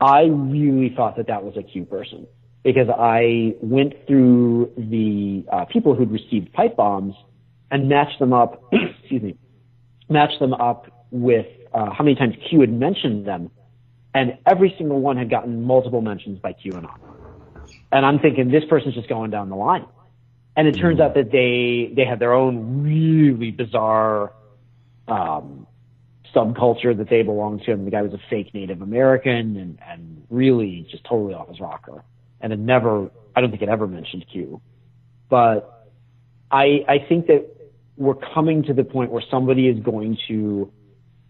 I 0.00 0.24
really 0.24 0.94
thought 0.94 1.16
that 1.16 1.26
that 1.28 1.44
was 1.44 1.56
a 1.56 1.62
Q 1.62 1.84
person 1.84 2.26
because 2.62 2.88
I 2.88 3.56
went 3.60 3.94
through 4.06 4.72
the 4.76 5.44
uh, 5.50 5.64
people 5.66 5.94
who'd 5.94 6.10
received 6.10 6.52
pipe 6.52 6.76
bombs 6.76 7.14
and 7.70 7.88
matched 7.88 8.18
them 8.18 8.32
up. 8.32 8.62
excuse 8.72 9.22
me 9.22 9.36
match 10.10 10.38
them 10.38 10.52
up 10.54 10.86
with 11.10 11.46
uh, 11.72 11.90
how 11.90 12.04
many 12.04 12.16
times 12.16 12.34
Q 12.48 12.60
had 12.60 12.72
mentioned 12.72 13.26
them, 13.26 13.50
and 14.12 14.36
every 14.46 14.74
single 14.76 15.00
one 15.00 15.16
had 15.16 15.30
gotten 15.30 15.62
multiple 15.62 16.00
mentions 16.00 16.38
by 16.38 16.52
QAnon. 16.52 16.98
And 17.92 18.04
I'm 18.04 18.18
thinking 18.18 18.50
this 18.50 18.64
person's 18.68 18.94
just 18.94 19.08
going 19.08 19.30
down 19.30 19.48
the 19.48 19.56
line. 19.56 19.86
And 20.56 20.66
it 20.68 20.72
turns 20.72 21.00
out 21.00 21.14
that 21.14 21.30
they 21.30 21.92
they 21.94 22.04
had 22.04 22.18
their 22.18 22.32
own 22.32 22.82
really 22.82 23.50
bizarre 23.52 24.32
um, 25.08 25.66
subculture 26.34 26.96
that 26.96 27.08
they 27.08 27.22
belonged 27.22 27.62
to. 27.62 27.72
And 27.72 27.86
the 27.86 27.90
guy 27.90 28.02
was 28.02 28.12
a 28.12 28.20
fake 28.28 28.52
Native 28.52 28.82
American 28.82 29.56
and, 29.56 29.78
and 29.88 30.26
really 30.28 30.86
just 30.90 31.04
totally 31.04 31.34
off 31.34 31.48
his 31.48 31.60
rocker. 31.60 32.04
And 32.40 32.52
it 32.52 32.58
never, 32.58 33.10
I 33.34 33.40
don't 33.40 33.50
think 33.50 33.62
it 33.62 33.68
ever 33.68 33.86
mentioned 33.86 34.26
Q. 34.30 34.60
But 35.28 35.88
I 36.50 36.84
I 36.88 37.06
think 37.08 37.26
that 37.28 37.49
we're 38.00 38.14
coming 38.14 38.62
to 38.62 38.72
the 38.72 38.82
point 38.82 39.12
where 39.12 39.22
somebody 39.30 39.68
is 39.68 39.78
going 39.78 40.16
to 40.26 40.72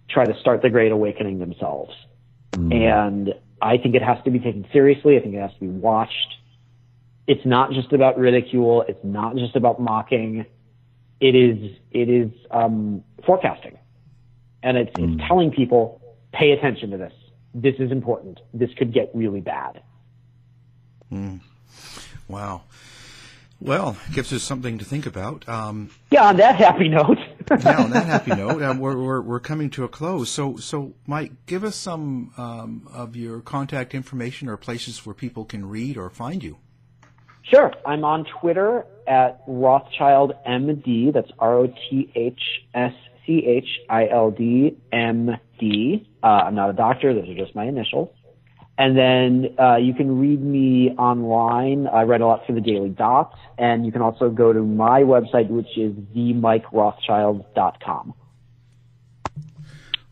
try 0.09 0.25
to 0.25 0.39
start 0.41 0.63
the 0.63 0.71
Great 0.71 0.93
Awakening 0.93 1.41
themselves. 1.41 1.93
Mm. 2.53 2.73
And 2.73 3.35
I 3.61 3.77
think 3.77 3.97
it 3.97 4.03
has 4.03 4.19
to 4.25 4.31
be 4.31 4.39
taken 4.39 4.65
seriously. 4.73 5.17
I 5.17 5.21
think 5.21 5.35
it 5.35 5.41
has 5.41 5.53
to 5.55 5.61
be 5.61 5.67
watched. 5.67 6.37
It's 7.27 7.45
not 7.45 7.73
just 7.73 7.93
about 7.93 8.19
ridicule. 8.19 8.85
It's 8.87 9.03
not 9.03 9.35
just 9.35 9.57
about 9.57 9.81
mocking. 9.81 10.47
It 11.21 11.35
is, 11.35 11.77
it 11.91 12.09
is, 12.09 12.31
um, 12.53 13.03
forecasting. 13.27 13.77
And 14.63 14.77
it's, 14.77 14.91
it's 14.91 15.21
mm. 15.21 15.27
telling 15.27 15.51
people, 15.51 16.01
pay 16.33 16.53
attention 16.53 16.93
to 16.93 16.99
this. 16.99 17.13
This 17.53 17.75
is 17.81 17.91
important. 17.91 18.39
This 18.55 18.71
could 18.79 18.95
get 18.95 19.11
really 19.13 19.41
bad. 19.41 19.83
Mm. 21.13 21.41
Wow. 22.29 22.63
Well, 23.61 23.99
gives 24.13 24.33
us 24.33 24.43
something 24.43 24.79
to 24.79 24.85
think 24.85 25.05
about. 25.05 25.47
Um, 25.49 25.91
Yeah, 26.11 26.29
on 26.29 26.37
that 26.39 26.57
happy 26.57 26.89
note. 26.89 27.19
now, 27.63 27.83
on 27.85 27.91
that 27.91 28.07
happy 28.15 28.35
note, 28.35 28.63
um, 28.63 28.79
we're, 28.79 28.97
we're, 28.97 29.21
we're 29.21 29.41
coming 29.41 29.69
to 29.71 29.85
a 29.85 29.89
close. 29.89 30.31
So, 30.31 30.57
so 30.57 30.95
Mike, 31.07 31.33
give 31.47 31.63
us 31.63 31.77
some 31.77 32.33
um, 32.39 32.89
of 32.93 33.17
your 33.17 33.41
contact 33.41 33.95
information 33.95 34.49
or 34.49 34.57
places 34.57 35.05
where 35.05 35.15
people 35.15 35.45
can 35.45 35.69
read 35.69 35.99
or 35.99 36.09
find 36.09 36.43
you. 36.43 36.57
Sure. 37.43 37.73
I'm 37.85 38.05
on 38.05 38.25
Twitter 38.41 38.87
at 39.07 39.43
Rothschild 39.47 40.33
MD. 40.47 41.13
That's 41.13 41.31
R 41.39 41.59
O 41.59 41.67
T 41.67 42.11
H 42.15 42.41
S 42.75 42.93
C 43.27 43.45
H 43.47 43.67
I 43.91 44.09
L 44.09 44.31
D 44.31 44.77
M 44.93 45.37
D. 45.59 46.09
Uh, 46.23 46.27
I'm 46.27 46.55
not 46.55 46.71
a 46.71 46.75
doctor. 46.75 47.13
Those 47.13 47.29
are 47.29 47.35
just 47.35 47.55
my 47.55 47.65
initials. 47.65 48.09
And 48.81 48.97
then 48.97 49.55
uh, 49.59 49.77
you 49.77 49.93
can 49.93 50.19
read 50.19 50.41
me 50.41 50.93
online. 50.93 51.87
I 51.87 52.05
write 52.05 52.23
a 52.23 52.27
lot 52.27 52.47
for 52.47 52.55
the 52.55 52.63
Daily 52.63 52.89
Dot. 52.89 53.39
And 53.59 53.85
you 53.85 53.93
can 53.93 54.01
also 54.01 54.31
go 54.31 54.55
to 54.55 54.63
my 54.63 55.03
website, 55.03 55.51
which 55.51 55.77
is 55.77 55.93
themikerothschild.com. 56.17 58.15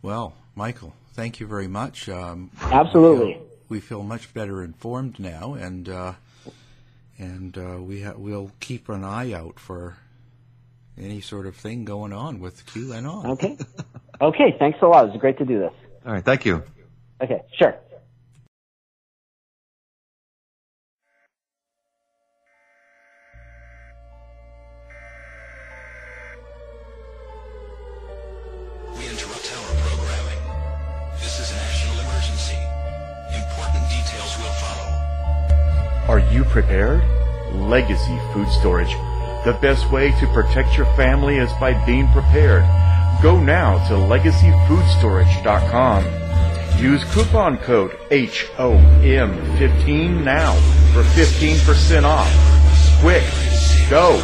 Well, 0.02 0.34
Michael, 0.54 0.92
thank 1.14 1.40
you 1.40 1.46
very 1.46 1.66
much. 1.66 2.10
Um, 2.10 2.50
Absolutely. 2.60 3.26
We 3.26 3.32
feel, 3.32 3.46
we 3.70 3.80
feel 3.80 4.02
much 4.02 4.34
better 4.34 4.62
informed 4.62 5.18
now, 5.18 5.54
and 5.54 5.88
uh, 5.88 6.12
and 7.16 7.56
uh, 7.56 7.78
we 7.80 8.02
ha- 8.02 8.16
we'll 8.18 8.52
keep 8.60 8.90
an 8.90 9.02
eye 9.02 9.32
out 9.32 9.58
for 9.58 9.96
any 10.98 11.22
sort 11.22 11.46
of 11.46 11.56
thing 11.56 11.86
going 11.86 12.12
on 12.12 12.38
with 12.38 12.66
QAnon. 12.66 13.30
Okay. 13.30 13.56
okay. 14.20 14.54
Thanks 14.58 14.78
a 14.82 14.86
lot. 14.86 15.06
It 15.06 15.12
was 15.12 15.20
great 15.20 15.38
to 15.38 15.46
do 15.46 15.58
this. 15.58 15.72
all 16.04 16.12
right, 16.12 16.22
thank 16.24 16.44
you. 16.44 16.62
Okay. 17.22 17.40
Sure. 17.58 17.74
Prepared? 36.48 37.02
Legacy 37.54 38.18
Food 38.32 38.48
Storage. 38.48 38.92
The 39.44 39.56
best 39.60 39.88
way 39.90 40.10
to 40.20 40.26
protect 40.28 40.76
your 40.76 40.86
family 40.96 41.36
is 41.36 41.52
by 41.60 41.74
being 41.86 42.08
prepared. 42.08 42.64
Go 43.22 43.38
now 43.40 43.78
to 43.88 43.94
legacyfoodstorage.com. 43.94 46.04
Use 46.80 47.04
coupon 47.12 47.58
code 47.58 47.90
HOM15 48.10 50.24
now 50.24 50.54
for 50.92 51.02
15% 51.02 52.04
off. 52.04 52.32
Quick, 53.00 53.24
go! 53.90 54.20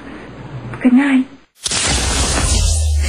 good 0.81 0.93
night. 0.93 1.27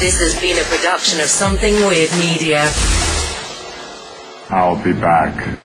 This 0.00 0.18
has 0.20 0.34
been 0.40 0.58
a 0.58 0.64
production 0.64 1.20
of 1.20 1.26
Something 1.26 1.74
Weird 1.86 2.10
Media. 2.18 2.68
I'll 4.50 4.82
be 4.82 4.92
back. 4.92 5.60